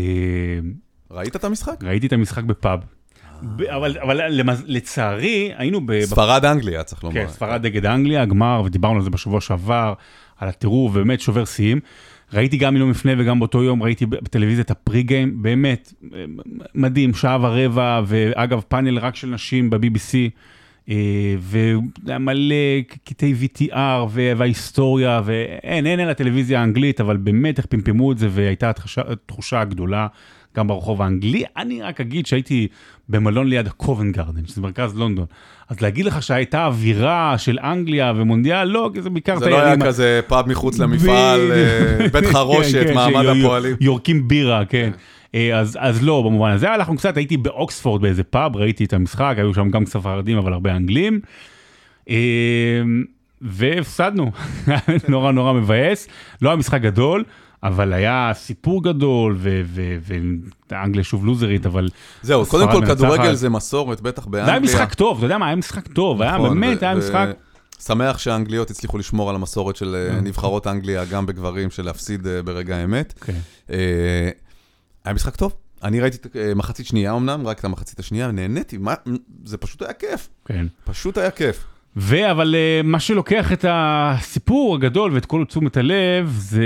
ראית 1.11 1.37
את 1.37 1.45
המשחק? 1.45 1.85
ראיתי 1.85 2.07
את 2.07 2.13
המשחק 2.13 2.45
בפאב. 2.45 2.81
אבל, 3.69 3.99
אבל 3.99 4.31
למז... 4.31 4.65
לצערי, 4.67 5.53
היינו 5.57 5.81
ב... 5.87 6.01
ספרד 6.01 6.45
אנגליה, 6.45 6.83
צריך 6.83 7.05
לומר. 7.05 7.15
כן, 7.15 7.29
ספרד 7.29 7.67
נגד 7.67 7.87
אנגליה, 7.87 8.23
הגמר, 8.23 8.63
ודיברנו 8.65 8.97
על 8.97 9.03
זה 9.03 9.11
בשבוע 9.11 9.41
שעבר, 9.41 9.95
על 10.39 10.49
הטירוף, 10.49 10.93
באמת 10.93 11.21
שובר 11.21 11.45
שיאים. 11.45 11.81
ראיתי 12.33 12.57
גם 12.57 12.77
יום 12.77 12.91
לפני 12.91 13.13
וגם 13.19 13.39
באותו 13.39 13.63
יום 13.63 13.83
ראיתי 13.83 14.07
בטלוויזיה 14.07 14.63
את 14.63 14.71
הפרי 14.71 15.03
גיים, 15.03 15.43
באמת 15.43 15.93
מדהים, 16.75 17.15
שעה 17.15 17.39
ורבע, 17.41 18.01
ואגב 18.07 18.61
פאנל 18.69 18.99
רק 18.99 19.17
של 19.17 19.29
נשים 19.29 19.71
ב-BBC, 19.71 20.15
אה, 20.89 20.95
ומלא 21.41 22.55
קטעי 23.05 23.35
VTR 23.43 24.09
וההיסטוריה, 24.11 25.21
ואין, 25.25 25.87
אין 25.87 26.01
על 26.01 26.11
הטלוויזיה 26.11 26.61
האנגלית, 26.61 27.01
אבל 27.01 27.17
באמת 27.17 27.59
איך 27.59 27.67
פמפמו 27.67 28.13
את 28.13 28.19
זה, 28.19 28.29
והייתה 28.31 28.71
התחושה, 28.71 29.03
התחושה 29.13 29.61
הגדולה 29.61 30.07
גם 30.59 30.69
ברחוב 30.69 31.03
האנגלי. 31.03 31.45
אני 31.57 31.83
רק 31.83 32.01
אגיד 32.01 32.27
שהייתי 32.27 32.69
במלון 33.09 33.47
ליד 33.47 33.67
הקובן 33.67 34.13
גרדן, 34.13 34.47
שזה 34.47 34.61
מרכז 34.61 34.97
לונדון. 34.97 35.27
אז 35.69 35.81
להגיד 35.81 36.05
לך 36.05 36.23
שהייתה 36.23 36.67
אווירה 36.67 37.35
של 37.39 37.59
אנגליה 37.59 38.13
ומונדיאל, 38.17 38.65
לא, 38.65 38.91
כי 38.95 39.03
זה 39.03 39.11
בעיקר 39.11 39.39
זה 39.39 39.51
לא 39.51 39.61
היה 39.61 39.81
כזה 39.81 40.21
פאב 40.27 40.49
מחוץ 40.49 40.79
למפעל, 40.79 41.53
אה, 41.53 42.09
בית 42.13 42.27
חרושת, 42.27 42.83
כן, 42.83 42.89
כן, 42.89 42.95
מעמד 42.95 43.27
הפועלים. 43.27 43.77
יורקים 43.81 44.29
בירה, 44.29 44.65
כן. 44.65 44.91
אה, 45.35 45.59
אז, 45.59 45.79
אז 45.81 46.03
לא, 46.03 46.23
במובן 46.23 46.51
הזה 46.51 46.71
הלכנו 46.71 46.97
קצת, 46.97 47.17
הייתי 47.17 47.37
באוקספורד 47.37 48.03
באיזה 48.03 48.23
פאב, 48.25 48.57
ראיתי 48.57 48.85
את 48.85 48.93
המשחק, 48.93 49.35
היו 49.37 49.55
שם 49.55 49.71
גם 49.71 49.87
ספרדים 49.87 50.39
אבל 50.39 50.53
הרבה 50.53 50.77
אנגלים. 50.77 51.21
אה, 52.11 52.17
והפסדנו, 53.43 54.31
נורא 55.09 55.33
נורא 55.33 55.53
מבאס, 55.53 56.09
לא 56.43 56.49
היה 56.49 56.57
משחק 56.57 56.81
גדול, 56.81 57.25
אבל 57.63 57.93
היה 57.93 58.33
סיפור 58.35 58.85
גדול, 58.85 59.39
ואנגליה 60.71 61.05
שוב 61.05 61.27
לוזרית, 61.27 61.67
אבל 61.67 61.89
זהו, 62.23 62.47
קודם 62.47 62.73
כל. 62.73 62.87
כדורגל 62.87 63.35
זה 63.35 63.49
מסורת, 63.49 64.01
בטח 64.01 64.27
באנגליה. 64.27 64.47
זה 64.47 64.51
היה 64.53 64.61
משחק 64.61 64.95
טוב, 64.95 65.17
אתה 65.17 65.27
יודע 65.27 65.39
מה, 65.39 65.47
היה 65.47 65.57
משחק 65.57 65.87
טוב, 65.87 66.23
היה 66.23 66.35
נכון, 66.35 66.61
באמת, 66.61 66.83
היה 66.83 66.95
משחק, 66.95 67.29
שמח 67.83 68.19
שהאנגליות 68.19 68.71
הצליחו 68.71 68.99
לשמור 68.99 69.31
על 69.31 69.35
המסורת 69.35 69.77
של 69.77 69.95
אה, 69.95 70.15
כן. 70.15 70.25
נבחרות 70.25 70.67
אנגליה, 70.67 71.05
גם 71.05 71.27
בגברים, 71.27 71.71
של 71.71 71.85
להפסיד 71.85 72.27
אה, 72.27 72.43
ברגע 72.43 72.77
האמת. 72.77 73.15
כן. 73.21 73.39
אה, 73.71 74.31
היה 75.05 75.15
משחק 75.15 75.37
טוב. 75.37 75.55
אני 75.83 76.01
ראיתי 76.01 76.29
מחצית 76.57 76.87
שנייה 76.87 77.17
אמנם, 77.17 77.47
רק 77.47 77.59
את 77.59 77.65
המחצית 77.65 77.99
השנייה, 77.99 78.31
נהניתי, 78.31 78.79
זה 79.45 79.57
פשוט 79.57 79.83
היה 79.83 79.93
כיף. 79.93 80.29
כן. 80.45 80.67
פשוט 80.85 81.19
היה 81.19 81.31
כיף. 81.31 81.65
ואבל 82.01 82.55
אה, 82.55 82.81
מה 82.85 83.01
שלוקח 83.01 83.53
את 83.53 83.65
הסיפור 83.69 84.75
הגדול 84.75 85.13
ואת 85.13 85.27
כל 85.27 85.45
תשומת 85.45 85.77
הלב 85.77 86.35
זה 86.39 86.65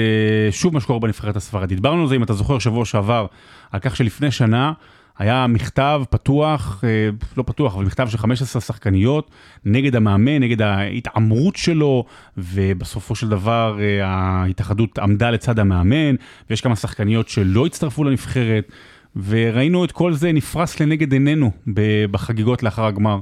שוב 0.50 0.74
מה 0.74 0.80
שקורה 0.80 0.98
בנבחרת 0.98 1.36
הספרדית. 1.36 1.76
דיברנו 1.76 2.02
על 2.02 2.08
זה 2.08 2.16
אם 2.16 2.22
אתה 2.22 2.32
זוכר 2.32 2.58
שבוע 2.58 2.84
שעבר 2.84 3.26
על 3.70 3.80
כך 3.80 3.96
שלפני 3.96 4.30
שנה 4.30 4.72
היה 5.18 5.46
מכתב 5.46 6.02
פתוח, 6.10 6.84
אה, 6.84 7.10
לא 7.36 7.42
פתוח, 7.42 7.74
אבל 7.74 7.84
מכתב 7.84 8.08
של 8.10 8.18
15 8.18 8.62
שחקניות 8.62 9.30
נגד 9.64 9.96
המאמן, 9.96 10.42
נגד 10.42 10.62
ההתעמרות 10.62 11.56
שלו, 11.56 12.04
ובסופו 12.38 13.14
של 13.14 13.28
דבר 13.28 13.78
אה, 13.80 14.06
ההתאחדות 14.06 14.98
עמדה 14.98 15.30
לצד 15.30 15.58
המאמן, 15.58 16.14
ויש 16.50 16.60
כמה 16.60 16.76
שחקניות 16.76 17.28
שלא 17.28 17.66
הצטרפו 17.66 18.04
לנבחרת, 18.04 18.72
וראינו 19.26 19.84
את 19.84 19.92
כל 19.92 20.12
זה 20.12 20.32
נפרס 20.32 20.80
לנגד 20.80 21.12
עינינו 21.12 21.50
בחגיגות 22.10 22.62
לאחר 22.62 22.86
הגמר. 22.86 23.18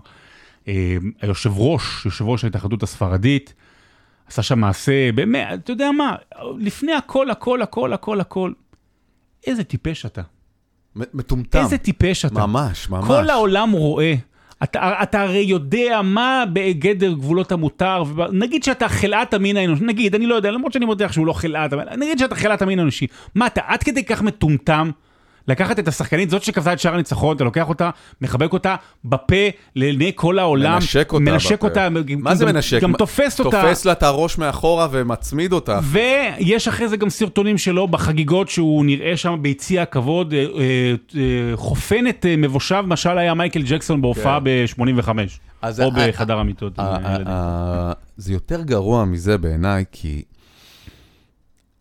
אה, 0.69 0.97
היושב 1.21 1.53
ראש, 1.57 2.05
יושב 2.05 2.25
ראש 2.25 2.45
ההתאחדות 2.45 2.83
הספרדית, 2.83 3.55
עשה 4.27 4.43
שם 4.43 4.59
מעשה, 4.59 5.13
באמת, 5.13 5.49
אתה 5.65 5.73
יודע 5.73 5.91
מה, 5.91 6.17
לפני 6.59 6.93
הכל, 6.93 7.31
הכל, 7.31 7.63
הכל, 7.63 7.93
הכל, 7.93 8.21
הכל, 8.21 8.53
איזה 9.47 9.65
טיפש 9.65 10.07
אתה. 10.07 10.23
מטומטם. 10.97 11.59
איזה 11.59 11.79
טיפש 11.79 12.25
אתה. 12.25 12.47
ממש, 12.47 12.91
ממש. 12.91 13.07
כל 13.07 13.31
העולם 13.31 13.71
רואה. 13.71 14.15
אתה, 14.63 15.03
אתה 15.03 15.23
הרי 15.23 15.39
יודע 15.39 16.01
מה 16.05 16.45
בגדר 16.53 17.13
גבולות 17.13 17.53
המותר, 17.53 18.03
נגיד 18.33 18.63
שאתה 18.65 18.89
חלאת 18.89 19.35
המין 19.35 19.57
האנושי, 19.57 19.85
נגיד, 19.85 20.15
אני 20.15 20.27
לא 20.27 20.35
יודע, 20.35 20.51
למרות 20.51 20.73
שאני 20.73 20.85
מודה 20.85 21.13
שהוא 21.13 21.27
לא 21.27 21.33
חלאת, 21.33 21.73
אבל 21.73 21.97
נגיד 21.97 22.19
שאתה 22.19 22.35
חלאת 22.35 22.63
המין 22.63 22.79
האנושי, 22.79 23.07
מה 23.35 23.47
אתה 23.47 23.61
עד 23.67 23.83
כדי 23.83 24.05
כך 24.05 24.23
מטומטם? 24.23 24.91
לקחת 25.51 25.79
את 25.79 25.89
השחקנית, 25.89 26.31
זאת 26.31 26.43
שכבשה 26.43 26.73
את 26.73 26.81
שער 26.81 26.95
הניצחון, 26.95 27.37
אתה 27.37 27.45
לוקח 27.45 27.69
אותה, 27.69 27.91
מחבק 28.21 28.53
אותה 28.53 28.77
בפה 29.05 29.35
לעיני 29.77 30.13
כל 30.15 30.39
העולם. 30.39 30.75
מנשק 30.75 31.13
אותה. 31.13 31.25
מנשק 31.25 31.59
בפה. 31.59 31.67
אותה. 31.69 31.89
מה 32.19 32.35
זה 32.35 32.47
מנשק? 32.47 32.83
גם 32.83 32.93
תופס 32.97 33.41
אותה. 33.41 33.63
תופס 33.63 33.85
לה 33.85 33.93
את 33.93 34.03
הראש 34.03 34.39
מאחורה 34.39 34.89
ומצמיד 34.91 35.53
אותה. 35.53 35.81
ויש 35.83 36.69
אחרי 36.69 36.89
זה 36.89 36.97
גם 36.97 37.11
סרטונים 37.11 37.59
שלו 37.59 37.89
בחגיגות 37.89 38.49
שהוא 38.49 38.85
נראה 38.85 39.17
שם 39.17 39.39
ביציע 39.43 39.83
הכבוד, 39.83 40.33
אה, 40.33 40.39
אה, 40.39 40.95
אה, 41.17 41.57
חופן 41.57 42.07
את 42.09 42.27
מבושיו, 42.39 42.85
משל 42.87 43.19
היה 43.19 43.35
מייקל 43.35 43.63
ג'קסון 43.63 44.03
בהופעה 44.03 44.39
כן. 44.39 44.45
ב-85. 44.45 45.09
או 45.83 45.91
בחדר 45.97 46.39
המיטות. 46.39 46.79
זה 48.17 48.33
יותר 48.33 48.63
גרוע 48.63 49.05
מזה 49.05 49.39
בעיניי, 49.39 49.85
כי 49.93 50.23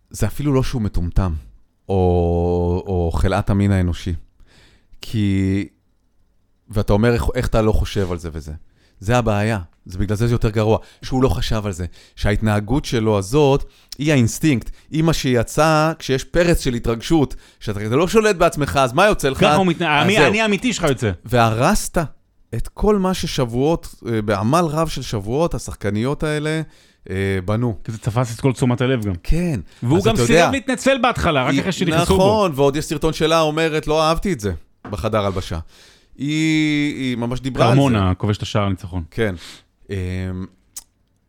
זה 0.10 0.28
אפילו 0.28 0.54
לא 0.54 0.64
שהוא 0.64 0.82
מטומטם. 0.82 1.34
או, 1.90 2.84
או 2.88 3.12
חלאת 3.14 3.50
המין 3.50 3.72
האנושי. 3.72 4.14
כי... 5.02 5.68
ואתה 6.70 6.94
אומר, 6.94 7.14
איך, 7.14 7.26
איך 7.36 7.48
אתה 7.48 7.62
לא 7.62 7.72
חושב 7.72 8.12
על 8.12 8.18
זה 8.18 8.30
וזה. 8.34 8.52
זה 9.00 9.18
הבעיה, 9.18 9.60
זה 9.86 9.98
בגלל 9.98 10.18
זה 10.18 10.28
זה 10.28 10.34
יותר 10.34 10.50
גרוע, 10.50 10.78
שהוא 11.02 11.24
לא 11.24 11.30
חשב 11.30 11.62
על 11.66 11.72
זה, 11.72 11.86
שההתנהגות 12.16 12.86
שלו 12.86 13.18
הזאת 13.18 13.64
היא 13.98 14.12
האינסטינקט, 14.12 14.70
היא 14.92 15.04
מה 15.04 15.14
שיצא 15.14 15.94
כשיש 16.00 16.24
פרץ 16.24 16.64
של 16.64 16.74
התרגשות, 16.74 17.36
שאתה 17.60 17.80
לא 17.80 18.08
שולט 18.08 18.36
בעצמך, 18.36 18.80
אז 18.82 18.94
מה 18.94 19.06
יוצא 19.06 19.30
לך? 19.30 19.40
ככה 19.40 19.56
הוא 19.56 19.66
מתנהג, 19.66 20.10
אני 20.16 20.42
האמיתי 20.42 20.74
שלך 20.74 20.84
יוצא. 20.84 21.12
והרסת 21.26 21.98
את 22.56 22.68
כל 22.68 22.98
מה 22.98 23.14
ששבועות, 23.14 23.96
אה, 24.08 24.22
בעמל 24.22 24.66
רב 24.66 24.88
של 24.88 25.02
שבועות, 25.02 25.54
השחקניות 25.54 26.24
האלה 26.24 26.62
בנו. 27.46 27.78
כי 27.84 27.92
זה 27.92 27.98
תפס 27.98 28.36
את 28.36 28.42
כל 28.42 28.54
תשומת 28.54 28.82
הלב 28.82 29.06
גם. 29.06 29.14
כן. 29.24 29.60
והוא 29.84 30.04
גם 30.04 30.16
סירב 30.16 30.52
להתנצל 30.52 30.98
בהתחלה, 31.02 31.44
רק 31.44 31.56
אחרי 31.60 31.72
שנכנסו 31.72 32.18
בו. 32.18 32.24
נכון, 32.24 32.52
ועוד 32.56 32.76
יש 32.76 32.86
סרטון 32.86 33.14
שלה 33.14 33.42
אומרת, 33.42 33.88
לא 33.88 34.04
אהבתי 34.04 34.34
את 34.34 34.40
זה, 34.40 34.52
בחדר 34.92 35.26
הלבשה. 35.26 35.60
היא, 36.18 36.96
היא 36.96 37.18
ממש 37.18 37.40
דיברה 37.40 37.66
על 37.66 37.72
זה. 37.72 37.76
קרמונה, 37.76 38.14
כובש 38.14 38.38
את 38.38 38.42
השער 38.42 38.64
הניצחון. 38.64 39.04
כן. 39.12 39.36
אמ, 39.90 39.96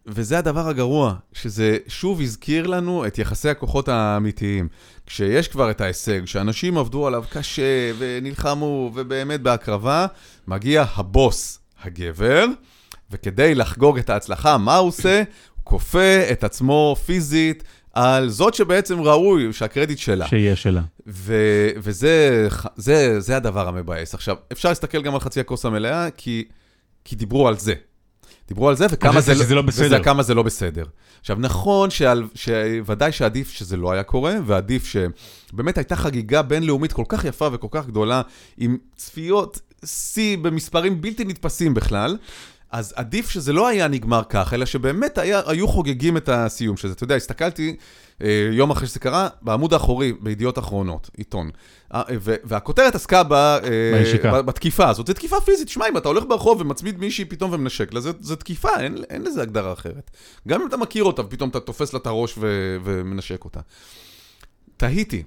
וזה 0.06 0.38
הדבר 0.38 0.68
הגרוע, 0.68 1.14
שזה 1.32 1.76
שוב 1.88 2.20
הזכיר 2.20 2.66
לנו 2.66 3.06
את 3.06 3.18
יחסי 3.18 3.48
הכוחות 3.48 3.88
האמיתיים. 3.88 4.68
כשיש 5.06 5.48
כבר 5.48 5.70
את 5.70 5.80
ההישג, 5.80 6.24
שאנשים 6.24 6.78
עבדו 6.78 7.06
עליו 7.06 7.24
קשה 7.30 7.92
ונלחמו, 7.98 8.90
ובאמת 8.94 9.40
בהקרבה, 9.40 10.06
מגיע 10.48 10.84
הבוס, 10.94 11.58
הגבר, 11.82 12.44
וכדי 13.10 13.54
לחגוג 13.54 13.98
את 13.98 14.10
ההצלחה, 14.10 14.58
מה 14.58 14.76
הוא 14.76 14.88
עושה? 14.88 15.22
כופה 15.70 16.30
את 16.32 16.44
עצמו 16.44 16.96
פיזית 17.06 17.64
על 17.92 18.28
זאת 18.28 18.54
שבעצם 18.54 19.00
ראוי 19.00 19.52
שהקרדיט 19.52 19.98
שלה. 19.98 20.26
שיהיה 20.28 20.56
שלה. 20.56 20.82
ו- 21.06 21.70
וזה 21.76 22.48
זה, 22.76 23.20
זה 23.20 23.36
הדבר 23.36 23.68
המבאס. 23.68 24.14
עכשיו, 24.14 24.36
אפשר 24.52 24.68
להסתכל 24.68 25.02
גם 25.02 25.14
על 25.14 25.20
חצי 25.20 25.40
הכוס 25.40 25.64
המלאה, 25.64 26.10
כי, 26.16 26.44
כי 27.04 27.16
דיברו 27.16 27.48
על 27.48 27.58
זה. 27.58 27.74
דיברו 28.48 28.68
על 28.68 28.76
זה, 28.76 28.86
וכמה 28.90 29.20
זה, 29.20 29.34
שזה 29.34 29.54
לא 29.54 29.62
בסדר. 29.62 29.86
וזה, 29.86 29.98
כמה 30.04 30.22
זה 30.22 30.34
לא 30.34 30.42
בסדר. 30.42 30.84
עכשיו, 31.20 31.36
נכון 31.40 31.90
שעל, 31.90 32.24
שוודאי 32.34 33.12
שעדיף 33.12 33.50
שזה 33.50 33.76
לא 33.76 33.92
היה 33.92 34.02
קורה, 34.02 34.34
ועדיף 34.46 34.84
שבאמת 34.84 35.78
הייתה 35.78 35.96
חגיגה 35.96 36.42
בינלאומית 36.42 36.92
כל 36.92 37.04
כך 37.08 37.24
יפה 37.24 37.48
וכל 37.52 37.68
כך 37.70 37.86
גדולה, 37.86 38.22
עם 38.58 38.76
צפיות 38.96 39.60
שיא 39.84 40.38
במספרים 40.38 41.00
בלתי 41.00 41.24
נתפסים 41.24 41.74
בכלל, 41.74 42.16
אז 42.72 42.92
עדיף 42.96 43.30
שזה 43.30 43.52
לא 43.52 43.68
היה 43.68 43.88
נגמר 43.88 44.22
כך, 44.28 44.54
אלא 44.54 44.66
שבאמת 44.66 45.18
היה, 45.18 45.40
היו 45.46 45.68
חוגגים 45.68 46.16
את 46.16 46.28
הסיום 46.28 46.76
של 46.76 46.88
זה. 46.88 46.94
אתה 46.94 47.04
יודע, 47.04 47.14
הסתכלתי 47.14 47.76
אה, 48.22 48.48
יום 48.52 48.70
אחרי 48.70 48.86
שזה 48.86 49.00
קרה, 49.00 49.28
בעמוד 49.42 49.72
האחורי, 49.72 50.12
בידיעות 50.12 50.58
אחרונות, 50.58 51.10
עיתון. 51.16 51.50
אה, 51.94 52.02
והכותרת 52.20 52.94
עסקה 52.94 53.22
ב, 53.22 53.32
אה, 53.32 54.42
בתקיפה 54.42 54.88
הזאת. 54.88 55.06
זו 55.06 55.12
תקיפה 55.12 55.40
פיזית. 55.40 55.68
שמע, 55.68 55.88
אם 55.88 55.96
אתה 55.96 56.08
הולך 56.08 56.24
ברחוב 56.28 56.60
ומצמיד 56.60 56.98
מישהי 56.98 57.24
פתאום 57.24 57.52
ומנשק 57.52 57.92
לה, 57.92 58.00
זו 58.00 58.36
תקיפה, 58.36 58.80
אין, 58.80 58.96
אין 59.10 59.22
לזה 59.22 59.42
הגדרה 59.42 59.72
אחרת. 59.72 60.10
גם 60.48 60.60
אם 60.60 60.68
אתה 60.68 60.76
מכיר 60.76 61.04
אותה 61.04 61.22
ופתאום 61.22 61.50
אתה 61.50 61.60
תופס 61.60 61.92
לה 61.92 61.98
את 61.98 62.06
הראש 62.06 62.34
ו, 62.38 62.76
ומנשק 62.84 63.44
אותה. 63.44 63.60
תהיתי, 64.76 65.22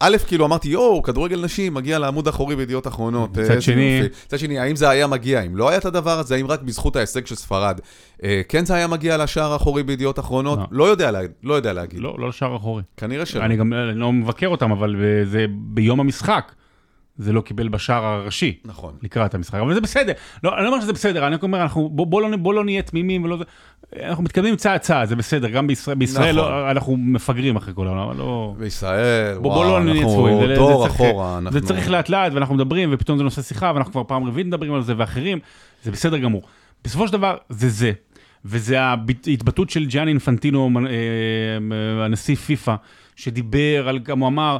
א', 0.00 0.16
כאילו 0.26 0.46
אמרתי, 0.46 0.68
יואו, 0.68 1.02
כדורגל 1.02 1.44
נשים 1.44 1.74
מגיע 1.74 1.98
לעמוד 1.98 2.26
האחורי 2.26 2.56
בידיעות 2.56 2.86
אחרונות. 2.86 3.36
מצד 3.36 3.62
שני... 3.62 4.00
מצד 4.26 4.38
שני, 4.38 4.58
האם 4.58 4.76
זה 4.76 4.88
היה 4.88 5.06
מגיע? 5.06 5.42
אם 5.42 5.56
לא 5.56 5.68
היה 5.68 5.78
את 5.78 5.84
הדבר 5.84 6.18
הזה, 6.18 6.34
האם 6.34 6.46
רק 6.46 6.62
בזכות 6.62 6.96
ההישג 6.96 7.26
של 7.26 7.34
ספרד, 7.34 7.80
אה, 8.24 8.40
כן 8.48 8.64
זה 8.64 8.74
היה 8.74 8.86
מגיע 8.86 9.16
לשער 9.16 9.52
האחורי 9.52 9.82
בידיעות 9.82 10.18
אחרונות? 10.18 10.58
לא, 10.58 10.66
לא 10.70 10.84
יודע, 10.84 11.10
לא 11.42 11.54
יודע 11.54 11.72
להגיד. 11.72 12.00
לא, 12.00 12.16
לא 12.18 12.28
לשער 12.28 12.52
האחורי. 12.52 12.82
כנראה 12.96 13.26
שלא. 13.26 13.44
אני 13.44 13.56
גם 13.56 13.72
לא 13.72 14.12
מבקר 14.12 14.48
אותם, 14.48 14.72
אבל 14.72 14.96
זה 15.24 15.46
ביום 15.50 16.00
המשחק. 16.00 16.52
זה 17.18 17.32
לא 17.32 17.40
קיבל 17.40 17.68
בשער 17.68 18.04
הראשי. 18.04 18.58
נכון. 18.64 18.94
לקראת 19.02 19.34
המשחק, 19.34 19.58
אבל 19.58 19.74
זה 19.74 19.80
בסדר. 19.80 20.12
לא, 20.44 20.54
אני 20.56 20.64
לא 20.64 20.68
אומר 20.68 20.80
שזה 20.80 20.92
בסדר, 20.92 21.26
אני 21.26 21.36
אומר, 21.42 21.62
אנחנו, 21.62 21.88
בוא, 21.88 22.06
בוא, 22.06 22.22
לא, 22.22 22.36
בוא 22.36 22.54
לא 22.54 22.64
נהיה 22.64 22.82
תמימים 22.82 23.24
ולא... 23.24 23.38
אנחנו 24.02 24.24
מתקדמים 24.24 24.56
צעד 24.56 24.80
צעד, 24.80 25.08
זה 25.08 25.16
בסדר, 25.16 25.48
גם 25.48 25.66
בישראל, 25.66 25.96
בישראל 25.96 26.36
נכון. 26.36 26.50
לא, 26.50 26.70
אנחנו 26.70 26.96
מפגרים 26.96 27.56
אחרי 27.56 27.74
כל 27.74 27.86
העולם, 27.86 28.18
לא... 28.18 28.54
בישראל, 28.58 29.38
בוא, 29.38 29.50
וואו, 29.50 29.62
בוא 29.62 29.64
לא 29.64 29.78
אנחנו 29.78 30.10
צפויים, 30.10 30.54
דור 30.54 30.82
זה 30.82 30.88
אחורה. 30.88 31.32
צריך, 31.34 31.46
אנחנו... 31.46 31.60
זה 31.60 31.66
צריך 31.66 31.90
לאט 31.90 32.08
לאט, 32.08 32.32
ואנחנו 32.32 32.54
מדברים, 32.54 32.88
ופתאום 32.92 33.18
זה 33.18 33.24
נושא 33.24 33.42
שיחה, 33.42 33.72
ואנחנו 33.74 33.92
כבר 33.92 34.04
פעם 34.04 34.24
רביעית 34.24 34.46
מדברים 34.46 34.74
על 34.74 34.82
זה, 34.82 34.94
ואחרים, 34.96 35.38
זה 35.82 35.90
בסדר 35.90 36.18
גמור. 36.18 36.42
בסופו 36.84 37.06
של 37.06 37.12
דבר, 37.12 37.36
זה 37.48 37.68
זה. 37.68 37.92
וזה 38.44 38.80
ההתבטאות 38.80 39.70
של 39.70 39.86
ג'אני 39.86 40.10
אינפנטינו, 40.10 40.70
אה, 40.86 42.04
הנשיא 42.04 42.36
פיפ"א, 42.36 42.74
שדיבר 43.16 43.88
על, 43.88 43.98
גם 43.98 44.18
הוא 44.18 44.28
אמר, 44.28 44.58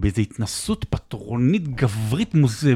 באיזו 0.00 0.22
התנסות 0.22 0.84
פטרונית 0.90 1.68
גברית 1.68 2.34
מוז, 2.34 2.68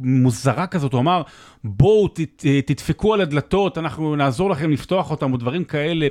מוזרה 0.00 0.66
כזאת, 0.66 0.92
הוא 0.92 1.00
אמר, 1.00 1.22
בואו 1.64 2.08
ת, 2.08 2.20
תדפקו 2.66 3.14
על 3.14 3.20
הדלתות, 3.20 3.78
אנחנו 3.78 4.16
נעזור 4.16 4.50
לכם 4.50 4.70
לפתוח 4.70 5.10
אותם, 5.10 5.32
או 5.32 5.36
דברים 5.36 5.64
כאלה. 5.64 6.06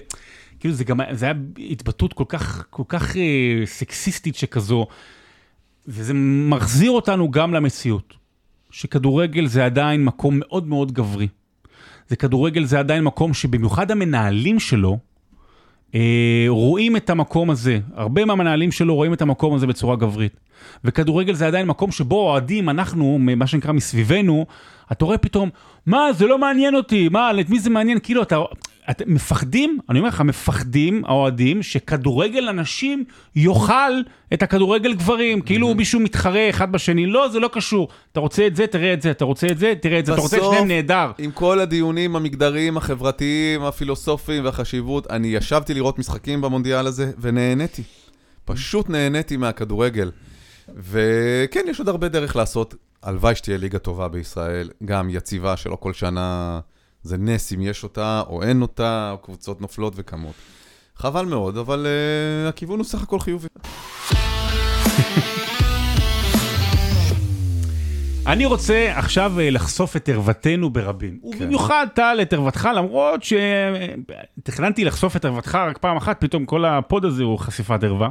כאילו 0.60 0.74
זה 0.74 0.84
גם, 0.84 1.00
זה 1.12 1.26
היה 1.26 1.34
התבטאות 1.70 2.14
כל 2.14 2.24
כך, 2.28 2.66
כל 2.70 2.84
כך 2.88 3.18
אה, 3.18 3.62
סקסיסטית 3.66 4.36
שכזו, 4.36 4.88
וזה 5.88 6.14
מחזיר 6.50 6.92
אותנו 6.92 7.32
גם 7.32 7.54
למציאות, 7.54 8.14
שכדורגל 8.72 9.46
זה 9.46 9.66
עדיין 9.66 10.06
מקום 10.06 10.40
מאוד 10.40 10.68
מאוד 10.68 10.92
גברי. 10.92 11.28
זה 12.08 12.16
כדורגל 12.16 12.66
זה 12.66 12.80
עדיין 12.80 13.04
מקום 13.04 13.34
שבמיוחד 13.34 13.92
המנהלים 13.92 14.60
שלו, 14.60 14.98
רואים 16.48 16.98
את 16.98 17.10
המקום 17.10 17.50
הזה, 17.50 17.80
הרבה 17.96 18.26
מהמנהלים 18.26 18.72
שלו 18.72 18.96
רואים 18.96 19.14
את 19.14 19.22
המקום 19.22 19.54
הזה 19.54 19.68
בצורה 19.68 19.96
גברית. 19.96 20.40
וכדורגל 20.84 21.34
זה 21.34 21.48
עדיין 21.48 21.68
מקום 21.68 21.92
שבו 21.92 22.16
אוהדים, 22.16 22.70
אנחנו, 22.70 23.18
מה 23.20 23.48
שנקרא 23.48 23.72
מסביבנו, 23.72 24.46
אתה 24.92 25.06
רואה 25.06 25.18
פתאום, 25.18 25.50
מה, 25.86 26.14
זה 26.14 26.28
לא 26.28 26.38
מעניין 26.38 26.76
אותי, 26.76 27.10
מה, 27.10 27.32
את 27.42 27.50
מי 27.50 27.60
זה 27.60 27.70
מעניין? 27.70 28.00
כאילו, 28.04 28.22
אתה, 28.22 28.38
אתם 28.90 29.14
מפחדים, 29.14 29.80
אני 29.90 30.00
אומר 30.00 30.10
לך, 30.10 30.22
מפחדים, 30.22 31.06
האוהדים, 31.06 31.64
שכדורגל 31.64 32.50
אנשים 32.50 33.04
יאכל 33.36 33.92
את 34.34 34.44
הכדורגל 34.44 34.94
גברים, 34.94 35.42
כאילו 35.42 35.74
מישהו 35.74 36.00
מתחרה 36.00 36.50
אחד 36.50 36.72
בשני, 36.72 37.06
לא, 37.06 37.30
זה 37.30 37.40
לא 37.40 37.50
קשור. 37.54 37.88
אתה 38.12 38.20
רוצה 38.20 38.48
את 38.48 38.56
זה, 38.56 38.68
תראה 38.68 38.94
את 38.94 39.02
זה, 39.02 39.12
אתה 39.12 39.26
רוצה 39.26 39.48
את 39.48 39.58
זה, 39.58 39.74
תראה 39.82 40.00
את 40.00 40.06
זה, 40.06 40.14
אתה 40.14 40.22
רוצה 40.22 40.38
את 40.38 40.44
שניהם 40.44 40.68
נהדר. 40.68 41.12
עם 41.18 41.32
כל 41.32 41.60
הדיונים 41.60 42.16
המגדריים, 42.16 42.78
החברתיים, 42.78 43.64
הפילוסופיים 43.64 44.46
והחשיבות, 44.46 45.12
אני 45.12 45.28
ישבתי 45.28 45.74
לראות 45.74 46.00
משחקים 46.00 46.42
במונדיאל 46.42 46.88
הזה, 46.88 47.12
ונהניתי. 47.20 47.84
פשוט 48.46 48.90
נהניתי 48.90 49.38
מהכדורגל. 49.38 50.12
וכן, 50.78 51.66
יש 51.70 51.80
עוד 51.80 51.90
הרבה 51.90 52.08
דרך 52.08 52.36
לעשות. 52.36 52.76
הלוואי 53.04 53.36
שתהיה 53.36 53.58
ליגה 53.58 53.80
טובה 53.80 54.08
בישראל, 54.08 54.70
גם 54.86 55.10
יציבה, 55.10 55.58
שלא 55.58 55.76
כל 55.76 55.94
שנה 55.94 56.60
זה 57.04 57.18
נס 57.18 57.54
אם 57.54 57.62
יש 57.62 57.84
אותה 57.84 58.24
או 58.28 58.44
אין 58.44 58.62
אותה, 58.62 59.12
או 59.12 59.18
קבוצות 59.18 59.62
נופלות 59.62 59.94
וקמות. 59.96 60.34
חבל 60.96 61.26
מאוד, 61.26 61.58
אבל 61.58 61.86
uh, 62.46 62.50
הכיוון 62.50 62.80
הוא 62.80 62.86
סך 62.86 63.04
הכל 63.04 63.20
חיובי. 63.20 63.48
אני 68.28 68.46
רוצה 68.46 68.92
עכשיו 68.96 69.40
אה, 69.40 69.50
לחשוף 69.50 69.96
את 69.96 70.10
ערוותנו 70.10 70.70
ברבים. 70.70 71.20
כן. 71.22 71.28
ובמיוחד 71.28 71.88
טל 71.94 72.20
את 72.22 72.34
ערוותך, 72.34 72.70
למרות 72.76 73.22
שתכננתי 73.24 74.86
לחשוף 74.86 75.16
את 75.16 75.26
ערוותך 75.26 75.56
רק 75.56 75.78
פעם 75.78 75.98
אחת, 75.98 76.22
פתאום 76.22 76.46
כל 76.46 76.66
הפוד 76.66 77.06
הזה 77.06 77.24
הוא 77.24 77.40
חשיפת 77.40 77.84
ערווה. 77.84 78.10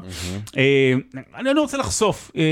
אה, 0.56 0.94
אני 1.36 1.50
אני 1.50 1.60
רוצה 1.60 1.76
לחשוף 1.78 2.30
אה, 2.36 2.42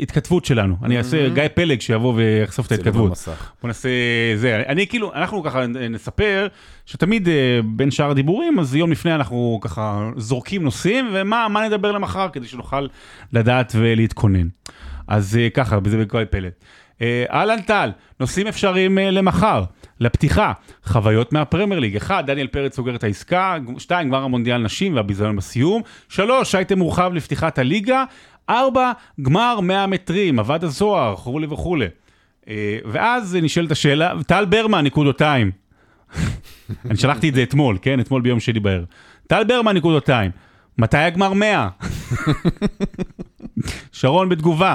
התכתבות 0.00 0.44
שלנו. 0.44 0.76
אני 0.82 0.98
אעשה 0.98 1.28
גיא 1.28 1.42
פלג 1.54 1.80
שיבוא 1.80 2.14
ויחשוף 2.16 2.66
את 2.66 2.72
ההתכתבות. 2.72 3.08
במסך. 3.08 3.52
בוא 3.62 3.68
נעשה 3.68 3.88
זה, 4.36 4.62
אני 4.66 4.86
כאילו, 4.86 5.14
אנחנו 5.14 5.42
ככה 5.42 5.66
נספר 5.66 6.46
שתמיד 6.86 7.28
אה, 7.28 7.60
בין 7.64 7.90
שאר 7.90 8.10
הדיבורים, 8.10 8.58
אז 8.58 8.74
יום 8.74 8.92
לפני 8.92 9.14
אנחנו 9.14 9.58
ככה 9.62 10.10
זורקים 10.16 10.62
נושאים, 10.62 11.10
ומה 11.12 11.46
מה 11.48 11.68
נדבר 11.68 11.92
למחר 11.92 12.28
כדי 12.32 12.46
שנוכל 12.46 12.86
לדעת 13.32 13.72
ולהתכונן. 13.76 14.48
אז 15.08 15.36
אה, 15.36 15.50
ככה, 15.50 15.78
זה 15.86 15.98
בכל 15.98 16.24
פלט. 16.24 16.64
אה, 17.04 17.24
אהלן 17.30 17.60
טל, 17.60 17.90
נושאים 18.20 18.46
אפשריים 18.46 18.98
אה, 18.98 19.10
למחר. 19.10 19.64
לפתיחה, 20.00 20.52
חוויות 20.84 21.32
מהפרמייר 21.32 21.80
ליג. 21.80 21.96
אחד, 21.96 22.24
דניאל 22.26 22.46
פרץ 22.46 22.76
סוגר 22.76 22.94
את 22.94 23.04
העסקה. 23.04 23.56
שתיים, 23.78 24.08
גמר 24.08 24.22
המונדיאל 24.22 24.58
נשים 24.58 24.96
והביזיון 24.96 25.36
בסיום. 25.36 25.82
שלוש, 26.08 26.54
אייטם 26.54 26.78
מורחב 26.78 27.10
לפתיחת 27.14 27.58
הליגה. 27.58 28.04
ארבע, 28.50 28.92
גמר 29.22 29.60
100 29.60 29.86
מטרים, 29.86 30.38
אבד 30.38 30.64
הזוהר, 30.64 31.14
וכולי 31.14 31.46
וכולי. 31.50 31.86
אה, 32.48 32.78
ואז 32.84 33.38
נשאלת 33.42 33.70
השאלה, 33.70 34.12
טל 34.26 34.44
ברמן, 34.44 34.84
נקודותיים. 34.84 35.50
אני 36.90 36.96
שלחתי 36.96 37.28
את 37.28 37.34
זה 37.34 37.42
אתמול, 37.42 37.78
כן? 37.82 38.00
אתמול 38.00 38.22
ביום 38.22 38.40
שני 38.40 38.60
בערב. 38.60 38.84
טל 39.26 39.44
ברמן, 39.44 39.76
נקודותיים. 39.76 40.30
מתי 40.78 40.96
הגמר 40.96 41.32
100? 41.32 41.68
שרון 43.92 44.28
בתגובה, 44.28 44.74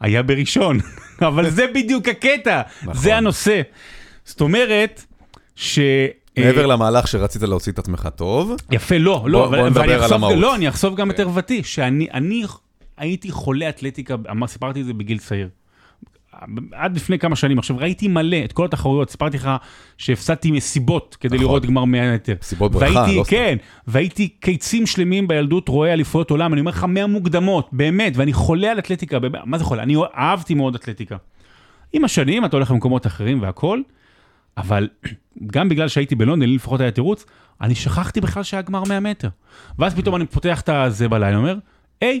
היה 0.00 0.22
בראשון. 0.22 0.78
אבל 1.28 1.50
זה 1.50 1.66
בדיוק 1.74 2.08
הקטע, 2.08 2.62
נכון. 2.82 2.94
זה 2.94 3.16
הנושא. 3.16 3.60
זאת 4.24 4.40
אומרת, 4.40 5.04
ש... 5.56 5.78
מעבר 6.38 6.66
למהלך 6.66 7.08
שרצית 7.08 7.42
להוציא 7.42 7.72
את 7.72 7.78
עצמך 7.78 8.08
טוב, 8.16 8.52
יפה, 8.70 8.98
לא, 8.98 9.18
בוא- 9.18 9.28
לא, 9.30 9.38
בוא 9.38 9.46
אבל- 9.46 9.64
נדבר 9.68 9.80
ואני 9.80 9.92
על 9.94 10.12
המהות. 10.12 10.34
לא, 10.38 10.54
אני 10.54 10.68
אחשוף 10.68 10.94
גם 10.94 11.10
את 11.10 11.16
כן. 11.16 11.22
ערוותי, 11.22 11.62
שאני 11.62 12.08
אני 12.14 12.44
הייתי 12.96 13.30
חולה 13.30 13.68
אתלטיקה, 13.68 14.14
אמר- 14.30 14.46
סיפרתי 14.46 14.80
את 14.80 14.86
זה 14.86 14.92
בגיל 14.94 15.18
צעיר. 15.18 15.48
עד 16.72 16.96
לפני 16.96 17.18
כמה 17.18 17.36
שנים, 17.36 17.58
עכשיו 17.58 17.76
ראיתי 17.78 18.08
מלא 18.08 18.36
את 18.44 18.52
כל 18.52 18.64
התחרויות, 18.64 19.10
סיפרתי 19.10 19.36
לך 19.36 19.50
שהפסדתי 19.98 20.50
מסיבות 20.50 21.16
כדי 21.20 21.36
נכון. 21.36 21.46
לראות 21.46 21.66
גמר 21.66 21.84
100 21.84 22.14
מטר. 22.14 22.34
סיבות 22.42 22.72
ברכה, 22.72 22.94
והייתי, 22.94 23.16
לא 23.16 23.24
סתם. 23.24 23.30
כן, 23.30 23.56
והייתי 23.86 24.28
קיצים 24.28 24.86
שלמים 24.86 25.28
בילדות 25.28 25.68
רואה 25.68 25.92
אליפויות 25.92 26.30
עולם, 26.30 26.52
אני 26.52 26.60
אומר 26.60 26.70
לך 26.70 26.84
100 26.84 27.06
מוקדמות, 27.06 27.68
באמת, 27.72 28.12
ואני 28.16 28.32
חולה 28.32 28.70
על 28.70 28.78
אתלטיקה, 28.78 29.18
באמת, 29.18 29.40
מה 29.44 29.58
זה 29.58 29.64
חולה? 29.64 29.82
אני 29.82 29.96
אהבתי 30.16 30.54
מאוד 30.54 30.74
אתלטיקה. 30.74 31.16
עם 31.92 32.04
השנים 32.04 32.44
אתה 32.44 32.56
הולך 32.56 32.70
למקומות 32.70 33.06
אחרים 33.06 33.42
והכל, 33.42 33.80
אבל 34.56 34.88
גם 35.52 35.68
בגלל 35.68 35.88
שהייתי 35.88 36.14
בלונדון, 36.14 36.48
לי 36.48 36.54
לפחות 36.54 36.80
היה 36.80 36.90
תירוץ, 36.90 37.24
אני 37.60 37.74
שכחתי 37.74 38.20
בכלל 38.20 38.42
שהיה 38.42 38.62
גמר 38.62 38.82
100 38.88 39.00
מטר. 39.00 39.28
ואז 39.78 39.94
פתאום 39.94 40.16
אני 40.16 40.26
פותח 40.26 40.60
את 40.60 40.68
הזה 40.68 41.08
בלילה, 41.08 41.36
אומר, 41.36 41.56
היי, 42.00 42.20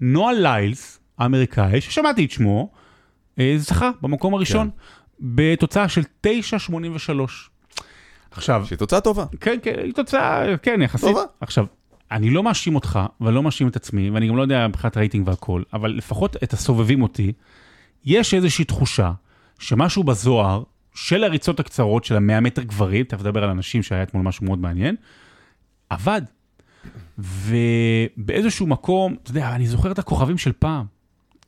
נועה 0.00 0.32
ליילס, 0.32 1.00
האמריקאי, 1.18 1.80
ששמעתי 1.80 2.24
את 2.24 2.30
שמו, 2.30 2.70
זכה 3.56 3.90
במקום 4.02 4.34
הראשון, 4.34 4.70
בתוצאה 5.20 5.88
של 5.88 6.02
9.83. 6.26 6.30
עכשיו, 8.30 8.62
שהיא 8.66 8.78
תוצאה 8.78 9.00
טובה. 9.00 9.24
כן, 9.40 9.58
כן, 9.62 9.74
היא 9.84 9.92
תוצאה, 9.94 10.56
כן, 10.56 10.82
יחסית. 10.82 11.08
טובה. 11.08 11.22
עכשיו, 11.40 11.66
אני 12.10 12.30
לא 12.30 12.42
מאשים 12.42 12.74
אותך, 12.74 13.00
ואני 13.20 13.34
לא 13.34 13.42
מאשים 13.42 13.68
את 13.68 13.76
עצמי, 13.76 14.10
ואני 14.10 14.28
גם 14.28 14.36
לא 14.36 14.42
יודע 14.42 14.68
מבחינת 14.68 14.96
רייטינג 14.96 15.28
והכל, 15.28 15.62
אבל 15.72 15.90
לפחות 15.90 16.36
את 16.42 16.52
הסובבים 16.52 17.02
אותי, 17.02 17.32
יש 18.04 18.34
איזושהי 18.34 18.64
תחושה 18.64 19.12
שמשהו 19.58 20.04
בזוהר 20.04 20.62
של 20.94 21.24
הריצות 21.24 21.60
הקצרות 21.60 22.04
של 22.04 22.16
המאה 22.16 22.40
מטר 22.40 22.62
גברים, 22.62 23.04
תכף 23.04 23.20
נדבר 23.20 23.44
על 23.44 23.50
אנשים 23.50 23.82
שהיה 23.82 24.02
אתמול 24.02 24.22
משהו 24.22 24.46
מאוד 24.46 24.58
מעניין, 24.58 24.96
עבד. 25.90 26.22
ובאיזשהו 27.18 28.66
מקום, 28.66 29.16
אתה 29.22 29.30
יודע, 29.30 29.54
אני 29.54 29.66
זוכר 29.66 29.92
את 29.92 29.98
הכוכבים 29.98 30.38
של 30.38 30.52
פעם. 30.58 30.86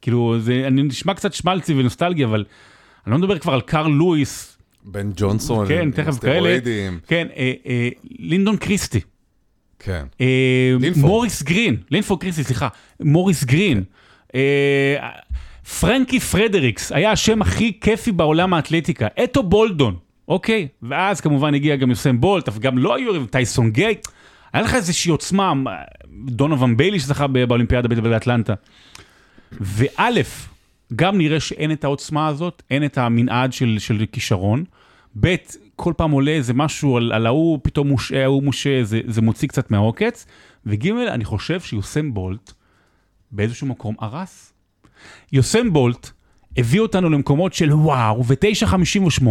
כאילו, 0.02 0.36
זה 0.38 0.64
אני 0.66 0.82
נשמע 0.82 1.14
קצת 1.14 1.32
שמלצי 1.32 1.74
ונוסטלגי, 1.74 2.24
אבל 2.24 2.44
אני 3.06 3.12
לא 3.12 3.18
מדבר 3.18 3.38
כבר 3.38 3.52
על 3.52 3.60
קארל 3.60 3.92
לואיס, 3.92 4.56
בן 4.84 5.10
ג'ונסון, 5.16 5.68
כן, 5.68 5.90
תכף 5.90 6.10
סטרואידים. 6.10 6.98
כן, 7.06 7.26
אה, 7.36 7.52
אה, 7.66 7.88
לינדון 8.18 8.56
קריסטי. 8.56 9.00
כן. 9.78 10.04
אה, 10.20 10.74
לינפורד. 10.80 11.06
מוריס 11.06 11.42
גרין, 11.42 11.76
לינפורד 11.90 12.20
קריסטי, 12.20 12.44
סליחה, 12.44 12.68
מוריס 13.00 13.44
גרין. 13.44 13.82
אה, 14.34 15.10
פרנקי 15.80 16.20
פרדריקס 16.20 16.92
היה 16.92 17.12
השם 17.12 17.42
הכי 17.42 17.80
כיפי 17.80 18.12
בעולם 18.12 18.54
האתלטיקה, 18.54 19.06
אתו 19.24 19.42
בולדון, 19.42 19.96
אוקיי? 20.28 20.68
ואז 20.82 21.20
כמובן 21.20 21.54
הגיע 21.54 21.76
גם 21.76 21.90
יוסם 21.90 22.20
בולט, 22.20 22.48
אבל 22.48 22.58
גם 22.58 22.78
לא 22.78 22.94
היו, 22.94 23.26
טייסון 23.26 23.70
גיי. 23.70 23.94
היה 24.52 24.62
לך 24.62 24.74
איזושהי 24.74 25.10
עוצמה, 25.10 25.52
דונובן 26.26 26.76
ביילי 26.76 27.00
שזכה 27.00 27.26
באולימפיאדה 27.26 27.88
באטלנטה. 27.88 28.54
וא', 29.52 30.10
גם 30.96 31.18
נראה 31.18 31.40
שאין 31.40 31.72
את 31.72 31.84
העוצמה 31.84 32.28
הזאת, 32.28 32.62
אין 32.70 32.84
את 32.84 32.98
המנעד 32.98 33.52
של, 33.52 33.76
של 33.78 34.04
כישרון. 34.12 34.64
ב', 35.20 35.34
כל 35.76 35.92
פעם 35.96 36.10
עולה 36.10 36.30
איזה 36.30 36.54
משהו 36.54 36.96
על, 36.96 37.12
על 37.12 37.26
ההוא, 37.26 37.58
פתאום 37.62 37.88
מושעה, 37.88 38.22
ההוא 38.22 38.42
מושעה, 38.42 38.84
זה, 38.84 39.00
זה 39.06 39.22
מוציא 39.22 39.48
קצת 39.48 39.70
מהעוקץ. 39.70 40.26
וג', 40.66 40.88
אני 40.88 41.24
חושב 41.24 41.60
שיוסם 41.60 42.14
בולט 42.14 42.52
באיזשהו 43.32 43.66
מקום 43.66 43.94
הרס. 43.98 44.52
יוסם 45.32 45.72
בולט 45.72 46.10
הביא 46.56 46.80
אותנו 46.80 47.10
למקומות 47.10 47.52
של 47.52 47.72
וואו, 47.72 48.24
ו-9.58, 48.26 49.24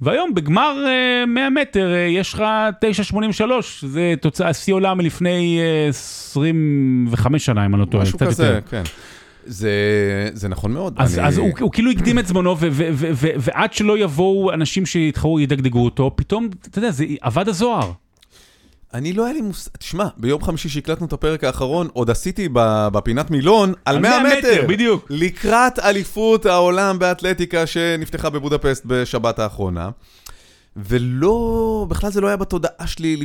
והיום 0.00 0.34
בגמר 0.34 0.84
אה, 0.86 1.26
100 1.26 1.50
מטר 1.50 1.94
אה, 1.94 1.98
יש 1.98 2.34
לך 2.34 2.44
9.83, 3.12 3.16
זה 3.86 4.14
תוצאה, 4.20 4.52
שיא 4.52 4.74
עולם 4.74 4.98
מלפני 4.98 5.58
אה, 5.60 5.88
25 5.88 7.46
שנה, 7.46 7.66
אם 7.66 7.74
אני 7.74 7.80
לא 7.80 7.86
טועה, 7.86 8.02
משהו 8.02 8.18
קצת 8.18 8.26
כזה, 8.26 8.46
יותר. 8.46 8.60
כן. 8.70 8.82
זה, 9.46 9.70
זה 10.34 10.48
נכון 10.48 10.72
מאוד. 10.72 10.94
אז, 10.98 11.18
אני- 11.18 11.28
אז 11.28 11.38
הוא, 11.38 11.50
הוא 11.60 11.72
כאילו 11.72 11.90
הקדים 11.90 12.18
את 12.18 12.26
זמנו, 12.26 12.50
ו- 12.50 12.54
ו- 12.60 12.88
ו- 12.92 13.10
ו- 13.14 13.28
ועד 13.38 13.72
שלא 13.72 13.98
יבואו 13.98 14.52
אנשים 14.52 14.86
שיתחרו, 14.86 15.40
ידגדגו 15.40 15.84
אותו, 15.84 16.12
פתאום, 16.16 16.48
אתה 16.70 16.78
יודע, 16.78 16.90
זה 16.90 17.04
אבד 17.22 17.48
הזוהר. 17.48 17.92
אני 18.94 19.12
לא 19.12 19.24
היה 19.24 19.32
לי 19.34 19.40
מושג, 19.40 19.70
תשמע, 19.78 20.06
ביום 20.16 20.42
חמישי 20.42 20.68
שהקלטנו 20.68 21.06
את 21.06 21.12
הפרק 21.12 21.44
האחרון, 21.44 21.88
עוד 21.92 22.10
עשיתי 22.10 22.48
בפינת 22.92 23.30
מילון 23.30 23.72
על 23.84 23.98
100 23.98 24.22
מטר. 24.38 24.64
בדיוק. 24.68 25.06
לקראת 25.10 25.78
אליפות 25.78 26.46
העולם 26.46 26.98
באתלטיקה 26.98 27.66
שנפתחה 27.66 28.30
בבודפסט 28.30 28.82
בשבת 28.86 29.38
האחרונה. 29.38 29.90
ולא, 30.76 31.86
בכלל 31.88 32.10
זה 32.10 32.20
לא 32.20 32.26
היה 32.26 32.36
בתודעה 32.36 32.86
שלי, 32.86 33.16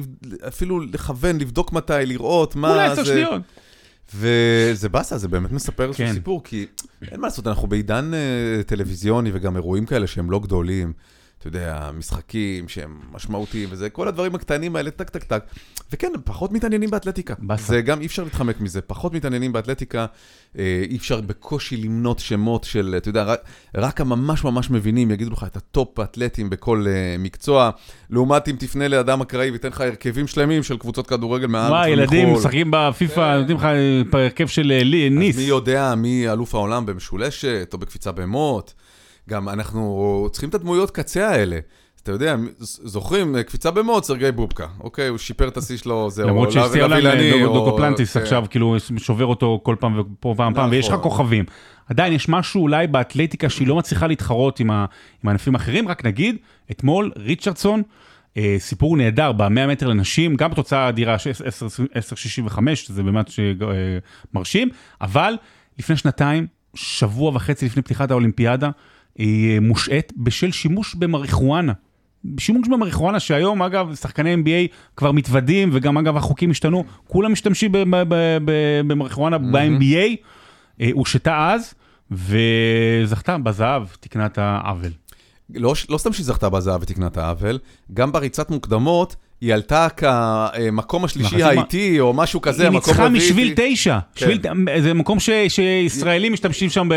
אפילו 0.47 0.79
לכוון, 0.79 1.37
לבדוק 1.39 1.73
מתי, 1.73 1.93
לראות 2.05 2.55
מה 2.55 2.71
אולי 2.71 2.85
עשר 2.87 3.03
זה. 3.03 3.13
שניות. 3.13 3.41
וזה 4.15 4.89
באסה, 4.89 5.17
זה 5.17 5.27
באמת 5.27 5.51
מספר 5.51 5.87
איזשהו 5.87 6.05
כן. 6.05 6.13
סיפור, 6.13 6.43
כי 6.43 6.65
אין 7.11 7.19
מה 7.19 7.27
לעשות, 7.27 7.47
אנחנו 7.47 7.67
בעידן 7.67 8.11
אה, 8.13 8.63
טלוויזיוני 8.63 9.29
וגם 9.33 9.55
אירועים 9.55 9.85
כאלה 9.85 10.07
שהם 10.07 10.31
לא 10.31 10.39
גדולים. 10.39 10.93
אתה 11.39 11.47
יודע, 11.47 11.89
משחקים 11.97 12.69
שהם 12.69 12.99
משמעותיים 13.11 13.69
וזה, 13.71 13.89
כל 13.89 14.07
הדברים 14.07 14.35
הקטנים 14.35 14.75
האלה, 14.75 14.91
טק 14.91 15.09
טק 15.09 15.23
טק. 15.23 15.43
וכן, 15.91 16.11
פחות 16.23 16.51
מתעניינים 16.51 16.89
באתלטיקה. 16.89 17.33
באסה. 17.39 17.63
זה 17.63 17.81
גם, 17.81 18.01
אי 18.01 18.05
אפשר 18.05 18.23
להתחמק 18.23 18.61
מזה, 18.61 18.81
פחות 18.81 19.13
מתעניינים 19.13 19.53
באתלטיקה, 19.53 20.05
אה, 20.57 20.83
אי 20.89 20.97
אפשר 20.97 21.21
בקושי 21.21 21.77
למנות 21.77 22.19
שמות 22.19 22.63
של, 22.63 22.93
אתה 22.97 23.09
יודע, 23.09 23.23
רק, 23.23 23.39
רק 23.75 24.01
הממש 24.01 24.43
ממש 24.43 24.69
מבינים 24.69 25.11
יגידו 25.11 25.31
לך 25.31 25.43
את 25.43 25.57
ה 25.57 25.68
top 25.68 25.99
האתלטים 25.99 26.49
בכל 26.49 26.85
אה, 26.87 27.15
מקצוע, 27.19 27.69
לעומת 28.09 28.47
אם 28.47 28.55
תפנה 28.59 28.87
לאדם 28.87 29.21
אקראי 29.21 29.49
וייתן 29.49 29.67
לך 29.67 29.81
הרכבים 29.81 30.27
שלמים 30.27 30.63
של 30.63 30.77
קבוצות 30.77 31.07
כדורגל 31.07 31.47
מהארץ 31.47 31.71
ומחו"ל. 31.71 31.89
ילדים 31.89 32.33
משחקים 32.33 32.71
בפיפא, 32.71 33.37
נותנים 33.37 33.57
לך 33.57 33.65
אה, 33.65 34.01
הרכב 34.13 34.47
של 34.47 34.71
אה, 34.71 35.09
ניס. 35.11 35.35
אז 35.35 35.41
מי 35.41 35.47
יודע 35.47 35.95
מי 35.95 36.29
אלוף 36.29 36.55
העולם 36.55 36.85
במשולשת 36.85 37.69
או 37.73 37.77
בקפיצה 37.77 38.11
במוט. 38.11 38.73
גם 39.29 39.49
אנחנו 39.49 40.27
צריכים 40.31 40.49
את 40.49 40.55
הדמויות 40.55 40.91
קצה 40.91 41.29
האלה. 41.29 41.59
אתה 42.03 42.11
יודע, 42.11 42.35
זוכרים, 42.59 43.35
קפיצה 43.45 43.71
במוט, 43.71 44.03
סרגי 44.03 44.31
בובקה. 44.31 44.67
אוקיי, 44.79 45.07
הוא 45.07 45.17
שיפר 45.17 45.47
את 45.47 45.57
השיא 45.57 45.77
שלו, 45.77 46.09
זהו. 46.09 46.27
למרות 46.27 46.55
לבילני, 46.55 47.43
או- 47.43 47.53
דוגופלנטיס. 47.53 48.17
עכשיו, 48.17 48.45
כאילו 48.49 48.75
שובר 48.97 49.25
אותו 49.25 49.59
כל 49.63 49.75
פעם 49.79 49.99
ופה 49.99 50.33
פעם 50.37 50.53
פעם, 50.53 50.69
ויש 50.71 50.87
לך 50.87 50.93
נכון. 50.93 51.03
כוכבים. 51.03 51.45
עדיין 51.87 52.13
יש 52.13 52.29
משהו 52.29 52.61
אולי 52.61 52.87
באתלטיקה 52.87 53.49
שהיא 53.49 53.67
לא 53.67 53.75
מצליחה 53.75 54.07
להתחרות 54.07 54.59
עם 54.59 54.69
הענפים 55.23 55.55
האחרים, 55.55 55.87
רק 55.87 56.05
נגיד, 56.05 56.35
אתמול 56.71 57.11
ריצ'רדסון, 57.17 57.81
אה, 58.37 58.55
סיפור 58.59 58.97
נהדר 58.97 59.31
ב-100 59.31 59.67
מטר 59.67 59.87
לנשים, 59.87 60.35
גם 60.35 60.51
בתוצאה 60.51 60.89
אדירה 60.89 61.19
של 61.19 61.31
10.65, 61.31 62.59
שזה 62.73 63.03
באמת 63.03 63.29
אה, 63.39 63.43
מרשים, 64.33 64.69
אבל 65.01 65.33
לפני 65.79 65.97
שנתיים, 65.97 66.47
שבוע 66.75 67.31
וחצי 67.35 67.65
לפני 67.65 67.81
פתיחת 67.81 68.11
האולימפיאדה, 68.11 68.69
היא 69.19 69.53
אה, 69.53 69.59
מושעת 69.59 70.13
בשל 70.17 70.51
שימוש 70.51 70.95
במריחואנה. 70.95 71.73
שימוש 72.39 72.67
במריחואנה 72.67 73.19
שהיום 73.19 73.61
אגב 73.61 73.95
שחקני 73.95 74.35
NBA 74.35 74.73
כבר 74.95 75.11
מתוודים 75.11 75.69
וגם 75.73 75.97
אגב 75.97 76.17
החוקים 76.17 76.51
השתנו, 76.51 76.83
כולם 77.07 77.31
משתמשים 77.31 77.71
במריחואנה 78.87 79.37
ב-NBA, 79.37 80.15
אה, 80.81 80.89
הושתה 80.93 81.51
אז 81.53 81.73
וזכתה 82.11 83.37
בזהב, 83.37 83.83
תיקנה 83.99 84.25
את 84.25 84.37
העוול. 84.37 84.91
לא, 85.55 85.73
לא 85.89 85.97
סתם 85.97 86.13
שהיא 86.13 86.25
זכתה 86.25 86.49
בזהב 86.49 86.81
ותיקנה 86.81 87.07
את 87.07 87.17
העוול, 87.17 87.59
גם 87.93 88.11
בריצת 88.11 88.49
מוקדמות 88.51 89.15
היא 89.41 89.53
עלתה 89.53 89.87
כמקום 89.97 91.05
השלישי 91.05 91.43
האיטי, 91.43 91.99
או 91.99 92.13
משהו 92.13 92.41
כזה, 92.41 92.63
היא 92.63 92.67
המקום 92.67 92.89
ניצחה 92.91 93.05
רביעי. 93.05 93.25
משביל 93.29 93.53
תשע, 93.55 93.99
כן. 94.15 94.25
שביל- 94.25 94.41
זה 94.81 94.93
מקום 94.93 95.19
ש- 95.19 95.29
שישראלים 95.47 96.33
משתמשים 96.33 96.69
שם 96.69 96.89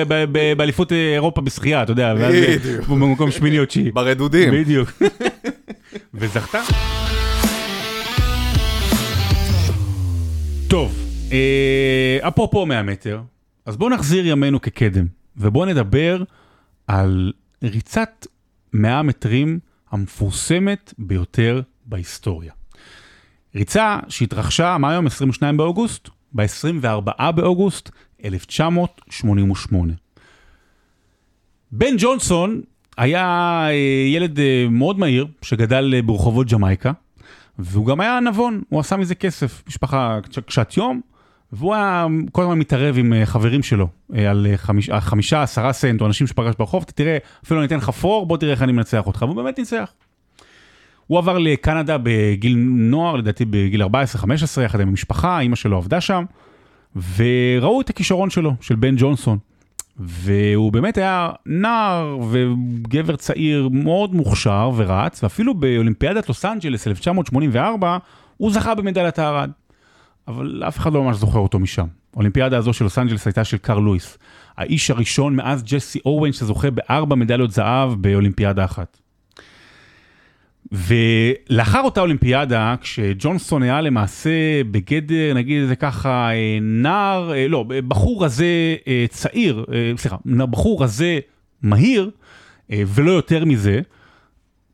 באליפות 0.56 0.92
אירופה 0.92 1.40
בשחייה, 1.40 1.82
אתה 1.82 1.92
יודע, 1.92 2.14
בדיוק. 2.14 2.88
במקום 2.88 3.30
שמיני 3.30 3.58
או 3.58 3.64
תשיעי. 3.66 3.90
ברדודים. 3.90 4.50
בדיוק. 4.52 4.92
וזכתה. 6.14 6.62
טוב, 10.68 10.94
אה, 11.32 12.28
אפרופו 12.28 12.66
100 12.66 12.82
מטר, 12.82 13.20
אז 13.66 13.76
בואו 13.76 13.90
נחזיר 13.90 14.26
ימינו 14.26 14.60
כקדם, 14.60 15.06
ובואו 15.36 15.64
נדבר 15.66 16.22
על 16.86 17.32
ריצת 17.62 18.26
100 18.72 19.02
מטרים 19.02 19.58
המפורסמת 19.90 20.94
ביותר 20.98 21.62
בהיסטוריה. 21.86 22.52
ריצה 23.54 23.98
שהתרחשה, 24.08 24.78
מה 24.78 24.90
היום? 24.90 25.06
22 25.06 25.56
באוגוסט? 25.56 26.08
ב-24 26.32 27.00
באוגוסט 27.32 27.90
1988. 28.24 29.92
בן 31.72 31.94
ג'ונסון 31.98 32.60
היה 32.96 33.24
אה, 33.68 33.72
ילד 34.14 34.38
אה, 34.40 34.66
מאוד 34.70 34.98
מהיר 34.98 35.26
שגדל 35.42 35.92
אה, 35.96 36.02
ברחובות 36.02 36.52
ג'מייקה, 36.52 36.92
והוא 37.58 37.86
גם 37.86 38.00
היה 38.00 38.20
נבון, 38.20 38.62
הוא 38.68 38.80
עשה 38.80 38.96
מזה 38.96 39.14
כסף, 39.14 39.62
משפחה 39.68 40.18
קש- 40.22 40.38
קשת 40.38 40.76
יום, 40.76 41.00
והוא 41.52 41.74
היה 41.74 42.06
כל 42.32 42.42
הזמן 42.42 42.58
מתערב 42.58 42.94
עם 42.98 43.12
אה, 43.12 43.26
חברים 43.26 43.62
שלו 43.62 43.88
אה, 44.16 44.30
על 44.30 44.46
אה, 44.50 44.56
חמיש- 44.56 44.90
אה, 44.90 45.00
חמישה, 45.00 45.42
עשרה 45.42 45.72
סנט, 45.72 46.00
או 46.00 46.06
אנשים 46.06 46.26
שפגש 46.26 46.54
ברחוב, 46.58 46.82
אתה 46.82 46.92
תראה, 46.92 47.18
אפילו 47.44 47.60
אני 47.60 47.66
אתן 47.66 47.76
לך 47.76 47.90
פור, 47.90 48.26
בוא 48.26 48.36
תראה 48.36 48.52
איך 48.52 48.62
אני 48.62 48.72
מנצח 48.72 49.06
אותך, 49.06 49.22
והוא 49.22 49.36
באמת 49.36 49.58
ניצח. 49.58 49.92
הוא 51.06 51.18
עבר 51.18 51.38
לקנדה 51.38 51.96
בגיל 52.02 52.56
נוער, 52.66 53.16
לדעתי 53.16 53.44
בגיל 53.44 53.82
14-15, 53.82 53.86
יחד 54.64 54.80
עם 54.80 54.88
המשפחה, 54.88 55.40
אימא 55.40 55.56
שלו 55.56 55.76
עבדה 55.76 56.00
שם, 56.00 56.24
וראו 57.16 57.80
את 57.80 57.90
הכישרון 57.90 58.30
שלו, 58.30 58.54
של 58.60 58.74
בן 58.74 58.94
ג'ונסון. 58.98 59.38
והוא 59.98 60.72
באמת 60.72 60.98
היה 60.98 61.30
נער 61.46 62.18
וגבר 62.30 63.16
צעיר 63.16 63.68
מאוד 63.72 64.14
מוכשר 64.14 64.70
ורץ, 64.76 65.22
ואפילו 65.22 65.54
באולימפיאדת 65.54 66.28
לוס 66.28 66.44
אנג'לס 66.44 66.86
1984, 66.88 67.96
הוא 68.36 68.52
זכה 68.52 68.74
במדליית 68.74 69.18
הארד. 69.18 69.50
אבל 70.28 70.62
אף 70.68 70.78
אחד 70.78 70.92
לא 70.92 71.02
ממש 71.02 71.16
זוכר 71.16 71.38
אותו 71.38 71.58
משם. 71.58 71.86
האולימפיאדה 72.14 72.58
הזו 72.58 72.72
של 72.72 72.84
לוס 72.84 72.98
אנג'לס 72.98 73.26
הייתה 73.26 73.44
של 73.44 73.56
קארל 73.56 73.82
לואיס, 73.82 74.18
האיש 74.56 74.90
הראשון 74.90 75.36
מאז 75.36 75.62
ג'סי 75.62 75.98
אורווין 76.04 76.32
שזוכה 76.32 76.70
בארבע 76.70 77.16
מדליות 77.16 77.50
זהב 77.50 77.92
באולימפיאדה 78.02 78.64
אחת. 78.64 78.98
ולאחר 80.72 81.80
אותה 81.80 82.00
אולימפיאדה, 82.00 82.74
כשג'ונסון 82.80 83.62
היה 83.62 83.80
למעשה 83.80 84.30
בגדר, 84.70 85.34
נגיד 85.34 85.62
את 85.62 85.68
זה 85.68 85.76
ככה, 85.76 86.30
אה, 86.30 86.58
נער, 86.60 87.32
אה, 87.32 87.48
לא, 87.48 87.64
בחור 87.88 88.24
רזה 88.24 88.76
אה, 88.88 89.04
צעיר, 89.08 89.64
סליחה, 89.96 90.16
בחור 90.50 90.84
רזה 90.84 91.18
מהיר, 91.62 92.10
ולא 92.70 93.10
יותר 93.10 93.44
מזה, 93.44 93.80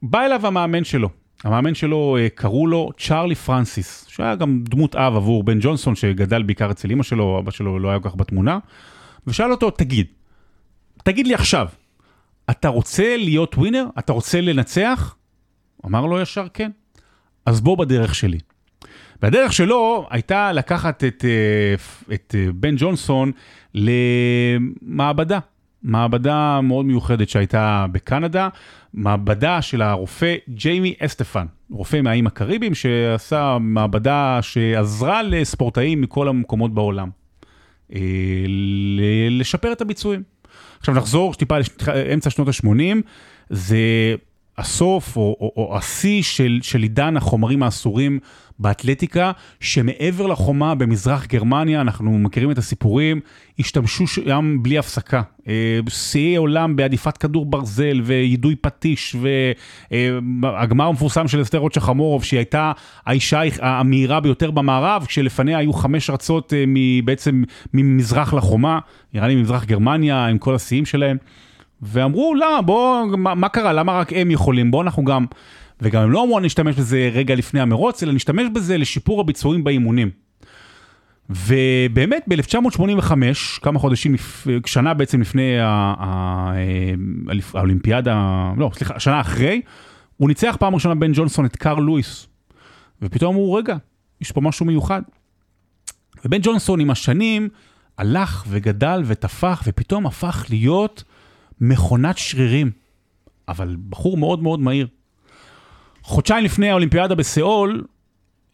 בא 0.02 0.24
אליו 0.24 0.46
המאמן 0.46 0.84
שלו. 0.84 1.08
המאמן 1.44 1.74
שלו, 1.74 2.16
אה, 2.20 2.28
קראו 2.28 2.66
לו 2.66 2.90
צ'ארלי 2.98 3.34
פרנסיס, 3.34 4.06
שהיה 4.08 4.34
גם 4.34 4.64
דמות 4.68 4.96
אב 4.96 5.16
עבור 5.16 5.44
בן 5.44 5.58
ג'ונסון, 5.60 5.94
שגדל 5.94 6.42
בעיקר 6.42 6.70
אצל 6.70 6.90
אמא 6.90 7.02
שלו, 7.02 7.38
אבא 7.38 7.50
שלו 7.50 7.78
לא 7.78 7.88
היה 7.88 8.00
כל 8.00 8.08
כך 8.08 8.16
בתמונה, 8.16 8.58
ושאל 9.26 9.50
אותו, 9.50 9.70
תגיד, 9.70 10.06
תגיד 11.04 11.26
לי 11.26 11.34
עכשיו, 11.34 11.68
אתה 12.50 12.68
רוצה 12.68 13.16
להיות 13.16 13.58
ווינר? 13.58 13.86
אתה 13.98 14.12
רוצה 14.12 14.40
לנצח? 14.40 15.16
אמר 15.86 16.06
לו 16.06 16.20
ישר 16.20 16.46
כן. 16.54 16.70
אז 17.46 17.60
בוא 17.60 17.78
בדרך 17.78 18.14
שלי. 18.14 18.38
והדרך 19.22 19.52
שלו 19.52 20.06
הייתה 20.10 20.52
לקחת 20.52 21.04
את, 21.04 21.24
אה, 21.24 22.14
את 22.14 22.34
אה, 22.38 22.52
בן 22.54 22.74
ג'ונסון 22.78 23.32
למעבדה. 23.74 25.38
מעבדה 25.82 26.60
מאוד 26.60 26.86
מיוחדת 26.86 27.28
שהייתה 27.28 27.86
בקנדה, 27.92 28.48
מעבדה 28.94 29.62
של 29.62 29.82
הרופא 29.82 30.34
ג'יימי 30.48 30.94
אסטפן, 30.98 31.46
רופא 31.70 32.00
מהאיים 32.00 32.26
הקריביים 32.26 32.74
שעשה 32.74 33.58
מעבדה 33.60 34.38
שעזרה 34.42 35.22
לספורטאים 35.22 36.00
מכל 36.00 36.28
המקומות 36.28 36.74
בעולם. 36.74 37.10
אה, 37.94 38.00
לשפר 39.30 39.72
את 39.72 39.80
הביצועים. 39.80 40.22
עכשיו 40.78 40.94
נחזור 40.94 41.34
טיפה 41.34 41.56
לאמצע 41.86 42.30
שנות 42.30 42.48
ה-80, 42.48 42.96
זה 43.50 43.78
הסוף 44.58 45.16
או, 45.16 45.52
או 45.56 45.76
השיא 45.76 46.22
של, 46.22 46.58
של 46.62 46.82
עידן 46.82 47.16
החומרים 47.16 47.62
האסורים 47.62 48.18
באתלטיקה, 48.58 49.32
שמעבר 49.60 50.26
לחומה 50.26 50.74
במזרח 50.74 51.26
גרמניה, 51.26 51.80
אנחנו 51.80 52.18
מכירים 52.18 52.50
את 52.50 52.58
הסיפורים, 52.58 53.20
השתמשו 53.58 54.06
שם 54.06 54.56
בלי 54.62 54.78
הפסקה. 54.78 55.22
אה, 55.48 55.78
שיאי 55.88 56.36
עולם 56.36 56.76
בעדיפת 56.76 57.16
כדור 57.16 57.46
ברזל 57.46 58.00
ויידוי 58.04 58.56
פטיש, 58.56 59.16
והגמר 60.42 60.84
המפורסם 60.84 61.28
של 61.28 61.42
אסתר 61.42 61.58
רוטשה 61.58 61.80
חמורוב, 61.80 62.24
שהיא 62.24 62.38
הייתה 62.38 62.72
האישה 63.06 63.40
המהירה 63.60 64.20
ביותר 64.20 64.50
במערב, 64.50 65.04
כשלפניה 65.08 65.58
היו 65.58 65.72
חמש 65.72 66.10
ארצות 66.10 66.52
אה, 66.52 66.64
בעצם 67.04 67.42
ממזרח 67.74 68.34
לחומה, 68.34 68.78
נראה 69.14 69.28
לי 69.28 69.34
ממזרח 69.34 69.64
גרמניה, 69.64 70.26
עם 70.26 70.38
כל 70.38 70.54
השיאים 70.54 70.86
שלהם. 70.86 71.16
ואמרו, 71.82 72.34
למה, 72.34 72.62
בוא, 72.62 73.04
מה, 73.16 73.34
מה 73.34 73.48
קרה, 73.48 73.72
למה 73.72 73.98
רק 73.98 74.12
הם 74.12 74.30
יכולים, 74.30 74.70
בוא 74.70 74.82
אנחנו 74.82 75.04
גם... 75.04 75.26
וגם 75.82 76.02
הם 76.02 76.10
לא 76.10 76.24
אמרו, 76.24 76.40
נשתמש 76.40 76.76
בזה 76.76 77.10
רגע 77.12 77.34
לפני 77.34 77.60
המרוץ, 77.60 78.02
אלא 78.02 78.12
נשתמש 78.12 78.46
בזה 78.54 78.78
לשיפור 78.78 79.20
הביצועים 79.20 79.64
באימונים. 79.64 80.10
ובאמת, 81.30 82.24
ב-1985, 82.28 83.12
כמה 83.62 83.78
חודשים, 83.78 84.14
שנה 84.66 84.94
בעצם 84.94 85.20
לפני 85.20 85.60
ה- 85.60 85.94
ה- 85.98 86.52
האליפ- 87.28 87.54
האולימפיאדה, 87.58 88.44
לא, 88.56 88.70
סליחה, 88.74 89.00
שנה 89.00 89.20
אחרי, 89.20 89.60
הוא 90.16 90.28
ניצח 90.28 90.56
פעם 90.60 90.74
ראשונה 90.74 90.94
בן 90.94 91.12
ג'ונסון 91.14 91.44
את 91.44 91.56
קארל 91.56 91.82
לואיס. 91.82 92.26
ופתאום 93.02 93.34
אמרו, 93.34 93.54
רגע, 93.54 93.76
יש 94.20 94.32
פה 94.32 94.40
משהו 94.40 94.66
מיוחד. 94.66 95.02
ובן 96.24 96.38
ג'ונסון 96.42 96.80
עם 96.80 96.90
השנים 96.90 97.48
הלך 97.98 98.44
וגדל 98.48 99.02
ותפח, 99.06 99.62
ופתאום 99.66 100.06
הפך 100.06 100.46
להיות 100.50 101.04
מכונת 101.60 102.18
שרירים, 102.18 102.70
אבל 103.48 103.76
בחור 103.88 104.16
מאוד 104.16 104.42
מאוד 104.42 104.60
מהיר. 104.60 104.86
חודשיים 106.08 106.44
לפני 106.44 106.70
האולימפיאדה 106.70 107.14
בסיאול, 107.14 107.84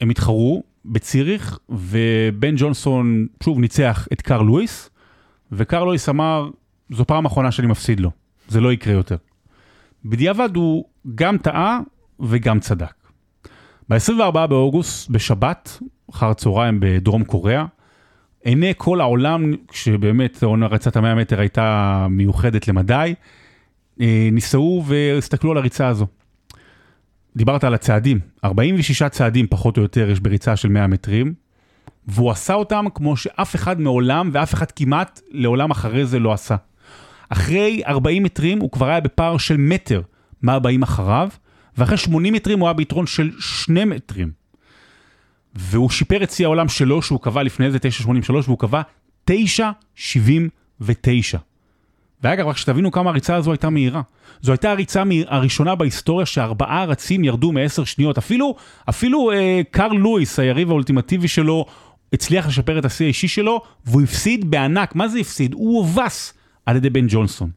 הם 0.01 0.11
התחרו 0.11 0.63
בציריך, 0.85 1.59
ובן 1.69 2.55
ג'ונסון 2.57 3.27
שוב 3.43 3.59
ניצח 3.59 4.09
את 4.13 4.23
קארל 4.23 4.47
לואיס, 4.47 4.91
וקארל 5.53 5.85
לואיס 5.85 6.09
אמר, 6.09 6.51
זו 6.91 7.05
פעם 7.05 7.25
אחרונה 7.25 7.53
שאני 7.53 7.69
מפסיד 7.69 8.01
לו, 8.01 8.11
זה 8.49 8.61
לא 8.61 8.73
יקרה 8.73 8.95
יותר. 8.95 9.17
בדיעבד 10.05 10.57
הוא 10.57 10.85
גם 11.15 11.39
טעה 11.39 11.81
וגם 12.21 12.61
צדק. 12.61 12.95
ב-24 13.89 14.47
באוגוסט, 14.47 15.11
בשבת, 15.11 15.79
אחר 16.11 16.31
הצהריים 16.31 16.79
בדרום 16.81 17.25
קוריאה, 17.25 17.65
עיני 18.45 18.73
כל 18.77 19.01
העולם, 19.01 19.53
כשבאמת 19.69 20.43
עונה 20.43 20.67
רצת 20.67 20.97
המאה 20.97 21.15
מטר 21.15 21.41
הייתה 21.41 22.07
מיוחדת 22.11 22.69
למדי, 22.69 23.15
אה, 24.01 24.29
ניסו 24.33 24.85
והסתכלו 24.87 25.51
על 25.51 25.57
הריצה 25.57 25.89
הזו. 25.89 26.07
דיברת 27.37 27.65
על 27.65 27.75
הצעדים, 27.75 28.21
46 28.45 29.03
צעדים 29.03 29.47
פחות 29.47 29.77
או 29.77 29.83
יותר 29.83 30.11
יש 30.11 30.21
בריצה 30.21 30.57
של 30.57 30.69
100 30.69 30.87
מטרים, 30.87 31.35
והוא 32.07 32.31
עשה 32.31 32.55
אותם 32.55 32.85
כמו 32.95 33.17
שאף 33.17 33.55
אחד 33.55 33.81
מעולם 33.81 34.31
ואף 34.33 34.55
אחד 34.55 34.71
כמעט 34.71 35.21
לעולם 35.31 35.71
אחרי 35.71 36.07
זה 36.07 36.19
לא 36.19 36.33
עשה. 36.33 36.57
אחרי 37.29 37.83
40 37.87 38.23
מטרים 38.23 38.61
הוא 38.61 38.71
כבר 38.71 38.89
היה 38.89 39.01
בפער 39.01 39.39
של 39.39 39.57
מטר 39.57 40.03
מהבאים 40.43 40.83
אחריו, 40.83 41.29
ואחרי 41.79 41.97
80 41.97 42.35
מטרים 42.35 42.59
הוא 42.59 42.69
היה 42.69 42.73
ביתרון 42.73 43.07
של 43.07 43.31
2 43.39 43.91
מטרים. 43.91 44.31
והוא 45.55 45.91
שיפר 45.91 46.23
את 46.23 46.31
שיא 46.31 46.47
העולם 46.47 46.69
שלו, 46.69 47.03
שהוא 47.03 47.21
קבע 47.21 47.43
לפני 47.43 47.71
זה 47.71 47.79
9.83, 47.79 48.33
והוא 48.33 48.59
קבע 48.59 48.83
9.79. 49.31 49.35
ואגב, 52.25 52.47
רק 52.47 52.57
שתבינו 52.57 52.91
כמה 52.91 53.11
הריצה 53.11 53.37
הזו 53.37 53.53
הייתה 53.53 53.71
מהירה. 53.71 54.03
זו 54.41 54.53
הייתה 54.53 54.71
הריצה 54.71 55.03
הראשונה 55.27 55.75
בהיסטוריה 55.75 56.27
שארבעה 56.27 56.85
רצים 56.85 57.25
ירדו 57.25 57.53
מעשר 57.53 57.85
שניות. 57.85 58.19
אפילו, 58.19 58.55
אפילו 58.89 59.31
אה, 59.33 59.61
קארל 59.71 59.97
לואיס, 59.97 60.39
היריב 60.39 60.71
האולטימטיבי 60.71 61.29
שלו, 61.29 61.67
הצליח 62.13 62.47
לשפר 62.47 62.79
את 62.79 62.85
השיא 62.85 63.07
האישי 63.07 63.29
שלו, 63.29 63.63
והוא 63.87 64.03
הפסיד 64.03 64.51
בענק. 64.51 64.95
מה 64.95 65.09
זה 65.09 65.19
הפסיד? 65.19 65.55
הוא 65.55 65.79
הובס 65.79 66.35
על 66.67 66.77
ידי 66.77 66.91
בן 66.91 67.07
ג'ונסון. 67.09 67.51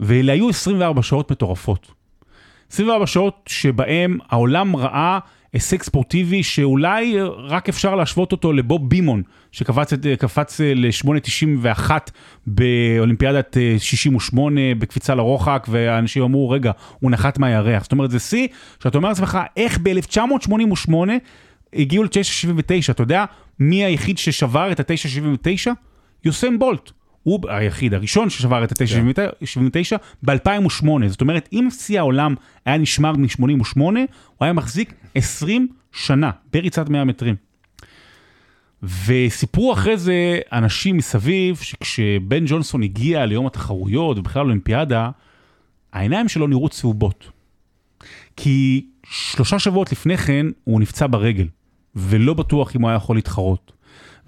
ואלה 0.00 0.32
היו 0.32 0.48
24 0.48 1.02
שעות 1.02 1.32
מטורפות. 1.32 1.92
24 2.72 3.06
שעות 3.06 3.40
שבהם 3.46 4.18
העולם 4.30 4.76
ראה 4.76 5.18
הישג 5.52 5.82
ספורטיבי 5.82 6.42
שאולי 6.42 7.16
רק 7.38 7.68
אפשר 7.68 7.94
להשוות 7.94 8.32
אותו 8.32 8.52
לבוב 8.52 8.88
בימון, 8.90 9.22
שקפץ 9.52 9.92
קפץ 10.18 10.60
ל-8.91 10.60 11.90
באולימפיאדת 12.46 13.56
68 13.78 14.60
בקפיצה 14.78 15.14
לרוחק, 15.14 15.66
ואנשים 15.70 16.22
אמרו, 16.22 16.50
רגע, 16.50 16.72
הוא 17.00 17.10
נחת 17.10 17.38
מהירח. 17.38 17.82
זאת 17.82 17.92
אומרת, 17.92 18.10
זה 18.10 18.18
שיא 18.18 18.48
שאתה 18.82 18.98
אומר 18.98 19.08
לעצמך, 19.08 19.38
איך 19.56 19.78
ב-1988 19.82 20.94
הגיעו 21.74 22.04
ל-9.79, 22.04 22.90
אתה 22.90 23.02
יודע 23.02 23.24
מי 23.60 23.84
היחיד 23.84 24.18
ששבר 24.18 24.72
את 24.72 24.80
ה-9.79? 24.80 25.70
יוסם 26.24 26.58
בולט. 26.58 26.90
הוא 27.22 27.40
היחיד 27.48 27.94
הראשון 27.94 28.30
ששבר 28.30 28.64
את 28.64 28.72
ה-9.79 28.72 29.96
ב-2008. 30.22 30.86
זאת 31.06 31.20
אומרת, 31.20 31.48
אם 31.52 31.68
שיא 31.70 31.98
העולם 31.98 32.34
היה 32.64 32.78
נשמר 32.78 33.12
מ-88, 33.12 33.80
הוא 33.80 33.96
היה 34.40 34.52
מחזיק 34.52 34.94
20 35.14 35.68
שנה 35.92 36.30
בריצת 36.52 36.88
100 36.88 37.04
מטרים. 37.04 37.34
וסיפרו 38.82 39.72
אחרי 39.72 39.96
זה 39.96 40.38
אנשים 40.52 40.96
מסביב, 40.96 41.56
שכשבן 41.56 42.44
ג'ונסון 42.46 42.82
הגיע 42.82 43.26
ליום 43.26 43.46
התחרויות 43.46 44.18
ובכלל 44.18 44.42
לאולימפיאדה, 44.42 45.10
העיניים 45.92 46.28
שלו 46.28 46.46
נראו 46.46 46.68
צהובות. 46.68 47.30
כי 48.36 48.86
שלושה 49.10 49.58
שבועות 49.58 49.92
לפני 49.92 50.16
כן 50.16 50.46
הוא 50.64 50.80
נפצע 50.80 51.06
ברגל, 51.10 51.46
ולא 51.96 52.34
בטוח 52.34 52.76
אם 52.76 52.82
הוא 52.82 52.90
היה 52.90 52.96
יכול 52.96 53.16
להתחרות. 53.16 53.72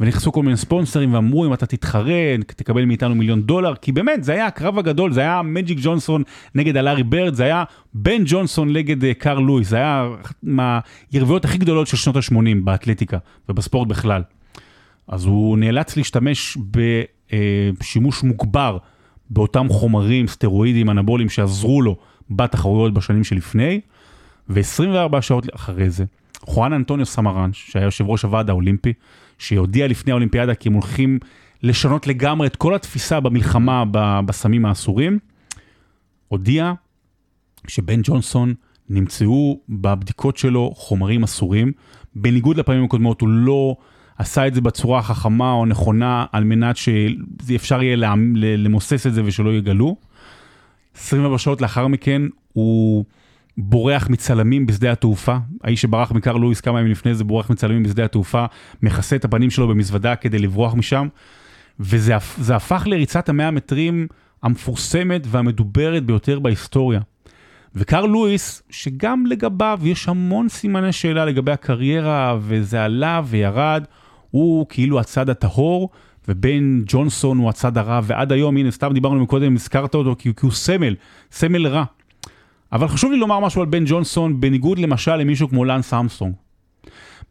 ונכנסו 0.03 0.33
כל 0.33 0.43
מיני 0.43 0.57
ספונסרים 0.57 1.15
ואמרו 1.15 1.47
אם 1.47 1.55
אתה 1.55 1.67
תתחרה 1.67 2.35
תקבל 2.47 2.85
מאיתנו 2.85 3.15
מיליון 3.15 3.43
דולר 3.43 3.75
כי 3.75 3.93
באמת 3.93 4.25
זה 4.25 4.33
היה 4.33 4.47
הקרב 4.47 4.79
הגדול 4.79 5.13
זה 5.13 5.21
היה 5.21 5.43
מג'יק 5.43 5.79
ג'ונסון 5.83 6.23
נגד 6.55 6.77
אלארי 6.77 7.03
ברד 7.03 7.35
זה 7.35 7.45
היה 7.45 7.65
בן 7.95 8.23
ג'ונסון 8.25 8.73
נגד 8.73 9.03
uh, 9.03 9.07
קארל 9.19 9.43
לואיס 9.43 9.69
זה 9.69 9.77
היה 9.77 10.09
מהיריבויות 10.43 11.45
הכי 11.45 11.59
גדולות 11.59 11.87
של 11.87 11.97
שנות 11.97 12.17
ה-80 12.17 12.65
באתלטיקה 12.65 13.19
ובספורט 13.49 13.89
בכלל. 13.89 14.23
אז 15.09 15.25
הוא 15.25 15.59
נאלץ 15.59 15.97
להשתמש 15.97 16.59
בשימוש 17.81 18.23
מוגבר 18.23 18.79
באותם 19.31 19.69
חומרים 19.69 20.29
סטרואידים 20.29 20.91
אנבוליים 20.91 21.29
שעזרו 21.29 21.83
לו 21.83 21.97
בתחרויות 22.31 22.95
בשנים 22.95 23.25
שלפני 23.25 23.81
ו-24 24.49 25.21
שעות 25.21 25.47
אחרי 25.55 25.91
זה. 25.91 26.05
חואן 26.41 26.73
אנטוניו 26.73 27.07
סמרן 27.07 27.51
שהיה 27.53 27.85
יושב 27.85 28.05
ראש 28.09 28.23
הוועד 28.23 28.51
האולימפי 28.51 28.93
שהודיע 29.43 29.89
לפני 29.89 30.13
האולימפיאדה 30.13 30.55
כי 30.55 30.69
הם 30.69 30.75
הולכים 30.75 31.19
לשנות 31.63 32.07
לגמרי 32.07 32.47
את 32.47 32.57
כל 32.57 32.75
התפיסה 32.75 33.21
במלחמה 33.21 33.85
בסמים 34.27 34.67
האסורים, 34.67 35.19
הודיע 36.29 36.73
שבן 37.69 38.01
ג'ונסון 38.03 38.55
נמצאו 38.91 39.61
בבדיקות 39.69 40.37
שלו 40.37 40.73
חומרים 40.75 41.23
אסורים. 41.23 41.73
בניגוד 42.15 42.57
לפעמים 42.57 42.85
הקודמות 42.85 43.21
הוא 43.21 43.29
לא 43.29 43.77
עשה 44.19 44.47
את 44.47 44.55
זה 44.55 44.61
בצורה 44.61 44.99
החכמה 44.99 45.53
או 45.53 45.67
נכונה 45.67 46.27
על 46.33 46.45
מנת 46.45 46.77
שאפשר 46.77 47.83
יהיה 47.83 47.97
למוסס 48.57 49.07
את 49.07 49.15
זה 49.15 49.23
ושלא 49.25 49.51
יגלו. 49.51 49.97
24 50.97 51.39
שעות 51.39 51.61
לאחר 51.61 51.87
מכן 51.87 52.23
הוא... 52.53 53.05
בורח 53.59 54.09
מצלמים 54.09 54.67
בשדה 54.67 54.93
התעופה, 54.93 55.37
האיש 55.65 55.83
שברח 55.83 56.13
מקר 56.13 56.33
לואיס 56.33 56.61
כמה 56.61 56.81
ימים 56.81 56.93
לפני 56.93 57.15
זה 57.15 57.25
בורח 57.25 57.51
מצלמים 57.51 57.83
בשדה 57.83 58.05
התעופה, 58.05 58.45
מכסה 58.83 59.17
את 59.17 59.25
הפנים 59.25 59.51
שלו 59.51 59.69
במזוודה 59.69 60.17
כדי 60.17 60.39
לברוח 60.39 60.75
משם, 60.75 61.09
וזה 61.81 62.17
הפך 62.55 62.83
לריצת 62.87 63.29
המאה 63.29 63.51
מטרים 63.51 64.07
המפורסמת 64.43 65.23
והמדוברת 65.27 66.05
ביותר 66.05 66.39
בהיסטוריה. 66.39 67.01
וקר 67.75 68.07
לואיס, 68.07 68.63
שגם 68.71 69.27
לגביו 69.27 69.81
יש 69.83 70.09
המון 70.09 70.49
סימני 70.49 70.93
שאלה 70.93 71.25
לגבי 71.25 71.53
הקריירה, 71.53 72.37
וזה 72.41 72.85
עלה 72.85 73.21
וירד, 73.25 73.85
הוא 74.31 74.67
כאילו 74.69 75.01
הצד 75.01 75.31
הטהור, 75.31 75.91
ובן 76.29 76.83
ג'ונסון 76.87 77.39
הוא 77.39 77.49
הצד 77.49 77.79
הרע, 77.79 78.01
ועד 78.03 78.33
היום, 78.33 78.57
הנה, 78.57 78.71
סתם 78.71 78.93
דיברנו 78.93 79.23
מקודם, 79.23 79.55
הזכרת 79.55 79.95
אותו, 79.95 80.17
כי 80.19 80.33
הוא 80.43 80.51
סמל, 80.51 80.95
סמל 81.33 81.67
רע. 81.67 81.85
אבל 82.73 82.89
חשוב 82.89 83.13
לי 83.13 83.19
לומר 83.19 83.41
משהו 83.41 83.61
על 83.61 83.67
בן 83.67 83.85
ג'ונסון, 83.87 84.41
בניגוד 84.41 84.79
למשל 84.79 85.17
למישהו 85.17 85.49
כמו 85.49 85.65
לאנס 85.65 85.95
אמסטרונג. 85.95 86.35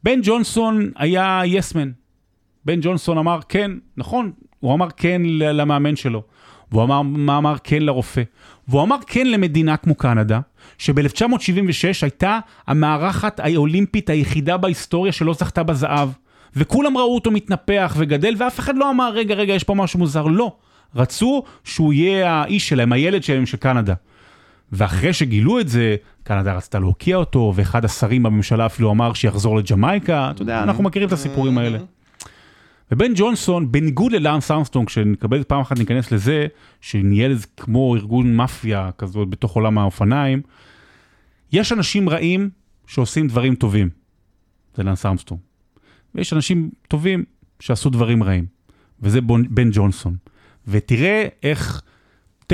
בן 0.04 0.20
ג'ונסון 0.24 0.92
היה 0.96 1.42
יסמן. 1.46 1.92
בן 2.66 2.80
ג'ונסון 2.82 3.18
אמר 3.18 3.40
כן, 3.50 3.72
נכון, 3.98 4.32
הוא 4.60 4.74
אמר 4.74 4.88
כן 4.98 5.22
למאמן 5.26 5.96
שלו. 5.96 6.24
והוא 6.72 6.84
אמר, 6.84 7.00
אמר 7.38 7.56
כן 7.64 7.84
לרופא. 7.84 8.22
והוא 8.68 8.84
אמר 8.84 8.98
כן 9.08 9.28
למדינה 9.28 9.78
כמו 9.78 9.96
קנדה, 9.96 10.40
שב-1976 10.78 11.84
הייתה 12.02 12.40
המארחת 12.68 13.40
האולימפית 13.40 14.10
היחידה 14.10 14.58
בהיסטוריה 14.58 15.12
שלא 15.12 15.34
זכתה 15.34 15.64
בזהב. 15.64 16.10
וכולם 16.56 16.98
ראו 16.98 17.16
אותו 17.16 17.32
מתנפח 17.32 17.96
וגדל, 17.98 18.36
ואף 18.38 18.60
אחד 18.60 18.78
לא 18.78 18.90
אמר, 18.90 19.12
רגע, 19.14 19.36
רגע, 19.36 19.54
יש 19.54 19.64
פה 19.64 19.74
משהו 19.74 20.00
מוזר. 20.00 20.26
לא. 20.26 20.56
רצו 20.96 21.44
שהוא 21.64 21.94
יהיה 21.94 22.34
האיש 22.34 22.70
שלהם, 22.70 22.94
הילד 22.94 23.24
שלהם 23.24 23.46
של 23.46 23.58
קנדה. 23.58 23.94
ואחרי 24.72 25.14
שגילו 25.14 25.60
את 25.60 25.68
זה, 25.68 25.96
קנדה 26.24 26.54
רצתה 26.54 26.80
להוקיע 26.80 27.18
אותו, 27.18 27.54
ואחד 27.56 27.86
השרים 27.86 28.24
בממשלה 28.24 28.66
אפילו 28.66 28.92
אמר 28.92 29.14
שיחזור 29.14 29.58
לג'מייקה, 29.58 30.32
אתה 30.32 30.42
יודע, 30.42 30.64
אנחנו 30.64 30.84
מכירים 30.84 31.08
את 31.08 31.14
הסיפורים 31.14 31.58
האלה. 31.58 31.80
ובן 32.92 33.12
ג'ונסון, 33.16 33.72
בניגוד 33.72 34.12
ללאנס 34.12 34.52
ארמסטרונג, 34.52 34.90
שנקבל 34.90 35.44
פעם 35.44 35.62
אחת 35.62 35.80
ניכנס 35.80 36.12
לזה, 36.12 36.48
שניהל 36.82 37.32
איזה 37.32 37.48
כמו 37.58 37.96
ארגון 37.96 38.36
מאפיה 38.36 38.90
כזאת 38.98 39.30
בתוך 39.30 39.56
עולם 39.56 39.78
האופניים, 39.78 40.42
יש 41.52 41.72
אנשים 41.72 42.10
רעים 42.10 42.50
שעושים 42.88 43.28
דברים 43.28 43.56
טובים. 43.56 43.90
זה 44.76 44.84
לאנס 44.84 45.06
ארמסטרונג. 45.06 45.42
ויש 46.16 46.34
אנשים 46.34 46.70
טובים 46.88 47.24
שעשו 47.60 47.90
דברים 47.90 48.24
רעים. 48.24 48.46
וזה 49.02 49.22
בן 49.50 49.70
ג'ונסון. 49.72 50.16
ותראה 50.68 51.28
איך 51.44 51.82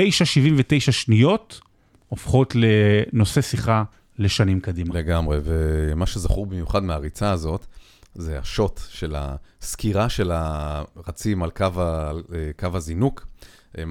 שניות 0.78 1.60
הופכות 2.08 2.54
לנושא 2.54 3.40
שיחה 3.40 3.82
לשנים 4.18 4.60
קדימה. 4.60 4.94
לגמרי, 4.94 5.38
ומה 5.44 6.06
שזכור 6.06 6.46
במיוחד 6.46 6.82
מהריצה 6.82 7.30
הזאת, 7.30 7.66
זה 8.14 8.38
השוט 8.38 8.80
של 8.88 9.14
הסקירה 9.18 10.08
של 10.08 10.32
הרצים 10.34 11.42
על 11.42 11.50
קו, 11.50 11.64
ה, 11.76 12.12
קו 12.58 12.68
הזינוק, 12.74 13.26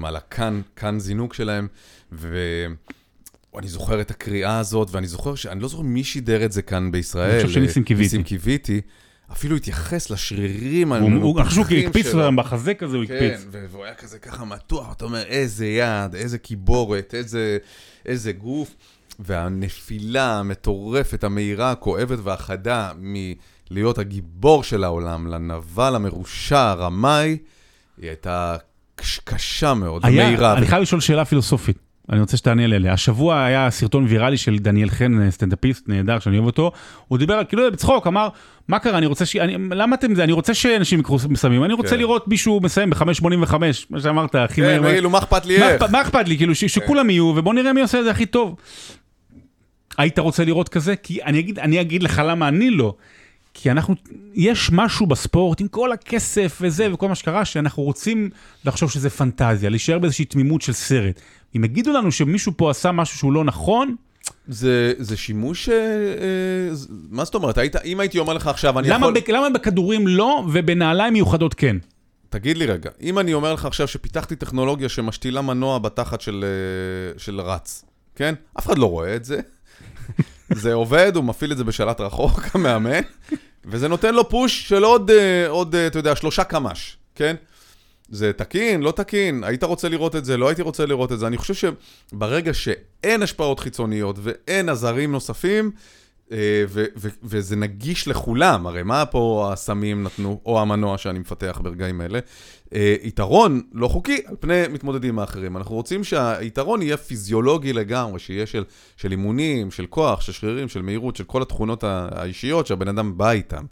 על 0.04 0.16
הקאן, 0.16 0.60
קאן 0.74 0.98
זינוק 0.98 1.34
שלהם, 1.34 1.68
ואני 2.12 3.68
זוכר 3.68 4.00
את 4.00 4.10
הקריאה 4.10 4.58
הזאת, 4.58 4.88
ואני 4.90 5.06
זוכר 5.06 5.34
שאני 5.34 5.60
לא 5.60 5.68
זוכר 5.68 5.82
מי 5.82 6.04
שידר 6.04 6.44
את 6.44 6.52
זה 6.52 6.62
כאן 6.62 6.92
בישראל. 6.92 7.30
אני 7.30 7.46
חושב 7.46 7.54
שניסים 7.54 7.84
קיוויתי. 7.84 8.04
ניסים 8.04 8.22
קיוויתי. 8.22 8.80
אפילו 9.32 9.56
התייחס 9.56 10.10
לשרירים 10.10 10.92
המנופחים 10.92 11.50
שלו. 11.50 11.62
אני 11.62 11.66
חושב 11.66 11.86
הקפיץ 11.86 12.14
להם 12.14 12.36
בחזה 12.36 12.74
כזה, 12.74 12.96
הוא 12.96 13.04
הקפיץ. 13.04 13.46
כן, 13.52 13.58
והוא 13.70 13.84
היה 13.84 13.94
כזה 13.94 14.18
ככה 14.18 14.44
מתוח, 14.44 14.92
אתה 14.92 15.04
אומר, 15.04 15.22
איזה 15.22 15.66
יד, 15.66 16.14
איזה 16.14 16.38
קיבורת, 16.38 17.14
איזה, 17.14 17.58
איזה 18.06 18.32
גוף. 18.32 18.76
והנפילה 19.18 20.38
המטורפת, 20.38 21.24
המהירה, 21.24 21.70
הכואבת 21.70 22.18
והחדה 22.22 22.92
מלהיות 22.98 23.98
הגיבור 23.98 24.62
של 24.62 24.84
העולם 24.84 25.26
לנבל 25.26 25.94
המרושע, 25.94 26.58
הרמאי, 26.58 27.38
היא 28.00 28.08
הייתה 28.08 28.56
קשה 29.24 29.74
מאוד, 29.74 30.06
היה, 30.06 30.24
מהירה. 30.26 30.58
אני 30.58 30.66
חייב 30.66 30.82
לשאול 30.82 31.00
שאלה 31.00 31.24
פילוסופית. 31.24 31.87
אני 32.12 32.20
רוצה 32.20 32.36
שתענה 32.36 32.66
לי 32.66 32.76
עליה. 32.76 32.92
השבוע 32.92 33.44
היה 33.44 33.70
סרטון 33.70 34.04
ויראלי 34.08 34.36
של 34.36 34.58
דניאל 34.58 34.90
חן, 34.90 35.30
סטנדאפיסט 35.30 35.88
נהדר, 35.88 36.18
שאני 36.18 36.36
אוהב 36.36 36.46
אותו. 36.46 36.72
הוא 37.08 37.18
דיבר, 37.18 37.44
כאילו 37.44 37.72
בצחוק, 37.72 38.06
אמר, 38.06 38.28
מה 38.68 38.78
קרה, 38.78 38.98
אני 38.98 39.06
רוצה 39.06 39.26
ש... 39.26 39.36
אני, 39.36 39.56
למה 39.70 39.96
אתם 39.96 40.14
זה? 40.14 40.24
אני 40.24 40.32
רוצה 40.32 40.54
שאנשים 40.54 41.00
יקחו 41.00 41.16
מסיימים, 41.28 41.64
אני 41.64 41.72
רוצה 41.72 41.90
כן. 41.90 41.98
לראות 41.98 42.28
מישהו 42.28 42.60
מסיים 42.62 42.90
ב-5.85, 42.90 43.54
מה 43.90 44.00
שאמרת, 44.00 44.34
הכי 44.34 44.60
כן, 44.60 44.80
מהר. 44.80 44.92
כאילו, 44.92 45.10
מה 45.10 45.18
אכפת 45.18 45.46
לי 45.46 45.56
איך? 45.56 45.82
מה 45.82 46.02
אכפת 46.02 46.28
לי, 46.28 46.36
כאילו, 46.36 46.54
ש, 46.54 46.64
שכולם 46.64 47.10
יהיו, 47.10 47.24
ובוא 47.24 47.54
נראה 47.54 47.72
מי 47.72 47.82
עושה 47.82 47.98
את 47.98 48.04
זה 48.04 48.10
הכי 48.10 48.26
טוב. 48.26 48.56
היית 49.98 50.18
רוצה 50.18 50.44
לראות 50.44 50.68
כזה? 50.68 50.96
כי 50.96 51.22
אני 51.22 51.38
אגיד, 51.38 51.58
אני 51.58 51.80
אגיד 51.80 52.02
לך 52.02 52.22
למה 52.26 52.48
אני 52.48 52.70
לא. 52.70 52.94
כי 53.60 53.70
אנחנו, 53.70 53.94
יש 54.34 54.70
משהו 54.72 55.06
בספורט 55.06 55.60
עם 55.60 55.68
כל 55.68 55.92
הכסף 55.92 56.58
וזה 56.60 56.94
וכל 56.94 57.08
מה 57.08 57.14
שקרה, 57.14 57.44
שאנחנו 57.44 57.82
רוצים 57.82 58.30
לחשוב 58.64 58.90
שזה 58.90 59.10
פנטזיה, 59.10 59.70
להישאר 59.70 59.98
באיזושהי 59.98 60.24
תמימות 60.24 60.62
של 60.62 60.72
סרט. 60.72 61.20
אם 61.56 61.64
יגידו 61.64 61.92
לנו 61.92 62.12
שמישהו 62.12 62.52
פה 62.56 62.70
עשה 62.70 62.92
משהו 62.92 63.18
שהוא 63.18 63.32
לא 63.32 63.44
נכון... 63.44 63.94
זה, 64.48 64.92
זה 64.98 65.16
שימוש, 65.16 65.68
אה, 65.68 65.74
אה, 65.74 65.80
מה 67.10 67.24
זאת 67.24 67.34
אומרת? 67.34 67.58
היית, 67.58 67.76
אם 67.76 68.00
הייתי 68.00 68.18
אומר 68.18 68.34
לך 68.34 68.46
עכשיו, 68.46 68.78
אני 68.78 68.88
למה 68.88 69.06
יכול... 69.06 69.20
ב, 69.20 69.30
למה 69.30 69.50
בכדורים 69.50 70.06
לא 70.06 70.44
ובנעליים 70.52 71.12
מיוחדות 71.12 71.54
כן? 71.54 71.76
תגיד 72.30 72.56
לי 72.56 72.66
רגע, 72.66 72.90
אם 73.02 73.18
אני 73.18 73.34
אומר 73.34 73.54
לך 73.54 73.64
עכשיו 73.64 73.88
שפיתחתי 73.88 74.36
טכנולוגיה 74.36 74.88
שמשתילה 74.88 75.42
מנוע 75.42 75.78
בתחת 75.78 76.20
של, 76.20 76.44
אה, 76.44 77.18
של 77.18 77.40
רץ, 77.40 77.84
כן? 78.14 78.34
אף 78.58 78.66
אחד 78.66 78.78
לא 78.78 78.90
רואה 78.90 79.16
את 79.16 79.24
זה. 79.24 79.40
זה 80.50 80.72
עובד, 80.72 81.12
הוא 81.16 81.24
מפעיל 81.24 81.52
את 81.52 81.56
זה 81.56 81.64
בשלט 81.64 82.00
רחוק, 82.00 82.40
המאמן, 82.54 83.00
וזה 83.64 83.88
נותן 83.88 84.14
לו 84.14 84.28
פוש 84.28 84.68
של 84.68 84.84
עוד, 84.84 85.10
אה, 85.10 85.48
עוד, 85.48 85.74
אה, 85.74 85.86
אתה 85.86 85.98
יודע, 85.98 86.16
שלושה 86.16 86.44
קמ"ש, 86.44 86.96
כן? 87.14 87.36
זה 88.08 88.32
תקין, 88.32 88.82
לא 88.82 88.90
תקין, 88.90 89.44
היית 89.44 89.64
רוצה 89.64 89.88
לראות 89.88 90.16
את 90.16 90.24
זה, 90.24 90.36
לא 90.36 90.48
הייתי 90.48 90.62
רוצה 90.62 90.86
לראות 90.86 91.12
את 91.12 91.18
זה. 91.18 91.26
אני 91.26 91.36
חושב 91.36 91.74
שברגע 92.12 92.54
שאין 92.54 93.22
השפעות 93.22 93.60
חיצוניות 93.60 94.16
ואין 94.22 94.68
עזרים 94.68 95.12
נוספים, 95.12 95.70
וזה 97.22 97.56
נגיש 97.56 98.08
לכולם, 98.08 98.66
הרי 98.66 98.82
מה 98.82 99.06
פה 99.06 99.50
הסמים 99.52 100.02
נתנו, 100.02 100.40
או 100.46 100.60
המנוע 100.60 100.98
שאני 100.98 101.18
מפתח 101.18 101.60
ברגעים 101.62 102.00
אלה? 102.00 102.18
אה, 102.74 102.96
יתרון 103.02 103.62
לא 103.72 103.88
חוקי 103.88 104.20
על 104.26 104.36
פני 104.40 104.62
מתמודדים 104.70 105.18
האחרים. 105.18 105.56
אנחנו 105.56 105.74
רוצים 105.74 106.04
שהיתרון 106.04 106.82
יהיה 106.82 106.96
פיזיולוגי 106.96 107.72
לגמרי, 107.72 108.18
שיהיה 108.18 108.46
של, 108.46 108.64
של 108.96 109.10
אימונים, 109.10 109.70
של 109.70 109.86
כוח, 109.86 110.20
של 110.20 110.32
שרירים, 110.32 110.68
של 110.68 110.82
מהירות, 110.82 111.16
של 111.16 111.24
כל 111.24 111.42
התכונות 111.42 111.84
האישיות 111.84 112.66
שהבן 112.66 112.88
אדם 112.88 113.18
בא 113.18 113.30
איתן. 113.30 113.64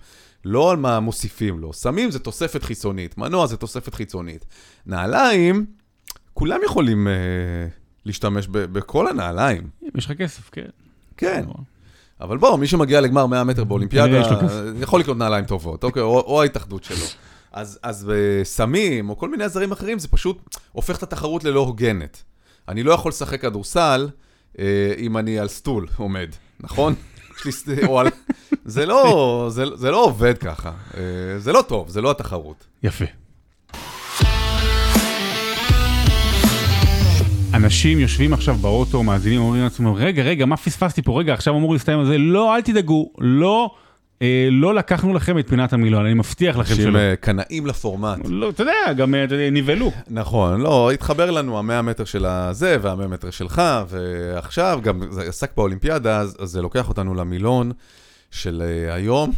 לא 0.45 0.71
על 0.71 0.77
מה 0.77 1.01
מוסיפים 1.01 1.59
לו. 1.59 1.73
סמים 1.73 2.11
זה 2.11 2.19
תוספת 2.19 2.63
חיצונית, 2.63 3.19
מנוע 3.19 3.47
זה 3.47 3.57
תוספת 3.57 3.95
חיצונית. 3.95 4.45
נעליים, 4.87 5.67
כולם 6.35 6.61
יכולים 6.65 7.09
אה, 7.09 7.13
להשתמש 8.05 8.49
בכל 8.51 9.09
הנעליים. 9.09 9.69
אם 9.83 9.89
יש 9.95 10.05
לך 10.05 10.13
כסף, 10.13 10.51
כן. 10.51 10.69
כן. 11.17 11.45
אבל 12.21 12.37
בוא, 12.37 12.57
מי 12.57 12.67
שמגיע 12.67 13.01
לגמר 13.01 13.27
100 13.27 13.45
מטר 13.45 13.65
באולימפיאדה, 13.65 14.25
כסף. 14.25 14.63
יכול 14.81 15.01
לקנות 15.01 15.17
נעליים 15.17 15.45
טובות, 15.45 15.85
אוקיי, 15.85 16.03
או, 16.03 16.21
או 16.21 16.43
ההתאחדות 16.43 16.85
שלו. 16.85 17.07
אז, 17.53 17.79
אז 17.83 18.11
בסמים, 18.11 19.11
או 19.11 19.19
כל 19.19 19.29
מיני 19.29 19.45
עזרים 19.45 19.73
אחרים, 19.73 19.99
זה 19.99 20.09
פשוט 20.09 20.57
הופך 20.73 20.99
את 20.99 21.03
התחרות 21.03 21.45
ללא 21.45 21.61
הוגנת. 21.61 22.23
אני 22.69 22.83
לא 22.83 22.93
יכול 22.93 23.09
לשחק 23.09 23.41
כדורסל 23.41 24.09
אה, 24.59 24.95
אם 24.99 25.17
אני 25.17 25.39
על 25.39 25.49
סטול 25.49 25.87
עומד, 25.97 26.29
נכון? 26.61 26.95
על... 27.99 28.09
זה 28.65 28.87
לא, 28.87 29.47
זה, 29.51 29.65
זה 29.75 29.91
לא 29.91 30.05
עובד 30.05 30.39
ככה. 30.39 30.73
אה, 30.97 31.03
זה 31.39 31.53
לא 31.53 31.65
טוב, 31.69 31.89
זה 31.89 32.01
לא 32.01 32.11
התחרות. 32.11 32.67
יפה. 32.83 33.05
אנשים 37.57 37.99
יושבים 37.99 38.33
עכשיו 38.33 38.55
באוטו, 38.55 39.03
מאזינים, 39.03 39.41
אומרים 39.41 39.63
לעצמם, 39.63 39.95
רגע, 39.95 40.23
רגע, 40.23 40.47
מה 40.47 40.57
פספסתי 40.57 41.03
פה? 41.03 41.21
רגע, 41.21 41.35
עכשיו 41.35 41.57
אמור 41.57 41.73
להסתיים 41.73 41.99
על 41.99 42.07
זה. 42.07 42.19
לא, 42.19 42.57
אל 42.57 42.61
תדאגו, 42.61 43.11
לא, 43.19 43.71
אה, 44.23 44.49
לא 44.51 44.75
לקחנו 44.75 45.15
לכם 45.15 45.39
את 45.39 45.49
פינת 45.49 45.73
המילון, 45.73 46.05
אני 46.07 46.15
מבטיח 46.15 46.57
לכם 46.57 46.73
אנשים 46.73 46.85
שלא. 46.85 46.99
אה, 46.99 47.17
קנאים 47.17 47.67
לפורמט. 47.67 48.19
לא, 48.29 48.49
אתה 48.49 48.63
יודע, 48.63 48.93
גם 48.97 49.15
אה, 49.15 49.25
נבהלו. 49.53 49.93
נכון, 50.11 50.61
לא, 50.61 50.91
התחבר 50.93 51.31
לנו 51.31 51.59
המאה 51.59 51.83
מטר 51.83 52.05
של 52.05 52.27
הזה 52.27 52.77
והמאה 52.83 53.07
מטר 53.07 53.31
שלך, 53.31 53.63
ועכשיו 53.89 54.81
גם 54.83 55.03
זה 55.11 55.23
עסק 55.23 55.51
באולימפיאדה, 55.57 56.19
אז, 56.19 56.37
אז 56.39 56.49
זה 56.49 56.63
לוקח 56.63 56.89
אותנו 56.89 57.15
למילון 57.15 57.73
של 58.31 58.63
uh, 58.63 58.93
היום, 58.95 59.33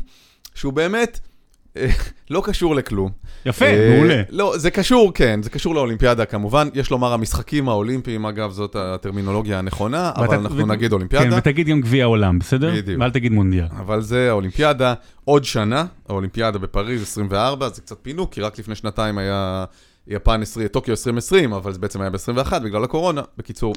שהוא 0.55 0.73
באמת 0.73 1.21
אה, 1.23 1.28
לא 2.31 2.43
קשור 2.45 2.75
לכלום. 2.75 3.11
יפה, 3.47 3.65
אה, 3.65 3.95
מעולה. 3.95 4.23
לא, 4.31 4.55
זה 4.57 4.71
קשור, 4.71 5.15
כן, 5.15 5.43
זה 5.43 5.51
קשור 5.51 5.75
לאולימפיאדה 5.75 6.25
כמובן. 6.25 6.69
יש 6.75 6.91
לומר 6.91 7.13
המשחקים 7.13 7.69
האולימפיים, 7.69 8.27
אגב, 8.27 8.51
זאת 8.51 8.77
הטרמינולוגיה 8.77 9.59
הנכונה, 9.59 10.13
אבל 10.17 10.37
אנחנו 10.37 10.67
נגיד 10.67 10.89
כן, 10.89 10.95
אולימפיאדה. 10.95 11.37
ותגיד 11.37 11.67
גם 11.67 11.81
גביע 11.81 12.05
העולם, 12.05 12.39
בסדר? 12.39 12.75
בדיוק. 12.75 13.01
ואל 13.01 13.11
תגיד 13.11 13.33
מונדיאל. 13.33 13.67
אבל 13.79 14.01
זה 14.01 14.29
האולימפיאדה, 14.31 14.95
עוד 15.25 15.45
שנה, 15.45 15.85
האולימפיאדה 16.09 16.59
בפריז 16.59 17.03
24, 17.03 17.69
זה 17.69 17.81
קצת 17.81 17.97
פינוק, 18.03 18.33
כי 18.33 18.41
רק 18.41 18.59
לפני 18.59 18.75
שנתיים 18.75 19.19
היה 19.19 19.65
יפן 20.07 20.43
20, 20.43 20.69
טוקיו 20.69 20.93
2020, 20.93 21.53
אבל 21.53 21.73
זה 21.73 21.79
בעצם 21.79 22.01
היה 22.01 22.11
ב-21 22.11 22.59
בגלל 22.59 22.85
הקורונה, 22.85 23.23
בקיצור. 23.39 23.75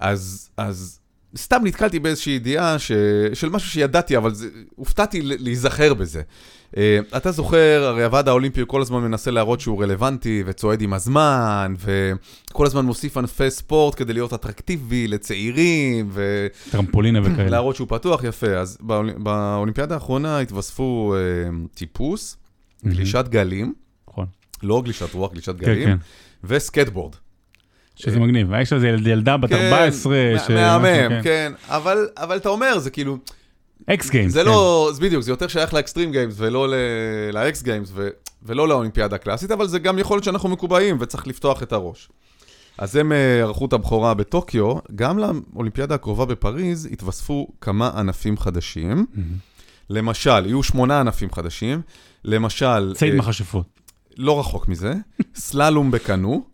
אז, 0.00 0.50
אז 0.56 1.01
סתם 1.36 1.60
נתקלתי 1.64 1.98
באיזושהי 1.98 2.32
ידיעה 2.32 2.78
ש... 2.78 2.92
של 3.34 3.48
משהו 3.48 3.70
שידעתי, 3.70 4.16
אבל 4.16 4.34
זה... 4.34 4.48
הופתעתי 4.76 5.20
להיזכר 5.22 5.94
בזה. 5.94 6.22
אה, 6.76 6.98
אתה 7.16 7.30
זוכר, 7.32 7.84
הרי 7.86 8.04
הוועד 8.04 8.28
האולימפי 8.28 8.60
כל 8.66 8.82
הזמן 8.82 9.02
מנסה 9.02 9.30
להראות 9.30 9.60
שהוא 9.60 9.82
רלוונטי 9.82 10.42
וצועד 10.46 10.82
עם 10.82 10.92
הזמן, 10.92 11.74
וכל 12.50 12.66
הזמן 12.66 12.84
מוסיף 12.84 13.16
ענפי 13.16 13.50
ספורט 13.50 13.94
כדי 13.98 14.12
להיות 14.12 14.32
אטרקטיבי 14.32 15.08
לצעירים, 15.08 16.08
ו... 16.12 16.46
טרמפולינה 16.70 17.20
וכאלה. 17.24 17.50
להראות 17.50 17.76
שהוא 17.76 17.88
פתוח, 17.88 18.24
יפה. 18.24 18.46
אז 18.56 18.78
באול- 18.80 19.14
באולימפיאדה 19.18 19.94
האחרונה 19.94 20.38
התווספו 20.38 21.14
אה, 21.16 21.20
טיפוס, 21.74 22.36
גלישת 22.86 23.24
גלים, 23.28 23.74
נכון. 24.08 24.26
לא 24.62 24.82
גלישת 24.84 25.14
רוח, 25.14 25.32
גלישת 25.32 25.54
כן, 25.58 25.64
גלים, 25.66 25.88
כן. 25.88 25.96
וסקטבורד. 26.44 27.12
שזה 28.02 28.20
מגניב. 28.20 28.52
יש 28.62 28.72
איזה 28.72 28.88
ילד- 28.88 29.06
ילדה 29.06 29.36
בת 29.36 29.52
14, 29.52 30.16
כן, 30.48 30.54
מהמם, 30.54 31.22
כן. 31.22 31.52
אבל 31.68 32.08
אבל 32.16 32.36
אתה 32.36 32.48
אומר, 32.48 32.78
זה 32.78 32.90
כאילו, 32.90 33.18
X 33.86 34.10
Games. 34.10 34.32
זה 34.32 34.44
לא, 34.44 34.90
זה 34.94 35.00
בדיוק, 35.00 35.22
זה 35.22 35.32
יותר 35.32 35.48
שייך 35.48 35.74
ל 35.74 35.79
Extreme 35.79 36.12
Games 36.12 36.34
ולא 36.36 36.74
ל 37.32 37.47
X 37.47 37.62
Games 37.62 37.92
ולא 38.42 38.68
לאולימפיאדה 38.68 39.16
הקלאסית, 39.16 39.50
אבל 39.50 39.66
זה 39.66 39.78
גם 39.78 39.98
יכול 39.98 40.14
להיות 40.16 40.24
שאנחנו 40.24 40.48
מקובעים 40.48 40.96
וצריך 41.00 41.26
לפתוח 41.26 41.62
את 41.62 41.72
הראש. 41.72 42.08
אז 42.78 42.96
הם 42.96 43.12
אה, 43.12 43.40
ערכו 43.42 43.66
את 43.66 43.72
הבכורה 43.72 44.14
בטוקיו, 44.14 44.74
גם 44.94 45.18
לאולימפיאדה 45.18 45.94
הקרובה 45.94 46.24
בפריז 46.24 46.88
התווספו 46.92 47.48
כמה 47.60 47.90
ענפים 47.96 48.38
חדשים. 48.38 49.06
למשל, 49.90 50.46
יהיו 50.46 50.62
שמונה 50.62 51.00
ענפים 51.00 51.32
חדשים, 51.32 51.80
למשל, 52.24 52.92
ציד 52.96 53.12
אה, 53.12 53.18
מכשפות. 53.18 53.66
לא 54.16 54.40
רחוק 54.40 54.68
מזה, 54.68 54.94
סללום 55.34 55.90
בקנו, 55.90 56.44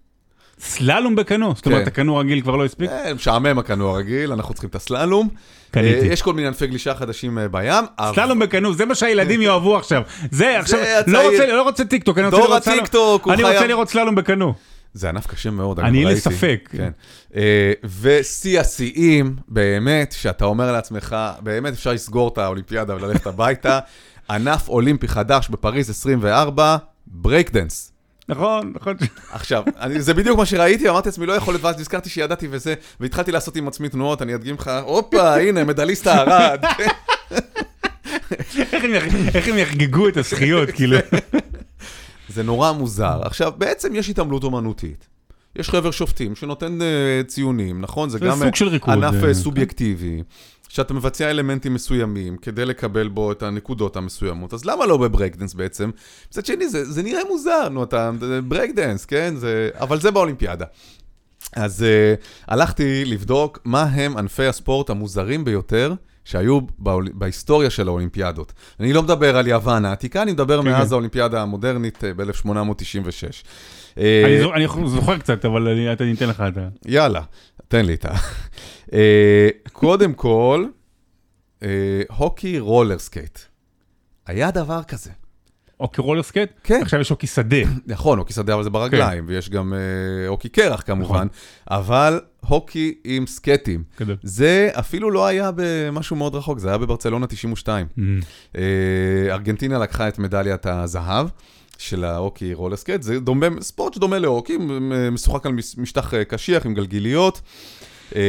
סללום 0.61 1.17
בקנו, 1.17 1.53
זאת 1.57 1.67
אומרת, 1.67 1.83
כן. 1.83 1.89
הקנו 1.89 2.17
רגיל 2.17 2.41
כבר 2.41 2.57
לא 2.57 2.65
הספיק? 2.65 2.91
אה, 2.91 3.15
משעמם 3.15 3.59
הקנו 3.59 3.89
הרגיל, 3.89 4.33
אנחנו 4.33 4.55
צריכים 4.55 4.71
את 4.71 4.75
הסללום. 4.75 5.29
קניתי. 5.71 6.09
אה, 6.09 6.13
יש 6.13 6.23
כל 6.23 6.33
מיני 6.35 6.49
ענפי 6.49 6.67
גלישה 6.67 6.95
חדשים 6.95 7.39
אה, 7.39 7.49
בים. 7.49 7.85
סללום 8.15 8.39
בקנו, 8.39 8.75
זה 8.75 8.85
מה 8.85 8.95
שהילדים 8.95 9.43
יאהבו 9.43 9.77
עכשיו. 9.77 10.03
זה 10.31 10.59
עכשיו. 10.59 10.79
לא 11.07 11.29
רוצה- 11.31 11.47
לא 11.47 11.63
רוצה 11.63 11.85
טיקטוק, 11.85 12.19
אני 12.19 12.27
רוצה 12.27 12.39
לראות 12.39 12.65
סללום. 12.65 13.19
אני 13.31 13.43
רוצה 13.43 13.67
לראות 13.67 13.89
סללום 13.91 14.15
בקנו. 14.15 14.55
זה 14.95 15.09
ענף 15.09 15.27
קשה 15.27 15.51
מאוד, 15.51 15.81
אני 15.81 16.05
ראיתי. 16.05 16.21
ספק. 16.21 16.69
כן. 16.73 16.91
אה, 17.37 17.73
ושיא 18.01 18.61
השיאים, 18.61 19.37
באמת, 19.49 20.15
שאתה 20.19 20.45
אומר 20.45 20.73
לעצמך, 20.73 21.17
באמת 21.41 21.73
אפשר 21.73 21.93
לסגור 21.93 22.29
את 22.29 22.39
האולימפיאדה 22.39 22.95
וללכת 22.97 23.27
הביתה. 23.27 23.79
ענף 24.31 24.69
אולימפי 24.69 25.09
חדש 25.09 25.49
בפריז 25.49 25.91
24, 25.91 26.77
ברייק 27.07 27.51
דנס. 27.51 27.93
נכון, 28.29 28.73
נכון. 28.75 28.97
עכשיו, 29.33 29.63
אני, 29.81 30.03
זה 30.03 30.15
בדיוק 30.15 30.39
מה 30.39 30.47
שראיתי, 30.47 30.89
אמרתי 30.89 31.09
לעצמי, 31.09 31.27
לא 31.27 31.33
יכול 31.33 31.55
להיות, 31.55 31.65
ואז 31.65 31.79
נזכרתי 31.81 32.11
שידעתי 32.11 32.49
וזה, 32.51 32.75
והתחלתי 33.01 33.33
לעשות 33.33 33.57
עם 33.57 33.69
עצמי 33.69 33.89
תנועות, 33.89 34.23
אני 34.23 34.35
אדגים 34.35 34.55
לך, 34.55 34.71
הופה, 34.85 35.35
הנה, 35.35 35.65
מדליסט 35.65 36.07
הארד. 36.07 36.65
איך 39.35 39.49
הם 39.49 39.59
יחגגו 39.59 40.09
את 40.09 40.17
הזכיות, 40.17 40.71
כאילו. 40.71 40.99
זה 42.29 42.43
נורא 42.43 42.73
מוזר. 42.73 43.21
עכשיו, 43.25 43.53
בעצם 43.59 43.95
יש 43.95 44.09
התעמלות 44.09 44.45
אומנותית. 44.45 45.09
יש 45.57 45.71
חבר 45.71 45.91
שופטים 45.91 46.37
שנותן 46.37 46.79
אה, 46.81 47.27
ציונים, 47.27 47.81
נכון? 47.81 48.09
זה 48.09 48.19
זה 48.19 48.25
גם 48.25 48.39
סוג 48.39 48.55
של 48.55 48.69
ריקוד, 48.69 48.95
ענף 49.05 49.25
אה, 49.25 49.31
אה, 49.31 49.35
סובייקטיבי, 49.35 50.23
שאתה 50.69 50.95
מבצע 50.95 51.31
אלמנטים 51.31 51.75
מסוימים 51.75 52.37
כדי 52.37 52.65
לקבל 52.65 53.09
בו 53.09 53.33
את 53.33 53.43
הנקודות 53.43 53.97
המסוימות. 53.97 54.55
אז 54.55 54.65
למה 54.65 54.87
לא 54.87 54.97
בברייקדנס 54.97 55.55
בעצם? 55.55 55.91
מצד 56.29 56.47
שני, 56.47 56.69
זה, 56.69 56.85
זה 56.93 57.03
נראה 57.03 57.21
מוזר, 57.29 57.69
נו, 57.69 57.85
אתה 57.85 58.11
ברייקדנס, 58.45 59.05
כן? 59.05 59.35
זה, 59.37 59.71
אבל 59.75 60.01
זה 60.01 60.11
באולימפיאדה. 60.11 60.65
אז 61.57 61.85
אה, 61.85 62.25
הלכתי 62.49 63.05
לבדוק 63.05 63.59
מה 63.65 63.83
הם 63.83 64.17
ענפי 64.17 64.47
הספורט 64.47 64.91
המוזרים 64.91 65.45
ביותר 65.45 65.95
שהיו 66.25 66.61
באול... 66.79 67.09
בהיסטוריה 67.15 67.71
של 67.71 67.89
האולימפיאדות. 67.89 68.53
אני 68.81 68.93
לא 68.93 69.03
מדבר 69.03 69.37
על 69.37 69.47
יוון 69.47 69.85
העתיקה, 69.85 70.23
אני 70.23 70.33
מדבר 70.33 70.63
כן, 70.63 70.69
מאז 70.69 70.89
כן. 70.89 70.93
האולימפיאדה 70.95 71.43
המודרנית 71.43 72.05
אה, 72.05 72.15
ב-1896. 72.15 73.45
אני 73.97 74.41
זו- 74.41 74.55
אני 74.55 74.67
זוכר 74.87 75.19
קצת, 75.19 75.45
אבל 75.45 75.69
אני 75.69 75.89
אני 75.93 76.13
אתן 76.15 76.29
לך 76.29 76.43
את 76.49 76.57
ה... 76.57 76.69
יאללה, 76.87 77.21
תן 77.69 77.87
לי 77.87 77.95
את 77.95 78.05
ה... 78.05 78.15
אה, 78.93 79.49
קודם 79.73 80.15
כל, 80.15 80.67
אה, 81.63 81.69
הוקי 82.17 82.59
roller 82.59 82.99
skate. 82.99 83.39
היה 84.27 84.51
דבר 84.51 84.83
כזה. 84.83 85.11
הוקי 85.81 86.01
roller 86.01 86.23
skate? 86.23 86.51
כן. 86.65 86.81
עכשיו 86.83 87.01
יש 87.01 87.11
הוקי 87.11 87.27
שדה. 87.27 87.57
נכון, 87.87 88.19
הוקי 88.19 88.33
שדה 88.33 88.55
אבל 88.55 88.63
זה 88.63 88.71
ברגליים, 88.71 89.25
ויש 89.29 89.51
גם 89.51 89.75
אה, 89.75 90.29
הוקי 90.29 90.49
קרח 90.49 90.83
כמובן, 90.87 91.27
אבל 91.71 92.21
הוקי 92.41 92.95
עם 93.05 93.27
סקייטים. 93.27 93.83
גדול. 94.01 94.17
זה 94.23 94.71
אפילו 94.73 95.11
לא 95.11 95.27
היה 95.27 95.51
במשהו 95.55 96.17
מאוד 96.17 96.35
רחוק, 96.35 96.59
זה 96.59 96.69
היה 96.69 96.79
בברצלונה 96.79 97.27
92. 97.27 97.87
אה, 98.57 98.63
ארגנטינה 99.31 99.79
לקחה 99.79 100.09
את 100.09 100.19
מדליית 100.19 100.67
הזהב 100.67 101.29
של 101.79 102.05
ההוקי 102.05 102.55
roller 102.55 102.77
skate, 102.77 103.03
זה 103.03 103.21
דומה, 103.21 103.47
ספורט 103.61 103.95
שדומה 103.95 104.19
להוקי, 104.19 104.57
מ- 104.57 105.15
משוחק 105.15 105.47
על 105.47 105.53
מש- 105.53 105.79
משטח 105.79 106.15
אה, 106.15 106.25
קשיח 106.25 106.67
עם 106.67 106.75
גלגיליות. 106.75 107.41
אה, 108.17 108.21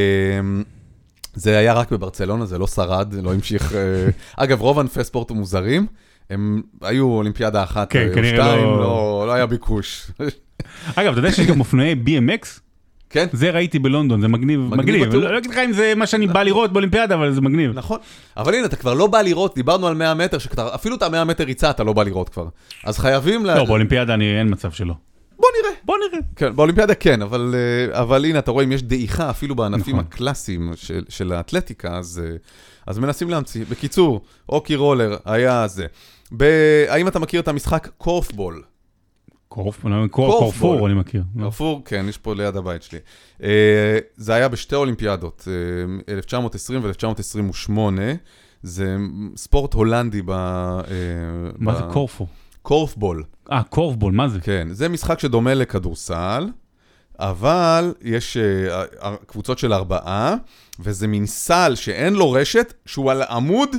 זה 1.34 1.58
היה 1.58 1.74
רק 1.74 1.92
בברצלונה, 1.92 2.46
זה 2.46 2.58
לא 2.58 2.68
שרד, 2.68 3.14
לא 3.14 3.34
המשיך. 3.34 3.74
אה, 3.76 4.08
אגב, 4.44 4.62
רוב 4.62 4.80
ענפי 4.80 5.04
ספורט 5.04 5.32
המוזרים, 5.32 5.88
הם 6.30 6.62
היו 6.82 7.06
אולימפיאדה 7.12 7.64
אחת 7.64 7.92
כן, 7.92 8.08
או 8.10 8.14
כנראה 8.16 8.30
שתיים, 8.46 8.66
לא- 8.66 8.80
לא, 8.80 9.24
לא 9.28 9.32
היה 9.32 9.46
ביקוש. 9.46 10.12
אגב, 10.96 11.12
אתה 11.12 11.20
יודע 11.20 11.32
שיש 11.32 11.48
גם 11.48 11.60
אופנועי 11.60 11.96
BMX? 12.06 12.48
כן, 13.10 13.28
זה 13.34 13.50
ראיתי 13.52 13.80
בלונדון, 13.80 14.22
זה 14.22 14.28
מגניב, 14.28 14.60
מגניב 14.60 14.80
מגניב. 14.80 15.06
בטוח. 15.10 15.32
לא 15.32 15.38
אגיד 15.38 15.52
לך 15.52 15.58
אם 15.58 15.72
זה 15.74 15.94
מה 15.96 16.08
שאני 16.08 16.28
בא 16.28 16.44
לראות 16.44 16.74
באולימפיאדה, 16.74 17.16
אבל 17.16 17.32
זה 17.34 17.42
מגניב. 17.42 17.72
נכון. 17.74 18.00
אבל 18.38 18.54
הנה, 18.56 18.66
אתה 18.66 18.76
כבר 18.76 18.94
לא 18.94 19.08
בא 19.08 19.22
לראות, 19.22 19.56
דיברנו 19.56 19.88
על 19.88 19.96
100 19.96 20.14
מטר, 20.14 20.38
שאפילו 20.38 20.96
את 20.96 21.02
ה-100 21.04 21.24
מטר 21.24 21.44
ריצה 21.44 21.70
אתה 21.70 21.84
לא 21.84 21.94
בא 21.94 22.04
לראות 22.04 22.30
כבר. 22.30 22.48
אז 22.84 22.98
חייבים. 23.00 23.46
לא, 23.46 23.64
באולימפיאדה 23.66 24.14
אני- 24.14 24.40
אין 24.40 24.52
מצב 24.52 24.72
שלא. 24.72 24.94
בוא 25.40 25.48
נראה. 25.62 25.76
בוא 25.86 25.96
נראה. 26.10 26.20
כן, 26.36 26.56
באולימפיאדה 26.56 26.94
כן, 26.96 27.22
אבל, 27.22 27.56
אה, 27.92 28.02
אבל 28.02 28.26
הנה, 28.26 28.40
אתה 28.40 28.52
רואה, 28.52 28.64
אם 28.66 28.72
יש 28.72 28.84
דעיכה, 28.84 29.30
אפילו 29.30 29.56
בענפים 29.56 29.96
נכון. 29.96 30.06
הקלאסיים 30.10 30.72
של, 30.76 31.04
של 31.10 31.32
האתלטיקה, 31.34 31.98
אז, 31.98 32.22
אה, 32.26 32.36
אז 32.88 33.00
מנסים 33.00 33.30
להמציא. 33.30 33.66
בקיצור, 33.70 34.22
אוקי 34.50 34.76
רולר 34.76 35.18
היה 35.26 35.68
זה. 35.68 35.86
ב... 36.38 36.44
האם 36.90 37.08
אתה 37.08 37.20
מכיר 37.20 37.42
את 37.42 37.48
המשחק 37.48 37.88
קורפבול? 37.98 38.54
קורפ- 38.54 38.62
לא, 38.62 38.62
קור- 38.62 38.64
קורפבול. 38.64 39.39
קורפור 39.50 40.88
אני 40.88 40.94
מכיר. 40.94 41.24
קרפור, 41.40 41.82
כן, 41.86 42.06
יש 42.10 42.18
פה 42.18 42.36
ליד 42.36 42.56
הבית 42.56 42.84
שלי. 42.84 43.00
אה, 43.44 43.98
זה 44.16 44.34
היה 44.34 44.48
בשתי 44.48 44.76
אולימפיאדות, 44.76 45.48
אה, 46.08 46.14
1920 46.14 46.82
ו-1928. 46.84 47.80
זה 48.64 48.98
ספורט 49.36 49.74
הולנדי 49.74 50.22
ב... 50.22 50.32
אה, 50.32 50.86
מה 51.58 51.76
זה 51.76 51.84
קורפו? 51.94 52.28
קורפבול. 52.62 53.24
אה, 53.52 53.64
קורפבול, 53.64 54.14
מה 54.14 54.30
זה? 54.30 54.40
כן, 54.42 54.68
זה 54.72 54.90
משחק 54.90 55.20
שדומה 55.20 55.54
לכדורסל, 55.54 56.48
אבל 57.20 57.94
יש 58.02 58.38
אה, 58.38 58.84
אה, 59.04 59.16
קבוצות 59.26 59.60
של 59.60 59.74
ארבעה, 59.74 60.36
וזה 60.80 61.08
מין 61.08 61.26
סל 61.26 61.76
שאין 61.76 62.14
לו 62.14 62.32
רשת, 62.32 62.74
שהוא 62.86 63.12
על 63.12 63.22
עמוד 63.22 63.76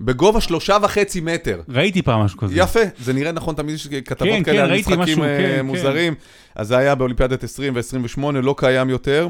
בגובה 0.00 0.40
שלושה 0.40 0.76
וחצי 0.82 1.20
מטר. 1.20 1.60
ראיתי 1.68 2.02
פעם 2.02 2.20
משהו 2.20 2.38
כזה. 2.38 2.54
יפה, 2.56 2.80
זה 2.98 3.12
נראה 3.12 3.32
נכון, 3.32 3.54
תמיד 3.54 3.74
יש 3.74 3.86
כתבות 3.86 4.28
כן, 4.28 4.42
כאלה 4.42 4.58
כן, 4.58 4.72
על 4.72 4.78
משחקים 4.78 4.98
משהו, 5.00 5.22
אה, 5.22 5.38
כן, 5.38 5.52
כן. 5.56 5.66
מוזרים. 5.66 6.14
אז 6.54 6.68
זה 6.68 6.76
היה 6.76 6.94
באולימפיאדת 6.94 7.44
20 7.44 7.72
ו-28, 7.76 8.20
לא 8.32 8.54
קיים 8.58 8.90
יותר. 8.90 9.28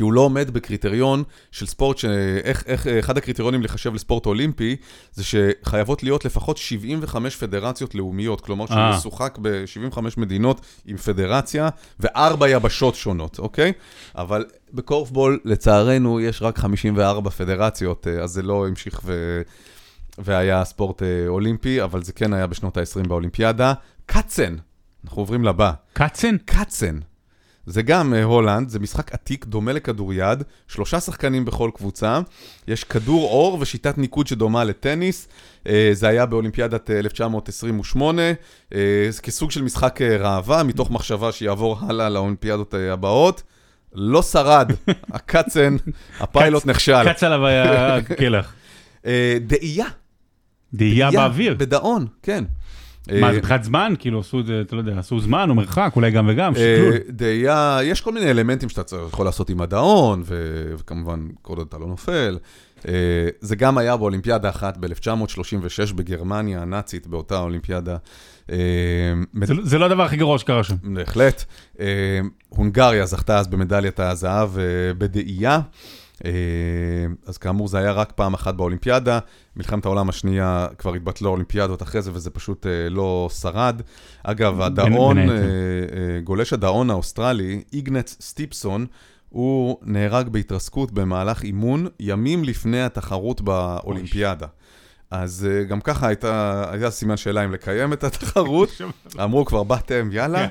כי 0.00 0.04
הוא 0.04 0.12
לא 0.12 0.20
עומד 0.20 0.50
בקריטריון 0.50 1.22
של 1.50 1.66
ספורט, 1.66 1.98
שאיך, 1.98 2.62
איך, 2.66 2.86
אחד 2.86 3.18
הקריטריונים 3.18 3.62
לחשב 3.62 3.94
לספורט 3.94 4.26
אולימפי, 4.26 4.76
זה 5.12 5.24
שחייבות 5.24 6.02
להיות 6.02 6.24
לפחות 6.24 6.56
75 6.56 7.36
פדרציות 7.36 7.94
לאומיות, 7.94 8.40
כלומר 8.40 8.66
שהוא 8.66 8.78
אה. 8.78 8.96
משוחק 8.96 9.38
ב-75 9.42 9.98
מדינות 10.16 10.60
עם 10.86 10.96
פדרציה 10.96 11.68
וארבע 12.00 12.48
יבשות 12.48 12.94
שונות, 12.94 13.38
אוקיי? 13.38 13.72
אבל 14.14 14.44
בקורפבול, 14.72 15.40
לצערנו, 15.44 16.20
יש 16.20 16.42
רק 16.42 16.58
54 16.58 17.30
פדרציות, 17.30 18.06
אה, 18.08 18.22
אז 18.22 18.30
זה 18.30 18.42
לא 18.42 18.66
המשיך 18.66 19.00
ו... 19.04 19.42
והיה 20.18 20.64
ספורט 20.64 21.02
אה, 21.02 21.28
אולימפי, 21.28 21.82
אבל 21.82 22.02
זה 22.02 22.12
כן 22.12 22.32
היה 22.32 22.46
בשנות 22.46 22.76
ה-20 22.76 23.08
באולימפיאדה. 23.08 23.72
קאצן, 24.06 24.56
אנחנו 25.04 25.22
עוברים 25.22 25.44
לבא. 25.44 25.72
קאצן? 25.92 26.36
קאצן. 26.44 26.98
זה 27.70 27.82
גם 27.82 28.14
אה, 28.14 28.24
הולנד, 28.24 28.68
זה 28.68 28.78
משחק 28.78 29.12
עתיק, 29.12 29.44
דומה 29.44 29.72
לכדוריד, 29.72 30.42
שלושה 30.68 31.00
שחקנים 31.00 31.44
בכל 31.44 31.70
קבוצה, 31.74 32.20
יש 32.68 32.84
כדור 32.84 33.30
אור 33.30 33.58
ושיטת 33.60 33.98
ניקוד 33.98 34.26
שדומה 34.26 34.64
לטניס, 34.64 35.28
אה, 35.66 35.90
זה 35.92 36.08
היה 36.08 36.26
באולימפיאדת 36.26 36.90
אה, 36.90 36.98
1928, 36.98 38.22
אה, 38.74 39.06
זה 39.10 39.22
כסוג 39.22 39.50
של 39.50 39.62
משחק 39.62 40.02
אה, 40.02 40.16
ראווה, 40.16 40.62
מתוך 40.62 40.90
מחשבה 40.90 41.32
שיעבור 41.32 41.78
הלאה 41.80 42.08
לאולימפיאדות 42.08 42.74
הבאות. 42.74 43.42
לא 43.94 44.22
שרד, 44.22 44.72
הקאצן, 45.14 45.76
הפיילוט 46.20 46.66
נכשל. 46.66 47.12
קץ 47.12 47.22
עליו 47.22 47.46
היה 47.46 47.96
הקלח. 47.96 48.54
אה, 49.06 49.38
דאייה. 49.40 49.86
דהייה 50.74 51.10
באוויר. 51.10 51.54
בדאון, 51.58 52.06
כן. 52.22 52.44
מה, 53.08 53.26
אה, 53.26 53.32
זה 53.32 53.38
מבחינת 53.38 53.64
זמן? 53.64 53.94
כאילו 53.98 54.20
עשו 54.20 54.40
את 54.40 54.46
זה, 54.46 54.60
אתה 54.66 54.76
לא 54.76 54.80
יודע, 54.80 54.98
עשו 54.98 55.20
זמן 55.20 55.50
או 55.50 55.54
מרחק, 55.54 55.92
אולי 55.96 56.10
גם 56.10 56.26
וגם, 56.28 56.52
אה, 56.56 56.60
שקלול. 56.60 56.94
דאייה, 57.08 57.78
יש 57.82 58.00
כל 58.00 58.12
מיני 58.12 58.30
אלמנטים 58.30 58.68
שאתה 58.68 58.82
יכול 59.08 59.24
לעשות 59.26 59.50
עם 59.50 59.60
הדאון, 59.60 60.22
וכמובן, 60.26 61.26
כל 61.42 61.56
עוד 61.56 61.66
אתה 61.68 61.78
לא 61.78 61.86
נופל. 61.86 62.38
אה, 62.88 62.92
זה 63.40 63.56
גם 63.56 63.78
היה 63.78 63.96
באולימפיאדה 63.96 64.48
אחת 64.48 64.76
ב-1936 64.76 65.92
בגרמניה 65.94 66.62
הנאצית, 66.62 67.06
באותה 67.06 67.38
אולימפיאדה. 67.40 67.96
זה 68.48 68.54
לא- 69.54 69.64
זה 69.64 69.78
לא 69.78 69.84
הדבר 69.86 70.02
הכי 70.02 70.16
גרוע 70.16 70.38
שקרה 70.38 70.64
שם. 70.64 70.74
בהחלט. 70.82 71.44
הונגריה 72.48 73.06
זכתה 73.06 73.38
אז 73.38 73.48
במדליית 73.48 74.00
הזהב 74.00 74.50
בדאייה. 74.98 75.60
אה, 76.24 76.30
אז 77.26 77.38
כאמור, 77.38 77.68
זה 77.68 77.78
היה 77.78 77.92
רק 77.92 78.12
פעם 78.12 78.34
אחת 78.34 78.54
באולימפיאדה. 78.54 79.18
מלחמת 79.56 79.84
העולם 79.84 80.08
השנייה 80.08 80.66
כבר 80.78 80.94
התבטלו 80.94 81.30
אולימפיאדות 81.30 81.82
אחרי 81.82 82.02
זה, 82.02 82.10
וזה 82.14 82.30
פשוט 82.30 82.66
אה, 82.66 82.88
לא 82.88 83.28
שרד. 83.40 83.82
אגב, 84.22 84.60
הדאון. 84.60 85.18
אה, 85.18 85.24
גולש 86.24 86.52
הדאון 86.52 86.90
האוסטרי, 86.90 87.62
איגנץ 87.72 88.16
סטיפסון, 88.20 88.86
הוא 89.28 89.76
נהרג 89.82 90.28
בהתרסקות 90.28 90.92
במהלך 90.92 91.42
אימון 91.42 91.86
ימים 92.00 92.44
לפני 92.44 92.82
התחרות 92.82 93.40
באולימפיאדה. 93.40 94.46
אז 95.10 95.48
אה, 95.50 95.64
גם 95.64 95.80
ככה 95.80 96.06
הייתה, 96.06 96.64
היה 96.72 96.90
סימן 96.90 97.16
שאלה 97.16 97.44
אם 97.44 97.52
לקיים 97.52 97.92
את 97.92 98.04
התחרות. 98.04 98.68
אמרו 99.24 99.44
כבר 99.44 99.62
באתם, 99.62 100.08
יאללה, 100.12 100.46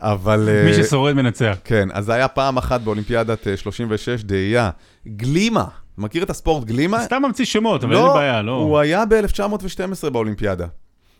אבל... 0.00 0.48
אה, 0.48 0.64
מי 0.64 0.74
ששורד 0.74 1.14
מנצח. 1.14 1.56
כן, 1.64 1.88
אז 1.92 2.04
זה 2.04 2.14
היה 2.14 2.28
פעם 2.28 2.56
אחת 2.56 2.80
באולימפיאדת 2.80 3.48
אה, 3.48 3.56
36, 3.56 4.24
דאייה. 4.24 4.70
גלימה, 5.06 5.64
מכיר 5.98 6.22
את 6.22 6.30
הספורט 6.30 6.64
גלימה? 6.64 7.04
סתם 7.04 7.22
ממציא 7.26 7.44
שמות, 7.44 7.84
אבל 7.84 7.96
אין 7.96 8.04
לי 8.04 8.10
בעיה, 8.14 8.42
לא. 8.42 8.52
הוא 8.52 8.78
היה 8.78 9.04
ב-1912 9.06 10.10
באולימפיאדה. 10.10 10.66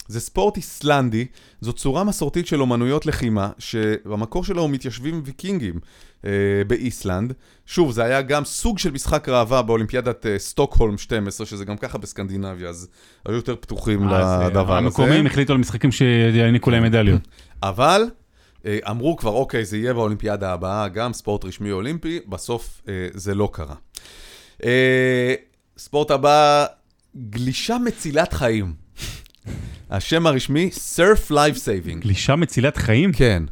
זה 0.09 0.21
ספורט 0.21 0.57
איסלנדי, 0.57 1.27
זו 1.61 1.73
צורה 1.73 2.05
מסורתית 2.05 2.47
של 2.47 2.61
אומנויות 2.61 3.07
לחימה, 3.07 3.51
שבמקור 3.59 4.45
שלו 4.45 4.63
הוא 4.63 4.71
מתיישבים 4.71 5.23
ויקינגים 5.25 5.75
אה, 5.75 5.81
באיסלנד. 6.67 7.33
שוב, 7.67 7.93
זה 7.93 8.05
היה 8.05 8.23
גם 8.23 8.45
סוג 8.45 8.79
של 8.79 8.91
משחק 8.91 9.29
ראווה 9.29 9.63
באולימפיאדת 9.63 10.27
אה, 10.27 10.39
סטוקהולם 10.39 10.99
12, 10.99 11.47
שזה 11.47 11.65
גם 11.65 11.77
ככה 11.77 11.99
בסקנדינביה, 11.99 12.69
אז 12.69 12.89
היו 13.27 13.37
יותר 13.37 13.57
פתוחים 13.57 14.09
אה, 14.09 14.49
לדבר 14.49 14.77
הזה. 14.77 14.87
המקומיים 14.87 15.27
החליטו 15.27 15.53
על 15.53 15.59
משחקים 15.59 15.93
שיעניקו 15.93 16.71
להם 16.71 16.83
מדליות. 16.83 17.21
אבל 17.63 18.03
אה, 18.67 18.79
אמרו 18.91 19.17
כבר, 19.17 19.31
אוקיי, 19.31 19.65
זה 19.65 19.77
יהיה 19.77 19.95
באולימפיאדה 19.95 20.53
הבאה, 20.53 20.89
גם 20.89 21.13
ספורט 21.13 21.45
רשמי 21.45 21.73
אולימפי, 21.73 22.21
בסוף 22.29 22.83
אה, 22.89 23.09
זה 23.15 23.35
לא 23.35 23.49
קרה. 23.53 23.75
אה, 24.65 25.35
ספורט 25.79 26.11
הבא, 26.11 26.67
גלישה 27.31 27.77
מצילת 27.85 28.33
חיים. 28.33 28.73
השם 29.91 30.27
הרשמי, 30.27 30.71
Surf 30.97 31.31
Life 31.31 31.57
Saving. 31.57 31.99
גלישה 32.01 32.37
מצילת 32.37 32.77
חיים? 32.77 33.13
כן. 33.13 33.43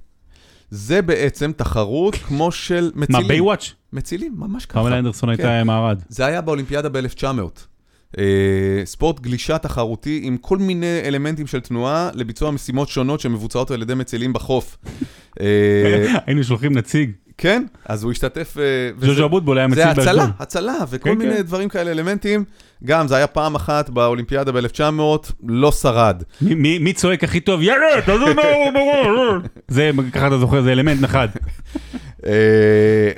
זה 0.71 1.03
בעצם 1.03 1.53
תחרות 1.57 2.15
כמו 2.15 2.53
של 2.53 2.91
מה, 2.95 3.03
מצילים. 3.03 3.29
ביי-וואץ'? 3.29 3.73
מצילים, 3.93 4.35
ממש 4.37 4.67
ככה. 4.67 4.81
פמלה 4.81 4.99
אנדרסון 4.99 5.37
כן. 5.37 5.49
הייתה 5.49 5.73
הארד. 5.73 6.03
זה 6.09 6.27
היה 6.27 6.41
באולימפיאדה 6.41 6.89
ב-1900. 6.89 7.25
אה, 8.19 8.83
ספורט 8.85 9.21
גלישה 9.21 9.59
תחרותי 9.59 10.21
עם 10.23 10.37
כל 10.37 10.59
מיני 10.59 11.01
אלמנטים 11.05 11.47
של 11.47 11.61
תנועה 11.61 12.11
לביצוע 12.15 12.51
משימות 12.51 12.89
שונות 12.89 13.21
שמבוצעות 13.21 13.71
על 13.71 13.83
ידי 13.83 13.95
מצילים 13.95 14.33
בחוף. 14.33 14.79
אה, 15.41 16.15
היינו 16.27 16.45
שולחים 16.45 16.73
נציג. 16.73 17.11
כן, 17.41 17.65
אז 17.87 18.03
הוא 18.05 18.13
השתתף... 18.13 18.57
אה, 18.59 18.63
ג'וג'ו 19.07 19.25
אבוטבול 19.27 19.59
היה 19.59 19.67
מציל 19.67 19.83
זה 19.83 19.89
באשדוד. 19.89 20.07
הצלה, 20.09 20.27
הצלה, 20.39 20.75
וכל 20.91 21.11
כן, 21.11 21.19
מיני 21.19 21.35
כן. 21.37 21.43
דברים 21.43 21.69
כאלה, 21.69 21.91
אלמנטים. 21.91 22.45
גם, 22.85 23.09
זה 23.09 23.17
היה 23.17 23.27
פעם 23.27 23.55
אחת 23.55 23.91
באולימפיאדה 23.91 24.53
ב-1900, 24.53 25.01
לא 25.47 25.73
שרד. 25.73 26.23
מי- 26.43 26.93
צועק 26.93 27.25
הכי 27.25 27.41
טוב? 27.41 27.61
מהר. 28.35 29.39
זה, 29.69 29.91
ככה 30.13 30.27
אתה 30.27 30.39
זוכר, 30.39 30.63
זה 30.63 30.73
אלמנט 30.73 31.05
אחד. 31.05 31.29
אה, 32.27 32.33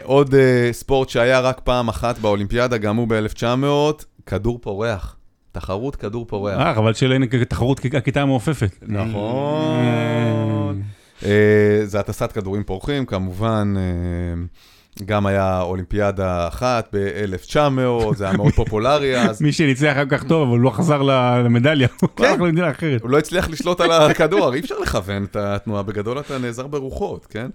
עוד 0.03 0.35
אה, 0.35 0.68
ספורט 0.73 1.09
שהיה 1.09 1.41
רק 1.41 1.61
פעם 1.64 1.89
אחת 1.89 2.18
באולימפיאדה, 2.18 2.77
גם 2.79 2.97
הוא 2.97 3.09
ב-1900, 3.09 3.66
כדור 4.27 4.59
פורח. 4.62 5.16
תחרות 5.53 5.97
כדור 5.97 6.27
פורח. 6.27 6.59
אה, 6.59 6.75
חבל 6.75 6.95
שאין 6.95 7.25
תחרות 7.49 7.81
כ- 7.81 7.95
הכיתה 7.95 8.23
המעופפת. 8.23 8.70
נכון. 8.83 10.83
אה, 11.25 11.81
זה 11.85 12.01
הטסת 12.01 12.33
כדורים 12.33 12.64
פורחים, 12.64 13.07
כמובן. 13.07 13.75
אה, 13.77 13.83
גם 15.05 15.27
היה 15.27 15.61
אולימפיאדה 15.61 16.49
אחת 16.49 16.89
ב-1900, 16.93 18.16
זה 18.16 18.25
היה 18.25 18.37
מאוד 18.37 18.53
פופולרי 18.53 19.16
אז. 19.29 19.43
מי 19.43 19.53
שניצח 19.53 19.93
היה 19.95 20.07
כל 20.07 20.16
כך 20.16 20.25
טוב, 20.25 20.43
אבל 20.43 20.51
הוא 20.51 20.61
לא 20.61 20.70
חזר 20.70 21.03
למדליה. 21.45 21.89
הוא 22.01 22.11
כן. 22.16 22.25
הלך 22.25 22.41
למדינה 22.41 22.70
אחרת. 22.70 23.03
הוא 23.03 23.11
לא 23.11 23.18
הצליח 23.18 23.49
לשלוט 23.49 23.81
על 23.81 23.93
הכדור, 23.93 24.55
אי 24.55 24.61
אפשר 24.61 24.79
לכוון 24.79 25.25
את 25.25 25.37
התנועה, 25.37 25.83
בגדול 25.83 26.18
אתה 26.18 26.39
נעזר 26.39 26.66
ברוחות, 26.66 27.27
כן? 27.27 27.51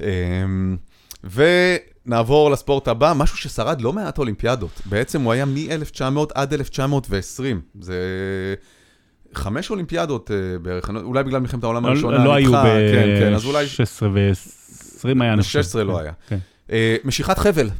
אמ, 0.00 0.76
ונעבור 1.24 2.50
לספורט 2.50 2.88
הבא, 2.88 3.12
משהו 3.16 3.36
ששרד 3.36 3.80
לא 3.80 3.92
מעט 3.92 4.18
אולימפיאדות. 4.18 4.82
בעצם 4.84 5.22
הוא 5.22 5.32
היה 5.32 5.44
מ-1900 5.44 6.20
עד 6.34 6.54
1920. 6.54 7.60
זה 7.80 7.94
חמש 9.34 9.70
אולימפיאדות 9.70 10.30
אה, 10.30 10.58
בערך, 10.58 10.90
אולי 11.04 11.24
בגלל 11.24 11.40
מלחמת 11.40 11.64
העולם 11.64 11.84
לא- 11.84 11.88
הראשונה 11.88 12.24
לא 12.24 12.34
היו 12.34 12.52
כן, 12.52 13.16
כן, 13.20 13.34
אז 13.34 13.44
אולי 13.46 13.66
ב-16 13.66 14.02
ו-20 14.02 15.22
היה. 15.22 15.32
אני 15.32 15.42
חושב. 15.42 15.62
16 15.62 15.84
לא 15.84 15.98
היה. 15.98 16.12
כן, 16.28 16.38
אה, 16.72 16.96
משיכת 17.04 17.38
חבל, 17.38 17.70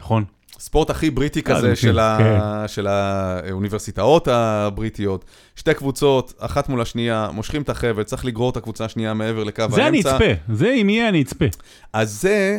נכון. 0.00 0.24
ספורט 0.58 0.90
הכי 0.90 1.10
בריטי 1.10 1.40
אה, 1.40 1.44
כזה 1.44 1.76
של, 1.76 1.98
ה... 1.98 2.64
של 2.66 2.86
האוניברסיטאות 2.86 4.28
הבריטיות. 4.28 5.24
שתי 5.56 5.74
קבוצות, 5.74 6.34
אחת 6.38 6.68
מול 6.68 6.80
השנייה, 6.80 7.28
מושכים 7.32 7.62
את 7.62 7.68
החבל, 7.68 8.02
צריך 8.02 8.24
לגרור 8.24 8.50
את 8.50 8.56
הקבוצה 8.56 8.84
השנייה 8.84 9.14
מעבר 9.14 9.44
לקו 9.44 9.62
האמצע. 9.62 9.76
זה 9.76 9.88
אני 9.88 10.00
אצפה, 10.00 10.54
זה 10.54 10.72
אם 10.72 10.88
יהיה 10.88 11.08
אני 11.08 11.22
אצפה. 11.22 11.44
אז 11.92 12.20
זה, 12.20 12.58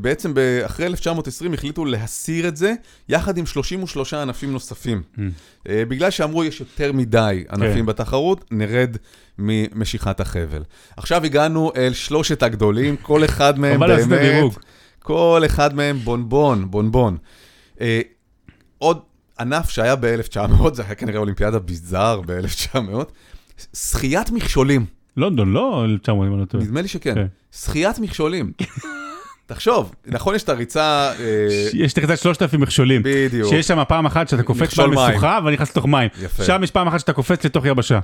בעצם 0.00 0.34
אחרי 0.64 0.86
1920 0.86 1.54
החליטו 1.54 1.84
להסיר 1.84 2.48
את 2.48 2.56
זה, 2.56 2.74
יחד 3.08 3.38
עם 3.38 3.46
33 3.46 4.14
ענפים 4.14 4.52
נוספים. 4.52 5.02
Mm. 5.16 5.20
אה, 5.68 5.84
בגלל 5.88 6.10
שאמרו, 6.10 6.44
יש 6.44 6.60
יותר 6.60 6.92
מדי 6.92 7.44
ענפים 7.52 7.78
כן. 7.78 7.86
בתחרות, 7.86 8.44
נרד 8.50 8.96
ממשיכת 9.38 10.20
החבל. 10.20 10.62
עכשיו 10.96 11.24
הגענו 11.24 11.72
אל 11.76 11.92
שלושת 11.92 12.42
הגדולים, 12.42 12.96
כל 12.96 13.24
אחד 13.24 13.58
מהם 13.58 13.80
באמת. 13.80 14.52
כל 14.98 15.42
אחד 15.46 15.74
מהם 15.74 15.98
בונבון, 15.98 16.70
בונבון. 16.70 17.16
אה, 17.80 18.00
עוד 18.78 19.00
ענף 19.40 19.70
שהיה 19.70 19.96
ב-1900, 19.96 20.74
זה 20.74 20.82
היה 20.82 20.94
כנראה 20.94 21.18
אולימפיאדה 21.18 21.58
ביזאר 21.58 22.20
ב-1900, 22.20 22.78
שחיית 23.74 24.30
מכשולים. 24.30 24.86
לונדון, 25.16 25.52
לא 25.52 25.84
1900, 25.84 26.28
אם 26.28 26.32
אני 26.32 26.40
לא 26.40 26.44
טועה. 26.46 26.64
נדמה 26.64 26.82
לי 26.82 26.88
שכן. 26.88 27.14
כן. 27.14 27.26
שחיית 27.52 27.98
מכשולים. 27.98 28.52
תחשוב, 29.54 29.94
נכון 30.06 30.34
יש 30.34 30.42
את 30.42 30.48
הריצה... 30.48 31.12
אה, 31.20 31.68
יש 31.72 31.98
לך 31.98 32.18
3,000 32.18 32.60
מכשולים. 32.60 33.02
בדיוק. 33.04 33.48
שיש 33.50 33.66
שם 33.66 33.82
פעם 33.88 34.06
אחת 34.06 34.28
שאתה 34.28 34.42
קופץ 34.42 34.74
פעם. 34.74 34.90
משוכה 34.94 35.38
ונכנס 35.46 35.70
לתוך 35.70 35.86
מים. 35.86 36.08
יפה. 36.22 36.44
שם 36.44 36.60
יש 36.64 36.70
פעם 36.70 36.88
אחת 36.88 37.00
שאתה 37.00 37.12
קופץ 37.12 37.44
לתוך 37.44 37.64
יבשה. 37.64 38.00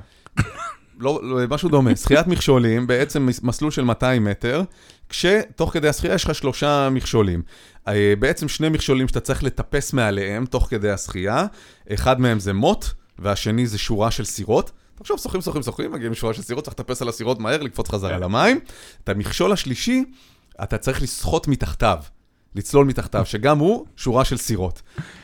לא, 1.00 1.20
לא, 1.22 1.38
משהו 1.50 1.68
דומה, 1.68 1.96
שחיית 1.96 2.26
מכשולים, 2.26 2.86
בעצם 2.86 3.26
מס- 3.26 3.42
מסלול 3.42 3.70
של 3.70 3.84
200 3.84 4.24
מטר, 4.24 4.62
כשתוך 5.08 5.72
כדי 5.72 5.88
השחייה 5.88 6.14
יש 6.14 6.24
לך 6.24 6.34
שלושה 6.34 6.88
מכשולים. 6.90 7.42
אה, 7.88 8.14
בעצם 8.18 8.48
שני 8.48 8.68
מכשולים 8.68 9.08
שאתה 9.08 9.20
צריך 9.20 9.44
לטפס 9.44 9.92
מעליהם 9.92 10.46
תוך 10.46 10.66
כדי 10.70 10.90
השחייה, 10.90 11.46
אחד 11.94 12.20
מהם 12.20 12.40
זה 12.40 12.52
מוט, 12.52 12.84
והשני 13.18 13.66
זה 13.66 13.78
שורה 13.78 14.10
של 14.10 14.24
סירות. 14.24 14.70
תחשוב, 14.98 15.18
שוחים, 15.18 15.40
שוחים, 15.40 15.62
שוחים, 15.62 15.92
מגיעים 15.92 16.12
לשורה 16.12 16.34
של 16.34 16.42
סירות, 16.42 16.64
צריך 16.64 16.74
לטפס 16.80 17.02
על 17.02 17.08
הסירות 17.08 17.38
מהר, 17.40 17.62
לקפוץ 17.62 17.88
חזרה 17.88 18.18
למים. 18.18 18.60
את 19.04 19.08
המכשול 19.08 19.52
השלישי, 19.52 20.04
אתה 20.62 20.78
צריך 20.78 21.02
לשחות 21.02 21.48
מתחתיו, 21.48 21.98
לצלול 22.54 22.86
מתחתיו, 22.86 23.26
שגם 23.26 23.58
הוא 23.58 23.86
שורה 23.96 24.24
של 24.24 24.36
סירות. 24.36 24.82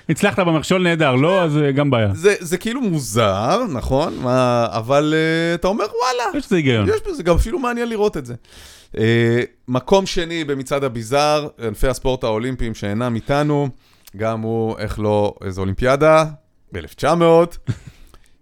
הצלחת 0.09 0.39
במכשול 0.39 0.83
נהדר, 0.83 1.15
לא? 1.15 1.43
אז 1.43 1.57
אה, 1.57 1.73
גם 1.73 1.91
בעיה. 1.91 2.15
זה, 2.15 2.35
זה 2.41 2.59
כאילו 2.59 2.81
מוזר, 2.81 3.65
נכון? 3.73 4.15
מה, 4.17 4.67
אבל 4.71 5.15
uh, 5.15 5.55
אתה 5.55 5.69
אומר, 5.69 5.85
וואלה, 5.85 6.39
יש 6.39 6.47
לזה 6.47 6.57
היגיון. 6.57 6.89
יש 6.89 7.01
בזה 7.09 7.23
גם 7.23 7.35
אפילו 7.35 7.59
מעניין 7.59 7.89
לראות 7.89 8.17
את 8.17 8.27
זה. 8.27 8.35
Uh, 8.93 8.99
מקום 9.69 10.07
שני 10.07 10.45
במצעד 10.45 10.85
הביזאר, 10.85 11.49
ענפי 11.67 11.89
הספורט 11.89 12.25
האולימפיים 12.25 12.75
שאינם 12.75 13.15
איתנו, 13.15 13.69
גם 14.17 14.41
הוא, 14.41 14.79
איך 14.79 15.01
לא, 15.01 15.35
איזו 15.45 15.61
אולימפיאדה, 15.61 16.25
ב-1900, 16.73 17.73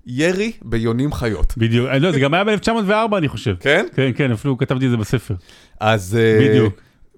ירי 0.06 0.52
ביונים 0.62 1.12
חיות. 1.12 1.54
בדיוק. 1.56 1.88
אה, 1.88 1.98
לא, 1.98 2.12
זה 2.12 2.20
גם 2.20 2.34
היה 2.34 2.44
ב-1904, 2.44 3.18
אני 3.18 3.28
חושב. 3.28 3.54
כן? 3.60 3.86
כן, 3.94 4.10
כן, 4.14 4.32
אפילו 4.32 4.58
כתבתי 4.58 4.86
את 4.86 4.90
זה 4.90 4.96
בספר. 4.96 5.34
אז... 5.80 6.18
אה, 6.20 6.48
בדיוק. 6.48 6.74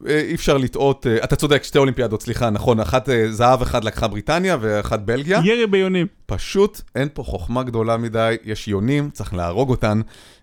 אה, 0.06 0.20
אי 0.20 0.34
אפשר 0.34 0.56
לטעות, 0.56 1.06
אתה 1.24 1.36
צודק, 1.36 1.62
שתי 1.62 1.78
אולימפיאדות, 1.78 2.22
סליחה, 2.22 2.50
נכון, 2.50 2.80
אחת 2.80 3.08
זהב 3.30 3.62
אחד 3.62 3.84
לקחה 3.84 4.08
בריטניה 4.08 4.56
ואחת 4.60 5.00
בלגיה. 5.00 5.40
ירי 5.44 5.66
ביונים. 5.66 6.06
פשוט 6.26 6.80
אין 6.94 7.08
פה 7.14 7.22
חוכמה 7.22 7.62
גדולה 7.62 7.96
מדי, 7.96 8.36
יש 8.44 8.68
יונים, 8.68 9.10
צריך 9.10 9.34
להרוג 9.34 9.70
אותן. 9.70 10.00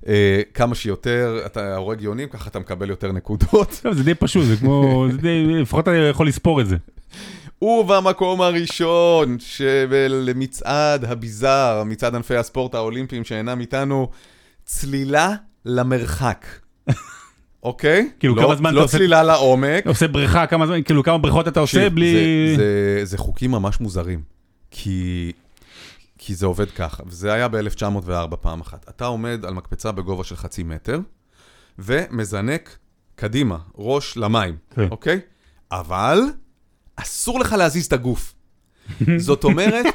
אה, 0.08 0.42
כמה 0.54 0.76
שיותר 0.76 1.39
אתה 1.46 1.76
הורג 1.76 2.02
יונים, 2.02 2.28
ככה 2.28 2.50
אתה 2.50 2.60
מקבל 2.60 2.89
יותר 2.89 3.12
נקודות. 3.12 3.80
טוב, 3.84 3.94
זה 3.94 4.04
די 4.04 4.14
פשוט, 4.14 4.46
זה 4.46 4.58
כמו, 4.58 5.06
זה 5.12 5.18
די, 5.18 5.46
לפחות 5.62 5.88
אתה 5.88 5.96
יכול 5.96 6.28
לספור 6.28 6.62
את 6.62 6.68
זה. 6.68 6.78
ובמקום 7.62 8.41
הראשון 8.41 9.38
למצעד 10.09 11.05
הביזאר, 11.05 11.84
מצעד 11.86 12.16
ענפי 12.16 12.36
הספורט 12.36 12.76
האולימפיים 12.76 13.24
שאינם 13.24 13.59
איתנו, 13.59 14.09
צלילה 14.66 15.34
למרחק. 15.66 16.45
אוקיי? 17.64 18.09
כאילו, 18.20 18.36
לא- 18.36 18.41
כמה 18.41 18.55
זמן 18.55 18.74
לא 18.74 18.80
אתה 18.80 18.84
עושה- 18.84 18.97
צלילה 18.97 19.24
לעומק. 19.24 19.88
עושה 19.88 20.07
בריכה, 20.07 20.47
כמה 20.47 20.68
זמן, 20.68 20.84
כאילו 20.84 21.03
כמה 21.03 21.18
בריכות 21.18 21.47
אתה 21.47 21.59
עושה 21.59 21.89
בלי... 21.89 22.14
זה, 22.55 22.64
זה, 22.64 23.05
זה 23.05 23.18
חוקים 23.18 23.51
ממש 23.51 23.80
מוזרים, 23.80 24.22
כי, 24.72 25.32
כי 26.18 26.36
זה 26.36 26.45
עובד 26.45 26.72
ככה, 26.72 27.03
וזה 27.07 27.34
היה 27.34 27.47
ב-1904 27.47 28.36
פעם 28.41 28.62
אחת. 28.62 28.86
אתה 28.89 29.05
עומד 29.05 29.45
על 29.45 29.53
מקפצה 29.53 29.91
בגובה 29.91 30.24
של 30.24 30.36
חצי 30.36 30.64
מטר, 30.64 30.99
ומזנק 31.80 32.78
קדימה, 33.16 33.57
ראש 33.78 34.18
למים, 34.18 34.55
כן. 34.76 34.88
אוקיי? 34.91 35.20
אבל 35.72 36.20
אסור 37.02 37.39
לך 37.39 37.54
להזיז 37.54 37.86
את 37.86 37.93
הגוף. 37.93 38.34
זאת 39.18 39.43
אומרת, 39.43 39.86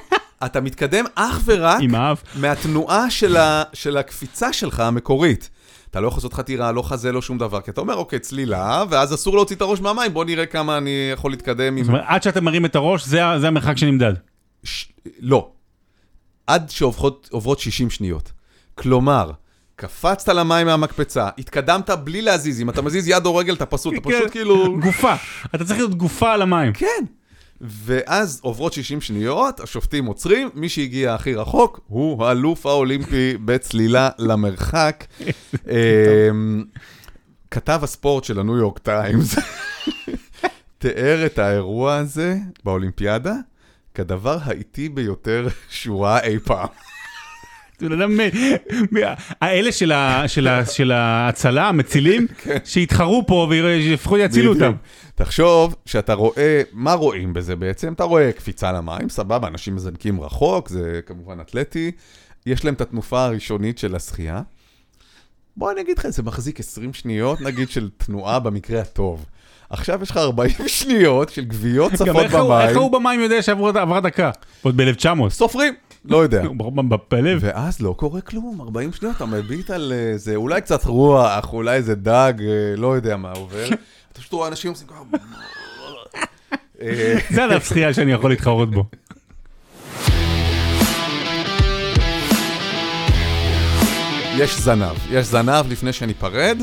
אתה 0.45 0.61
מתקדם 0.61 1.05
אך 1.15 1.41
ורק. 1.45 1.81
מהתנועה 2.35 3.11
של, 3.11 3.37
ה, 3.37 3.63
של 3.73 3.97
הקפיצה 3.97 4.53
שלך 4.53 4.81
המקורית. 4.81 5.51
אתה 5.91 6.01
לא 6.01 6.09
יכול 6.09 6.19
לעשות 6.19 6.35
חתירה, 6.35 6.73
לא 6.73 6.83
חזה, 6.83 7.13
לא 7.13 7.23
שום 7.23 7.39
דבר, 7.39 7.61
כי 7.61 7.71
אתה 7.71 7.81
אומר, 7.81 7.95
אוקיי, 7.95 8.19
צלילה, 8.19 8.85
ואז 8.91 9.15
אסור 9.15 9.37
להוציא 9.37 9.57
את 9.57 9.61
הראש 9.61 9.81
מהמים, 9.81 10.15
בוא 10.15 10.25
נראה 10.25 10.47
כמה 10.47 10.79
אני 10.79 11.11
יכול 11.13 11.31
להתקדם 11.31 11.77
עם... 11.77 11.85
זאת 11.85 11.89
אומרת, 11.89 12.05
עד 12.07 12.23
שאתה 12.23 12.41
מרים 12.41 12.65
את 12.65 12.77
הראש, 12.77 13.05
זה 13.05 13.21
זה 13.41 13.49
המרחק 13.49 13.77
שנמדד. 13.77 14.13
ש... 14.65 14.89
לא. 15.21 15.51
עד 16.47 16.71
שעוברות 16.71 17.29
עוברות 17.33 17.59
60 17.59 17.91
שניות. 17.91 18.33
כלומר, 18.75 19.31
קפצת 19.77 20.29
למים 20.29 20.67
מהמקפצה, 20.67 21.29
התקדמת 21.39 21.91
בלי 21.91 22.23
להזיז, 22.23 22.61
אם 22.61 22.71
אתה 22.71 22.83
מזיז 22.83 23.09
יד 23.09 23.27
או 23.27 23.37
רגל, 23.37 23.55
אתה 23.55 23.67
פסול, 23.67 23.95
אתה 23.95 24.09
פשוט 24.09 24.23
כן. 24.23 24.29
כאילו... 24.29 24.81
גופה. 24.81 25.15
אתה 25.55 25.65
צריך 25.65 25.79
להיות 25.79 25.95
גופה 25.95 26.33
על 26.33 26.43
המים. 26.43 26.73
כן. 26.73 27.05
ואז 27.61 28.41
עוברות 28.43 28.73
60 28.73 29.01
שניות, 29.01 29.61
השופטים 29.61 30.07
עוצרים, 30.07 30.51
מי 30.55 30.69
שהגיע 30.69 31.15
הכי 31.15 31.35
רחוק 31.35 31.81
הוא 31.87 32.25
האלוף 32.25 32.67
האולימפי 32.67 33.37
בצלילה 33.45 34.11
למרחק. 34.19 35.05
אמ, 35.71 36.65
כתב 37.51 37.81
הספורט 37.83 38.25
של 38.25 38.41
הניו 38.41 38.57
יורק 38.57 38.79
טיימס 38.79 39.37
תיאר 40.79 41.27
את 41.27 41.39
האירוע 41.39 41.97
הזה 41.97 42.37
באולימפיאדה 42.65 43.35
כדבר 43.95 44.39
האיטי 44.43 44.89
ביותר 44.89 45.49
שהוא 45.69 46.05
ראה 46.05 46.21
אי 46.21 46.39
פעם. 46.39 46.69
בן 47.81 47.93
אדם, 48.01 48.19
האלה 49.41 49.73
של 50.67 50.93
ההצלה, 50.93 51.69
המצילים, 51.69 52.27
שיתחרו 52.65 53.25
פה 53.27 53.47
ולפחות 53.51 54.19
יצילו 54.23 54.55
כן. 54.55 54.65
אותם. 54.65 54.77
תחשוב 55.15 55.75
שאתה 55.87 56.15
רואה, 56.15 56.63
מה 56.73 56.93
רואים 56.93 57.33
בזה 57.33 57.57
בעצם? 57.57 57.93
אתה 57.93 58.05
רואה 58.05 58.33
קפיצה 58.33 58.73
למים, 58.73 59.09
סבבה, 59.09 59.49
אנשים 59.49 59.75
מזנקים 59.77 60.21
רחוק, 60.21 60.69
זה 60.69 61.01
כמובן 61.07 61.41
אתלטי, 61.41 61.91
יש 62.47 62.65
להם 62.65 62.75
את 62.75 62.81
התנופה 62.81 63.25
הראשונית 63.25 63.79
של 63.79 63.95
השחייה. 63.97 64.43
בוא 65.57 65.73
אני 65.73 65.81
אגיד 65.81 65.99
לך, 65.99 66.09
זה 66.09 66.23
מחזיק 66.23 66.61
20 66.61 66.93
שניות, 66.93 67.41
נגיד, 67.41 67.71
של 67.71 67.89
תנועה 67.97 68.39
במקרה 68.41 68.81
הטוב. 68.81 69.25
עכשיו 69.71 70.03
יש 70.03 70.11
לך 70.11 70.17
40 70.17 70.51
שניות 70.67 71.29
של 71.29 71.45
גוויות 71.45 71.91
גם 71.93 71.97
צפות 71.97 72.17
איך 72.23 72.35
הוא- 72.35 72.55
איך 72.59 72.71
במים, 72.71 72.77
הוא 72.77 72.93
במים 72.93 73.21
יודע 73.21 73.43
שעברה 73.43 74.01
דקה? 74.01 74.31
עוד 74.63 74.77
ב-1900. 74.77 75.29
סופרים, 75.31 75.75
לא 76.09 76.17
יודע. 76.17 76.43
בלב. 77.11 77.39
ואז 77.43 77.81
לא 77.81 77.95
קורה 77.97 78.21
כלום, 78.21 78.61
40 78.61 78.93
שניות, 78.93 79.17
אתה 79.17 79.27
מביט 79.27 79.71
על 79.71 79.93
אה, 79.93 80.19
זה, 80.19 80.37
אולי 80.37 80.61
קצת 80.61 80.85
רוח, 80.85 81.53
אולי 81.53 81.77
איזה 81.77 81.95
דג, 81.95 82.33
אה, 82.41 82.77
לא 82.77 82.97
יודע 82.97 83.17
מה 83.17 83.33
עובר. 83.33 83.67
אתה 84.13 84.21
פשוט 84.21 84.33
רואה 84.33 84.49
אנשים 84.49 84.71
עושים 84.71 84.87
ככה... 84.87 85.03
אה, 86.83 87.19
זה 87.35 87.45
ענף 87.45 87.69
שחייה 87.69 87.95
שאני 87.95 88.13
יכול 88.13 88.31
להתחרות 88.31 88.71
בו. 88.71 88.85
יש 94.39 94.59
זנב, 94.61 94.97
יש 95.11 95.27
זנב 95.27 95.65
לפני 95.69 95.93
שניפרד. 95.93 96.59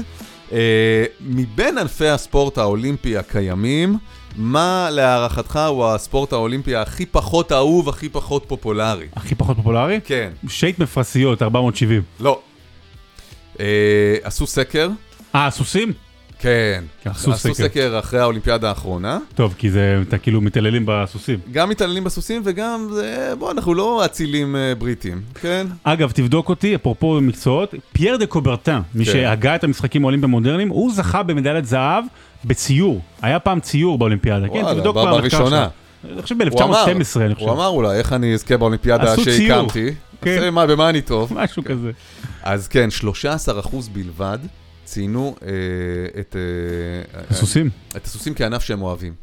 אה, 0.52 1.06
מבין 1.22 1.78
ענפי 1.78 2.08
הספורט 2.08 2.58
האולימפי 2.58 3.18
הקיימים, 3.18 3.98
מה 4.36 4.90
להערכתך 4.92 5.60
הוא 5.70 5.86
הספורט 5.86 6.34
האולימפי 6.34 6.76
הכי 6.76 7.06
פחות 7.06 7.52
אהוב, 7.52 7.90
הכי 7.90 8.10
פחות 8.10 8.46
פופולרי? 8.48 9.08
הכי 9.16 9.36
פחות 9.36 9.58
פופולרי? 9.58 10.00
כן, 10.06 10.32
שייט 10.48 10.80
מפרשיות, 10.80 11.42
470. 11.42 12.02
לא. 12.20 12.40
אה, 13.60 13.66
עשו 14.24 14.48
סקר, 14.48 14.90
אה, 15.36 15.50
סוסים? 15.52 15.94
כן, 16.44 16.84
כן, 17.04 17.10
עשו 17.10 17.34
סקר. 17.54 18.00
אחרי 18.00 18.20
האולימפיאדה 18.20 18.70
האחרונה. 18.70 19.18
טוב, 19.36 19.56
כי 19.58 19.72
זה, 19.72 20.02
אתה 20.08 20.18
כאילו 20.18 20.42
מתעללים 20.42 20.84
בסוסים. 20.86 21.40
גם 21.52 21.70
מתעללים 21.70 22.04
בסוסים 22.04 22.42
וגם, 22.46 22.88
בוא, 23.40 23.52
אנחנו 23.52 23.74
לא 23.74 24.06
אצילים 24.06 24.56
אה, 24.56 24.76
בריטים, 24.76 25.22
כן? 25.42 25.68
אגב, 25.84 26.12
תבדוק 26.12 26.50
אותי, 26.50 26.76
אפרופו 26.76 27.20
מקצועות, 27.22 27.74
פייר 27.94 28.18
דה 28.18 28.26
קוברטן, 28.26 28.80
מי 28.96 29.06
כן. 29.06 29.12
שהגה 29.12 29.56
את 29.56 29.64
המשחקים 29.64 30.04
האולימפיים 30.04 30.34
המודרניים, 30.34 30.70
הוא 30.70 30.92
זכה 30.94 31.24
במדליית 31.24 31.66
זהב 31.66 32.04
בציור. 32.46 33.02
היה 33.22 33.40
פעם 33.40 33.60
ציור 33.60 33.98
באולימפיאדה, 33.98 34.48
כן, 34.48 34.74
תבדוק 34.74 34.96
במחקר 34.98 35.18
בראשונה. 35.18 35.68
אני 36.14 36.22
חושב 36.22 36.36
הוא 36.52 36.62
אמר, 36.62 36.86
ב-1912, 36.86 37.20
אני 37.22 37.36
חושב. 37.36 37.46
הוא 37.48 37.54
אמר 37.54 37.68
אולי, 37.68 37.98
איך 37.98 38.14
אני 38.14 38.34
אזכה 38.34 38.58
באולימפיאדה. 38.58 39.18
שהקמתי? 39.18 39.90
כן. 40.22 40.54
במה 40.68 40.90
אני 40.90 41.02
טוב? 41.02 41.34
משהו 41.36 41.64
כזה. 41.64 41.92
אז 42.44 42.68
כן, 42.68 42.90
13% 43.02 43.04
בלבד 43.94 44.38
ציינו 44.94 45.36
אה, 45.46 45.50
את, 46.20 46.36
אה, 47.32 47.36
סוסים. 47.36 47.70
את 47.98 48.06
הסוסים 48.06 48.34
כענף 48.36 48.64
שהם 48.64 48.82
אוהבים. 48.82 49.14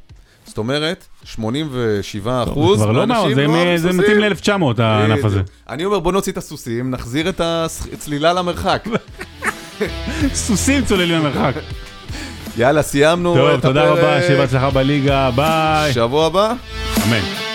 זאת 0.47 0.59
אומרת, 0.59 1.05
87 1.25 2.43
טוב, 2.45 2.53
אחוז 2.53 2.79
כבר 2.83 2.93
לא 2.93 3.07
מאוד, 3.07 3.29
זה- 3.35 3.89
סוסים. 3.89 3.99
מתאים 4.01 4.19
ל-1900 4.19 4.83
הענף. 4.83 5.25
הזה. 5.25 5.41
אני 5.69 5.85
אומר, 5.85 5.99
בוא 6.01 6.13
נוציא 6.13 6.33
את 6.33 6.37
הסוסים, 6.39 6.91
נחזיר 6.91 7.29
את 7.29 7.41
הצלילה 7.45 8.33
למרחק. 8.33 8.85
סוסים 10.35 10.85
צוללים 10.85 11.19
למרחק. 11.19 11.55
יאללה, 12.57 12.83
סיימנו. 12.83 13.35
טוב, 13.35 13.61
תודה. 13.61 13.85
רבה, 13.91 14.23
שיהיה 14.23 14.39
בהצלחה 14.39 14.71
בליגה, 14.71 15.31
ביי. 15.31 15.93
שבוע 15.93 16.27
הבא. 16.27 16.53
אמן. 17.07 17.50